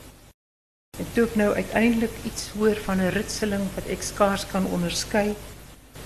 En 0.98 1.06
toe 1.14 1.24
ek 1.26 1.34
nou 1.34 1.50
uiteindelik 1.54 2.14
iets 2.22 2.52
hoor 2.54 2.78
van 2.86 3.00
'n 3.00 3.14
ritseling 3.18 3.66
wat 3.74 3.90
ek 3.90 4.02
skaars 4.02 4.46
kan 4.46 4.70
onderskei, 4.78 5.34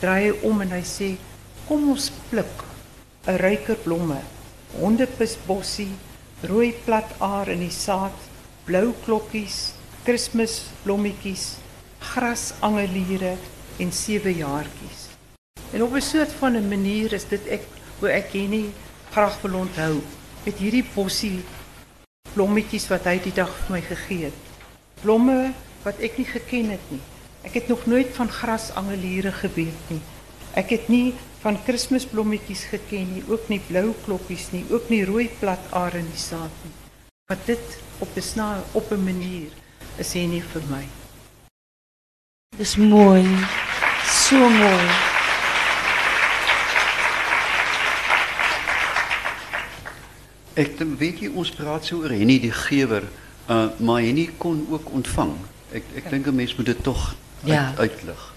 draai 0.01 0.30
hy 0.30 0.32
om 0.49 0.61
en 0.61 0.70
hy 0.70 0.82
sê, 0.82 1.16
"Kom 1.68 1.91
ons 1.91 2.11
pluk 2.30 2.64
'n 3.26 3.37
ryker 3.37 3.76
blomme." 3.85 4.22
Hondepusbossie, 4.79 5.91
rooi 6.49 6.72
plataar 6.85 7.49
in 7.49 7.62
die 7.64 7.72
saad, 7.72 8.16
blou 8.64 8.93
klokkies, 9.05 9.75
kerstmisblommetjies, 10.05 11.57
grasangeliere 12.12 13.37
en 13.81 13.93
sewe 13.93 14.35
jaartjies. 14.35 15.09
En 15.72 15.83
op 15.83 15.95
'n 15.95 16.01
soort 16.01 16.33
van 16.33 16.57
'n 16.57 16.68
manier 16.68 17.12
is 17.12 17.29
dit 17.29 17.47
ek 17.49 17.64
hoe 17.99 18.09
ek 18.09 18.33
nie 18.33 18.72
graag 19.11 19.41
wil 19.43 19.55
onthou 19.55 20.03
met 20.45 20.59
hierdie 20.59 20.85
bossie 20.95 21.45
blommetjies 22.35 22.89
wat 22.91 23.07
hy 23.07 23.18
die 23.22 23.35
dag 23.35 23.51
vir 23.51 23.77
my 23.77 23.81
gegee 23.81 24.25
het. 24.25 24.39
Blomme 25.03 25.53
wat 25.85 26.01
ek 26.03 26.18
nie 26.18 26.27
geken 26.27 26.70
het 26.75 26.91
nie. 26.91 27.01
Ek 27.45 27.55
het 27.55 27.68
nog 27.68 27.87
nooit 27.87 28.11
van 28.16 28.29
grasangeliere 28.29 29.33
geweet 29.33 29.91
nie. 29.93 30.01
Ek 30.55 30.70
het 30.75 30.89
nie 30.89 31.14
van 31.45 31.59
kerstmisblommetjies 31.64 32.62
geken 32.72 33.11
nie, 33.12 33.22
ook 33.28 33.49
nie 33.53 33.61
blou 33.66 33.90
klokkies 34.07 34.47
nie, 34.55 34.64
ook 34.72 34.88
nie 34.88 35.03
rooi 35.05 35.26
platare 35.40 36.01
in 36.01 36.09
die 36.09 36.20
saad 36.20 36.55
nie. 36.64 36.72
Maar 37.28 37.40
dit 37.47 37.78
op 38.01 38.16
'n 38.16 38.20
snaar 38.22 38.62
op 38.72 38.90
'n 38.92 39.05
manier 39.05 39.51
is 39.99 40.12
hy 40.12 40.24
nie 40.26 40.42
vir 40.42 40.62
my. 40.70 40.84
Dis 42.57 42.76
mooi. 42.76 43.24
So 44.09 44.49
mooi. 44.49 44.88
Ek 50.55 50.78
weet 50.78 51.18
jy 51.20 51.28
ons 51.34 51.51
praat 51.51 51.84
so 51.84 51.97
oor 51.97 52.11
Henny 52.11 52.38
die 52.40 52.53
gewer, 52.53 53.03
uh, 53.51 53.66
maar 53.78 54.01
Henny 54.01 54.30
kon 54.38 54.66
ook 54.70 54.92
ontvang. 54.92 55.34
Ek 55.72 55.82
ek 55.97 56.11
dink 56.11 56.26
'n 56.26 56.34
mens 56.34 56.55
moet 56.57 56.66
dit 56.66 56.82
tog 56.82 57.14
Ja. 57.45 57.66
uit, 57.76 57.78
uitlig. 57.78 58.34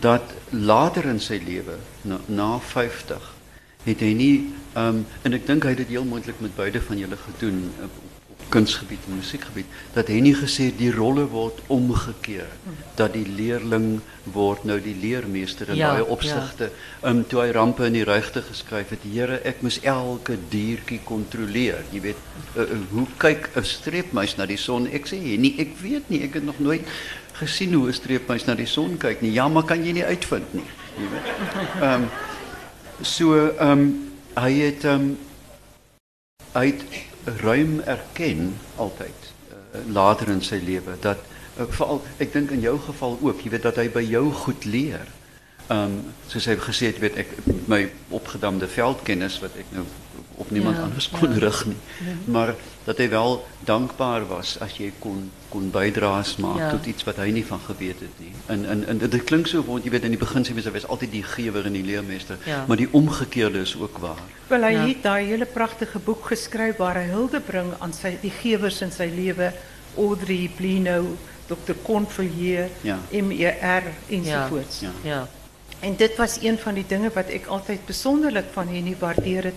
Dat 0.00 0.32
later 0.50 1.06
in 1.06 1.20
sy 1.22 1.38
lewe, 1.44 1.78
na, 2.02 2.18
na 2.26 2.58
50, 2.58 3.34
het 3.84 4.00
hy 4.00 4.12
nie 4.16 4.34
um, 4.80 5.04
en 5.22 5.36
ek 5.36 5.46
dink 5.46 5.66
hy 5.66 5.74
het 5.74 5.84
dit 5.84 5.94
heel 5.94 6.08
moontlik 6.08 6.40
met 6.42 6.56
beide 6.56 6.80
van 6.82 6.98
julle 6.98 7.18
gedoen 7.20 7.60
op, 7.84 8.00
op 8.34 8.46
kunstgebied 8.54 9.04
en 9.08 9.18
musiekgebied 9.20 9.76
dat 9.94 10.10
hy 10.12 10.20
nie 10.24 10.34
gesê 10.36 10.70
die 10.76 10.90
rolle 10.94 11.26
word 11.32 11.60
omgekeer 11.72 12.48
dat 12.98 13.12
die 13.16 13.26
leerling 13.28 14.00
word 14.34 14.64
nou 14.68 14.78
die 14.80 14.94
leermeester 14.96 15.72
in 15.72 15.76
Ja, 15.76 15.96
ja. 15.98 16.06
opsigte. 16.08 16.70
Um 17.04 17.24
toe 17.28 17.42
hy 17.42 17.50
rampe 17.52 17.84
in 17.84 17.98
die 17.98 18.06
ruigte 18.08 18.40
geskryf 18.46 18.94
het, 18.94 19.04
Here, 19.04 19.36
ek 19.44 19.60
moes 19.62 19.80
elke 19.82 20.38
diertjie 20.50 21.00
kontroleer. 21.04 21.82
Jy 21.92 22.00
weet, 22.06 22.22
uh, 22.54 22.62
uh, 22.64 22.78
hoe 22.94 23.06
kyk 23.20 23.50
'n 23.52 23.64
streepmuis 23.68 24.36
na 24.38 24.46
die 24.46 24.56
son? 24.56 24.88
Ek 24.88 25.06
sê 25.10 25.18
nee, 25.20 25.54
ek 25.58 25.76
weet 25.82 26.08
nie, 26.08 26.22
ek 26.24 26.40
het 26.40 26.44
nog 26.44 26.58
nooit 26.58 26.88
gesien 27.40 27.72
hoe 27.74 27.88
'n 27.88 27.92
streepmuis 27.92 28.44
na 28.46 28.54
die 28.54 28.66
son 28.66 28.96
kyk 28.98 29.20
nie. 29.20 29.32
Ja, 29.32 29.48
maar 29.48 29.64
kan 29.64 29.84
jy 29.84 29.92
nie 29.92 30.04
uitvind 30.04 30.54
nie, 30.54 30.66
jy 30.98 31.08
weet. 31.10 31.82
Um 31.82 32.08
so 33.02 33.50
um 33.60 34.12
hy 34.36 34.52
het 34.52 34.84
um 34.84 35.16
hy 36.54 36.66
het 36.66 36.82
ruim 37.42 37.80
erken 37.80 38.54
altyd 38.76 39.32
uh, 39.50 39.80
later 39.92 40.28
in 40.28 40.42
sy 40.42 40.60
lewe 40.62 40.94
dat 41.00 41.18
uh, 41.58 41.66
veral 41.68 42.02
ek 42.18 42.32
dink 42.32 42.50
in 42.50 42.60
jou 42.60 42.78
geval 42.78 43.18
ook, 43.20 43.42
jy 43.42 43.50
weet 43.50 43.62
dat 43.62 43.76
hy 43.76 43.88
by 43.90 44.02
jou 44.02 44.30
goed 44.44 44.64
leer. 44.64 45.10
Ehm 45.68 45.84
um, 45.84 46.00
soos 46.28 46.44
hy 46.44 46.56
gesê 46.60 46.90
het, 46.92 46.98
weet 47.00 47.16
ek 47.24 47.30
met 47.46 47.68
my 47.68 47.82
opgedamde 48.12 48.68
veldkennis 48.68 49.38
wat 49.40 49.56
ek 49.56 49.70
nou 49.72 49.84
op 50.36 50.50
niemand 50.50 50.76
Ja, 50.76 50.82
anders 50.82 51.08
kon 51.10 51.32
ja. 51.32 51.38
rig 51.38 51.64
nie. 51.66 51.78
Maar 52.24 52.54
dat 52.84 52.98
hy 52.98 53.08
wel 53.08 53.46
dankbaar 53.64 54.26
was 54.28 54.58
as 54.60 54.76
jy 54.76 54.92
kon 54.98 55.30
kon 55.48 55.70
bydraes 55.70 56.36
maak 56.36 56.58
Ja. 56.58 56.70
tot 56.70 56.86
iets 56.86 57.04
wat 57.04 57.16
hy 57.16 57.30
nie 57.30 57.44
van 57.46 57.60
geweet 57.66 58.00
het 58.00 58.18
nie. 58.18 58.32
En 58.46 58.64
en 58.68 58.86
en 58.88 58.98
dit 58.98 59.24
klink 59.24 59.46
so 59.46 59.62
want 59.64 59.84
jy 59.84 59.90
weet 59.90 60.04
in 60.04 60.10
die 60.10 60.18
hy 60.64 60.70
was 60.72 60.86
altyd 60.88 61.10
die 61.10 61.22
gewer 61.22 61.64
en 61.66 61.72
die 61.72 61.82
leermeester, 61.84 62.36
Ja. 62.44 62.64
maar 62.68 62.76
die 62.76 62.88
omgekeerde 62.90 63.58
is 63.60 63.76
ook 63.80 63.98
waar. 63.98 64.22
Wel 64.48 64.62
hy 64.62 64.72
Ja. 64.72 64.86
het 64.86 65.02
daai 65.02 65.24
hele 65.26 65.46
pragtige 65.46 65.98
boek 65.98 66.24
geskryf 66.26 66.76
waar 66.76 66.94
hy 66.94 67.08
hulde 67.08 67.40
bring 67.40 67.72
aan 67.78 67.92
sy 67.92 68.16
die 68.20 68.30
gewers 68.42 68.80
in 68.82 68.90
sy 68.92 69.10
lewe, 69.14 69.52
Audrey 69.96 70.50
Blino, 70.56 71.16
Dr. 71.46 71.74
Convillier, 71.82 72.68
Ja. 72.82 72.98
MER 73.10 73.82
ensovoorts. 74.08 74.80
Ja. 74.80 74.90
Ja. 75.02 75.28
En 75.80 75.96
dit 75.96 76.16
was 76.16 76.38
een 76.42 76.58
van 76.58 76.74
die 76.74 76.84
dinge 76.88 77.10
wat 77.14 77.28
ek 77.28 77.46
altyd 77.46 77.86
besonderlik 77.86 78.44
van 78.52 78.68
Henny 78.68 78.96
waardeer 78.98 79.44
het 79.44 79.54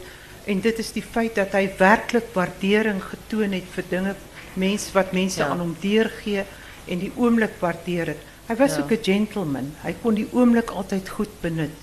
en 0.48 0.62
dit 0.64 0.80
is 0.80 0.92
die 0.96 1.04
feit 1.04 1.36
dat 1.36 1.52
hy 1.58 1.66
werklik 1.80 2.30
waardering 2.34 3.02
getoon 3.04 3.52
het 3.58 3.68
vir 3.76 3.84
dinge 3.90 4.16
mense 4.58 4.92
wat 4.96 5.12
mense 5.14 5.40
Ja. 5.40 5.50
aan 5.52 5.60
hom 5.60 5.76
deurgee 5.82 6.44
en 6.88 7.00
die 7.00 7.12
oomblik 7.16 7.60
waardeer 7.60 8.14
het. 8.14 8.22
Hy 8.48 8.56
was 8.56 8.76
Ja. 8.76 8.82
ook 8.82 8.92
'n 8.92 9.04
gentleman. 9.04 9.74
Hy 9.84 9.94
kon 10.02 10.16
die 10.16 10.28
oomblik 10.32 10.70
altyd 10.72 11.10
goed 11.10 11.42
benut. 11.42 11.76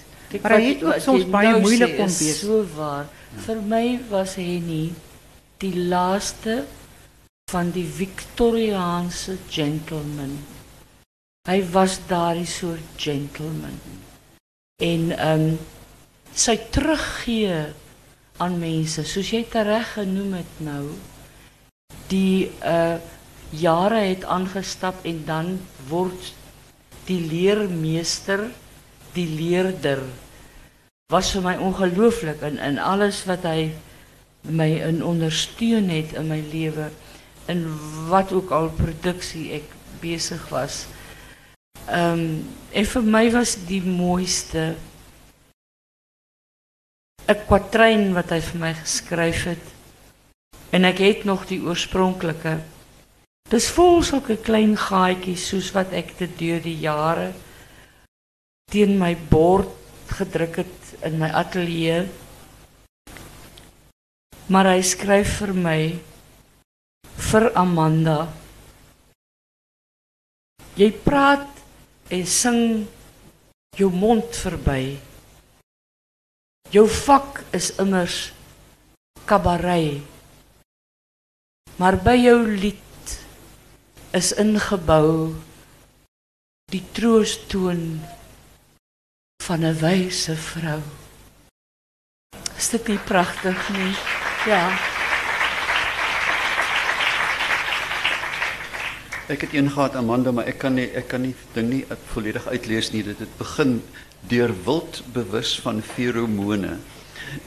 Maar 0.42 0.52
hy 0.58 0.66
wat- 0.66 0.74
het 0.74 0.84
ook 0.84 1.00
soms 1.00 1.30
baie 1.30 1.48
nou 1.48 1.62
kon 1.96 2.06
is 2.06 2.18
wees. 2.18 2.40
So 2.40 2.64
waar. 2.76 3.06
Vir 3.36 3.56
my 3.62 4.00
was 4.10 4.34
hy 4.34 4.60
nie 4.60 4.92
die 5.58 5.76
laaste 5.76 6.64
van 7.50 7.70
die 7.70 7.86
Victoriaanse 7.86 9.36
gentleman. 9.50 10.38
Hy 11.48 11.62
was 11.72 11.98
daardie 12.08 12.46
soort 12.46 12.80
gentleman. 12.96 13.78
En 14.82 15.10
ehm 15.18 15.40
um, 15.40 15.58
sy 16.34 16.56
teruggee 16.70 17.66
aan 18.42 18.58
mense, 18.58 19.04
soos 19.06 19.30
jy 19.30 19.44
dit 19.46 19.66
reg 19.66 19.92
genoem 19.94 20.38
het 20.40 20.62
nou, 20.64 20.84
die 22.10 22.50
uh 22.62 22.96
jare 23.54 24.00
het 24.08 24.24
aangestap 24.26 25.04
en 25.06 25.20
dan 25.26 25.50
word 25.86 26.32
die 27.06 27.20
leermeester 27.22 28.48
die 29.14 29.28
leerder 29.30 30.00
was 31.12 31.30
vir 31.36 31.44
my 31.44 31.52
ongelooflik 31.62 32.42
in 32.48 32.58
in 32.58 32.80
alles 32.82 33.20
wat 33.28 33.46
hy 33.46 33.70
my 34.42 34.66
in 34.88 35.04
ondersteun 35.04 35.86
het 35.92 36.16
in 36.18 36.26
my 36.32 36.40
lewe 36.50 36.88
in 37.52 37.62
wat 38.10 38.32
ook 38.32 38.50
al 38.56 38.70
produksie 38.72 39.52
ek 39.60 39.70
besig 40.00 40.42
was. 40.50 40.84
Ehm 41.86 42.18
um, 42.18 42.26
en 42.74 42.86
vir 42.90 43.04
my 43.06 43.28
was 43.30 43.54
die 43.68 43.82
mooiste 43.84 44.74
'n 47.24 47.40
kwatryn 47.48 48.12
wat 48.12 48.30
hy 48.34 48.40
vir 48.40 48.60
my 48.60 48.72
geskryf 48.76 49.44
het. 49.48 49.66
En 50.76 50.84
ek 50.84 50.98
het 50.98 51.24
nog 51.24 51.46
die 51.48 51.60
oorspronklike. 51.64 52.58
Dis 53.48 53.68
vol 53.72 54.02
sulke 54.02 54.36
klein 54.36 54.76
gaatjies 54.76 55.48
soos 55.48 55.70
wat 55.72 55.92
ek 55.92 56.18
dit 56.18 56.32
deur 56.38 56.60
die 56.60 56.76
jare 56.80 57.32
teen 58.72 58.98
my 58.98 59.14
bord 59.16 59.70
gedruk 60.18 60.56
het 60.64 60.92
in 61.06 61.18
my 61.20 61.30
ateljee. 61.32 62.04
Maar 64.52 64.74
hy 64.74 64.82
skryf 64.84 65.38
vir 65.40 65.52
my 65.56 65.80
vir 67.30 67.50
Amanda. 67.56 68.18
Jy 70.76 70.90
praat 71.06 71.48
en 72.12 72.26
sing 72.28 72.60
jou 73.78 73.88
mond 73.94 74.36
verby. 74.36 75.13
Jou 76.70 76.86
vak 76.88 77.42
is 77.50 77.72
immers 77.82 78.32
kabaret. 79.24 80.02
Maar 81.76 81.98
by 81.98 82.14
jou 82.16 82.38
lied 82.46 83.16
is 84.14 84.32
ingebou 84.38 85.34
die 86.70 86.82
troostoon 86.94 88.00
van 89.42 89.64
'n 89.64 89.76
wyse 89.82 90.36
vrou. 90.36 90.82
Is 92.56 92.70
dit 92.70 92.86
nie 92.88 92.98
pragtig 92.98 93.68
nie? 93.68 93.94
Ja. 94.46 94.93
Ek 99.26 99.40
het 99.40 99.54
een 99.54 99.70
gehad 99.70 99.94
Amanda, 99.96 100.32
maar 100.32 100.44
ek 100.44 100.58
kan 100.60 100.74
nie 100.76 100.90
ek 100.92 101.06
kan 101.08 101.22
nie 101.24 101.34
ding 101.54 101.70
nie 101.70 101.84
volledig 102.12 102.44
uitlees 102.46 102.90
nie. 102.92 103.00
Dit 103.06 103.22
het 103.24 103.38
begin 103.38 103.78
deur 104.28 104.52
wild 104.66 105.00
bewus 105.12 105.54
van 105.64 105.80
feromone 105.82 106.76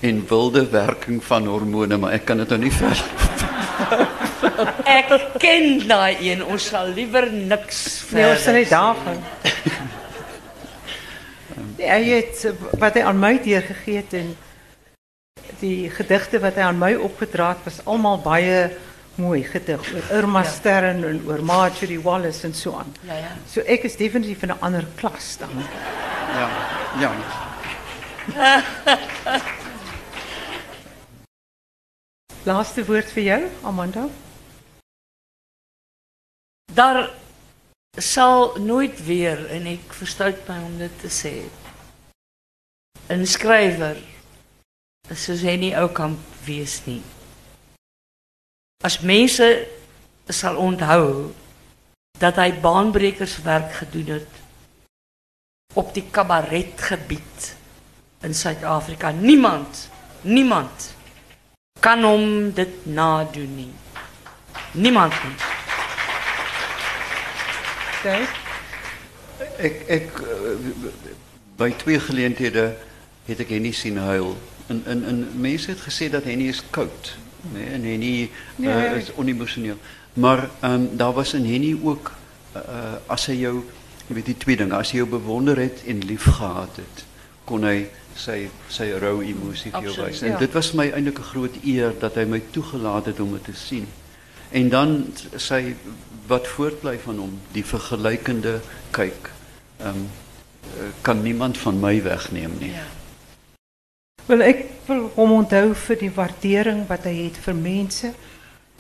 en 0.02 0.24
wilde 0.30 0.66
werking 0.70 1.22
van 1.24 1.46
hormone, 1.46 1.98
maar 1.98 2.18
ek 2.18 2.26
kan 2.26 2.42
dit 2.42 2.50
nou 2.50 2.60
nie 2.66 2.74
ver. 2.74 3.04
Ek 4.88 5.12
ken 5.42 5.84
daai 5.88 6.18
een. 6.24 6.42
Ons 6.46 6.70
sal 6.72 6.90
liewer 6.96 7.28
niks 7.32 7.82
Nee, 8.10 8.26
ons 8.26 8.42
sal 8.42 8.54
verder 8.54 8.58
nie 8.58 8.70
daarvan. 8.72 9.20
Nee, 11.78 11.90
hy 11.92 12.04
het 12.10 12.44
eh, 12.48 12.66
wat 12.82 12.98
hy 12.98 13.04
aan 13.06 13.20
my 13.22 13.36
deurgegee 13.44 14.02
het 14.02 14.14
en 14.18 14.34
die 15.62 15.90
gedigte 15.94 16.42
wat 16.42 16.58
hy 16.58 16.66
aan 16.66 16.80
my 16.82 16.94
opgedra 16.98 17.52
het 17.54 17.66
was 17.66 17.80
almal 17.86 18.18
baie 18.24 18.70
mooi 19.18 19.44
gedig 19.44 19.94
oor 19.94 20.12
Irma 20.18 20.44
Ja. 20.44 20.50
Stern 20.50 21.04
en 21.04 21.22
oor 21.26 21.44
Marjorie 21.44 22.02
Wallace 22.02 22.48
en 22.48 22.54
so 22.54 22.76
aan. 22.78 22.96
Ja, 23.02 23.14
ja. 23.14 23.32
So 23.50 23.62
ek 23.62 23.84
is 23.84 23.96
definitief 23.98 24.42
in 24.44 24.50
'n 24.52 24.60
ander 24.62 24.86
klas 24.96 25.38
dan. 25.38 25.50
Ja. 26.38 26.50
Ja. 27.00 27.12
Laaste 32.44 32.86
woord 32.86 33.12
vir 33.12 33.24
jou, 33.24 33.50
Amanda. 33.64 34.10
Daar 36.74 37.10
sal 37.98 38.58
nooit 38.60 39.06
weer 39.06 39.46
en 39.50 39.66
ek 39.66 39.94
verstout 39.94 40.48
my 40.48 40.62
om 40.64 40.78
dit 40.78 41.00
te 41.02 41.10
sê. 41.10 41.44
'n 43.10 43.26
Skrywer 43.26 43.98
soos 45.16 45.42
hy 45.42 45.56
nie 45.56 45.76
ou 45.80 45.88
kan 45.88 46.18
wees 46.46 46.86
nie. 46.86 47.02
As 48.86 49.00
mense 49.00 49.68
sal 50.30 50.58
onthou 50.62 51.34
dat 52.22 52.38
hy 52.38 52.52
baanbrekerswerk 52.62 53.74
gedoen 53.74 54.12
het 54.18 54.34
op 55.74 55.94
die 55.94 56.06
kabaretgebied 56.12 57.56
in 58.22 58.34
Suid-Afrika. 58.34 59.12
Niemand, 59.12 59.90
niemand 60.22 60.94
kan 61.80 62.04
hom 62.04 62.54
dit 62.54 62.86
nadoen 62.86 63.56
nie. 63.56 63.74
Niemand 64.72 65.14
nie. 65.24 65.36
Dave? 68.04 68.46
Ek 69.58 69.82
ek 69.90 70.20
uh, 70.22 70.54
by 71.58 71.70
twee 71.82 72.00
geleenthede 72.02 72.72
het 73.26 73.42
ek 73.42 73.54
Henny 73.54 73.74
sien 73.74 73.98
huil. 74.02 74.36
En 74.70 74.84
en 74.86 75.06
en 75.06 75.24
mense 75.42 75.70
het 75.70 75.82
gesê 75.82 76.10
dat 76.14 76.26
Henny 76.30 76.50
is 76.54 76.62
koud, 76.70 77.14
nê? 77.42 77.60
Nee? 77.60 77.68
En 77.74 77.84
Henny 77.84 78.30
Nee. 78.56 78.70
uh, 78.70 78.98
is 78.98 79.14
onemosioneel. 79.16 79.78
Maar 80.14 80.50
um, 80.64 80.90
daar 80.98 81.14
was 81.14 81.34
in 81.34 81.46
Henny 81.46 81.78
ook 81.84 82.12
uh, 82.56 82.62
as 83.06 83.26
hy 83.26 83.34
jou 83.34 83.64
jy 84.08 84.16
weet 84.16 84.26
die 84.32 84.38
twee 84.40 84.58
dinge, 84.58 84.76
as 84.76 84.92
hy 84.92 85.02
jou 85.02 85.10
bewonder 85.12 85.60
het 85.60 85.84
en 85.88 86.00
liefgehad 86.08 86.80
het, 86.80 87.04
kon 87.48 87.66
sy 88.72 88.88
rou 89.02 89.20
emosie 89.22 89.72
vir 89.72 89.90
jou 89.90 89.94
Absoluut, 89.94 90.14
wys. 90.14 90.22
En 90.24 90.32
ja. 90.32 90.38
dit 90.42 90.54
was 90.56 90.70
vir 90.72 90.80
my 90.80 90.88
eintlik 90.90 91.20
'n 91.20 91.32
groot 91.32 91.58
eer 91.64 91.94
dat 92.00 92.16
hy 92.16 92.26
my 92.26 92.42
toegelaat 92.52 93.06
het 93.12 93.20
om 93.20 93.34
dit 93.36 93.44
te 93.44 93.54
sien. 93.54 93.88
En 94.52 94.70
dan 94.70 95.14
sy 95.36 95.76
wat 96.28 96.48
voortbly 96.48 96.98
van 97.04 97.20
hom, 97.20 97.40
die 97.52 97.66
vergelykende 97.66 98.60
kyk. 98.92 99.32
Ehm 99.80 99.88
um, 99.88 100.08
kan 101.02 101.22
niemand 101.24 101.58
van 101.58 101.80
my 101.80 102.02
wegneem 102.04 102.52
nie. 102.60 102.72
Ja. 102.72 102.88
Wel 104.26 104.42
ek 104.42 104.66
wil 104.88 105.12
hom 105.16 105.32
onthou 105.32 105.74
vir 105.76 106.00
die 106.00 106.12
waardering 106.14 106.86
wat 106.88 107.04
hy 107.08 107.16
het 107.28 107.38
vir 107.44 107.56
mense 107.56 108.14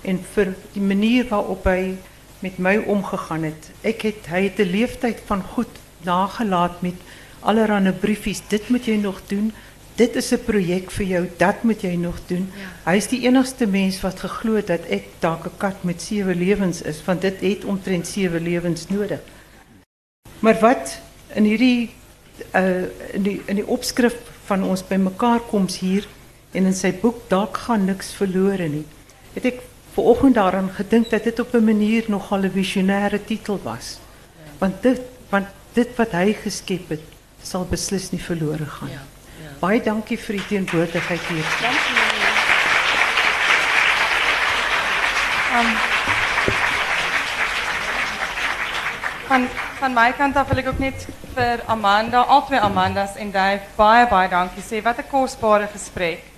en 0.07 0.19
vir 0.33 0.53
die 0.73 0.83
manier 0.83 1.27
waarop 1.29 1.65
hy 1.67 1.97
met 2.39 2.59
my 2.61 2.77
omgegaan 2.85 3.47
het. 3.49 3.71
Ek 3.81 4.05
het 4.07 4.27
hy 4.31 4.43
het 4.47 4.59
'n 4.59 4.71
leeftyd 4.71 5.19
van 5.25 5.41
goed 5.43 5.73
nagelaat 6.05 6.81
met 6.81 6.95
allerlei 7.39 7.91
briefies. 7.91 8.41
Dit 8.47 8.69
moet 8.69 8.85
jy 8.85 8.95
nog 8.95 9.21
doen. 9.27 9.51
Dit 9.95 10.15
is 10.15 10.31
'n 10.31 10.43
projek 10.45 10.91
vir 10.91 11.05
jou. 11.05 11.29
Dat 11.37 11.63
moet 11.63 11.81
jy 11.81 11.95
nog 11.95 12.19
doen. 12.27 12.51
Ja. 12.55 12.91
Hy 12.91 12.97
is 12.97 13.07
die 13.07 13.21
enigste 13.21 13.67
mens 13.67 14.01
wat 14.01 14.19
geglo 14.19 14.55
het 14.55 14.67
dat 14.67 14.85
ek 14.89 15.03
dalk 15.19 15.45
'n 15.45 15.57
kat 15.57 15.83
met 15.83 16.01
sewe 16.01 16.35
lewens 16.35 16.81
is, 16.81 17.03
want 17.05 17.21
dit 17.21 17.41
het 17.41 17.65
omtrent 17.65 18.07
sewe 18.07 18.39
lewens 18.39 18.87
nodig. 18.87 19.19
Maar 20.39 20.59
wat 20.59 20.99
in 21.33 21.43
hierdie 21.43 21.89
uh 22.53 22.83
in 23.13 23.23
die 23.23 23.41
in 23.45 23.55
die 23.55 23.67
opskrif 23.67 24.15
van 24.47 24.63
ons 24.63 24.83
bymekaar 24.87 25.43
koms 25.51 25.79
hier 25.83 26.07
en 26.51 26.65
in 26.69 26.75
sy 26.75 26.93
boek 27.01 27.25
dalk 27.31 27.57
gaan 27.67 27.85
niks 27.85 28.13
verlore 28.15 28.67
nie. 28.71 28.85
Het 29.35 29.51
ek 29.51 29.61
vanoggend 29.97 30.37
daaraan 30.37 30.69
gedink 30.73 31.09
dat 31.09 31.23
dit 31.23 31.39
op 31.39 31.53
'n 31.53 31.63
manier 31.63 32.03
nogal 32.07 32.45
'n 32.45 32.51
visionêre 32.51 33.19
titel 33.25 33.59
was. 33.63 33.99
Want 34.59 34.81
dit 34.81 35.01
want 35.29 35.47
dit 35.73 35.89
wat 35.95 36.11
hy 36.11 36.33
geskep 36.33 36.89
het 36.89 37.03
sal 37.43 37.65
beslis 37.69 38.11
nie 38.11 38.21
verlore 38.21 38.65
gaan. 38.65 38.89
Ja. 38.89 39.03
ja. 39.43 39.51
Baie 39.59 39.81
dankie 39.81 40.17
vir 40.17 40.35
die 40.35 40.47
teenwoordigheid 40.47 41.21
hier. 41.29 41.45
Dankie. 41.61 42.05
Um, 49.29 49.66
van 49.79 49.93
my 49.93 50.11
kant 50.17 50.37
af 50.37 50.47
wil 50.49 50.57
ek 50.61 50.69
ook 50.71 50.79
net 50.81 51.03
vir 51.35 51.61
Amanda, 51.69 52.23
albei 52.33 52.59
Amandas 52.59 53.17
en 53.21 53.31
Dave 53.31 53.61
baie 53.77 54.07
baie 54.09 54.29
dankie. 54.29 54.81
Wat 54.81 54.97
'n 54.97 55.09
kosbare 55.11 55.67
gesprek. 55.67 56.36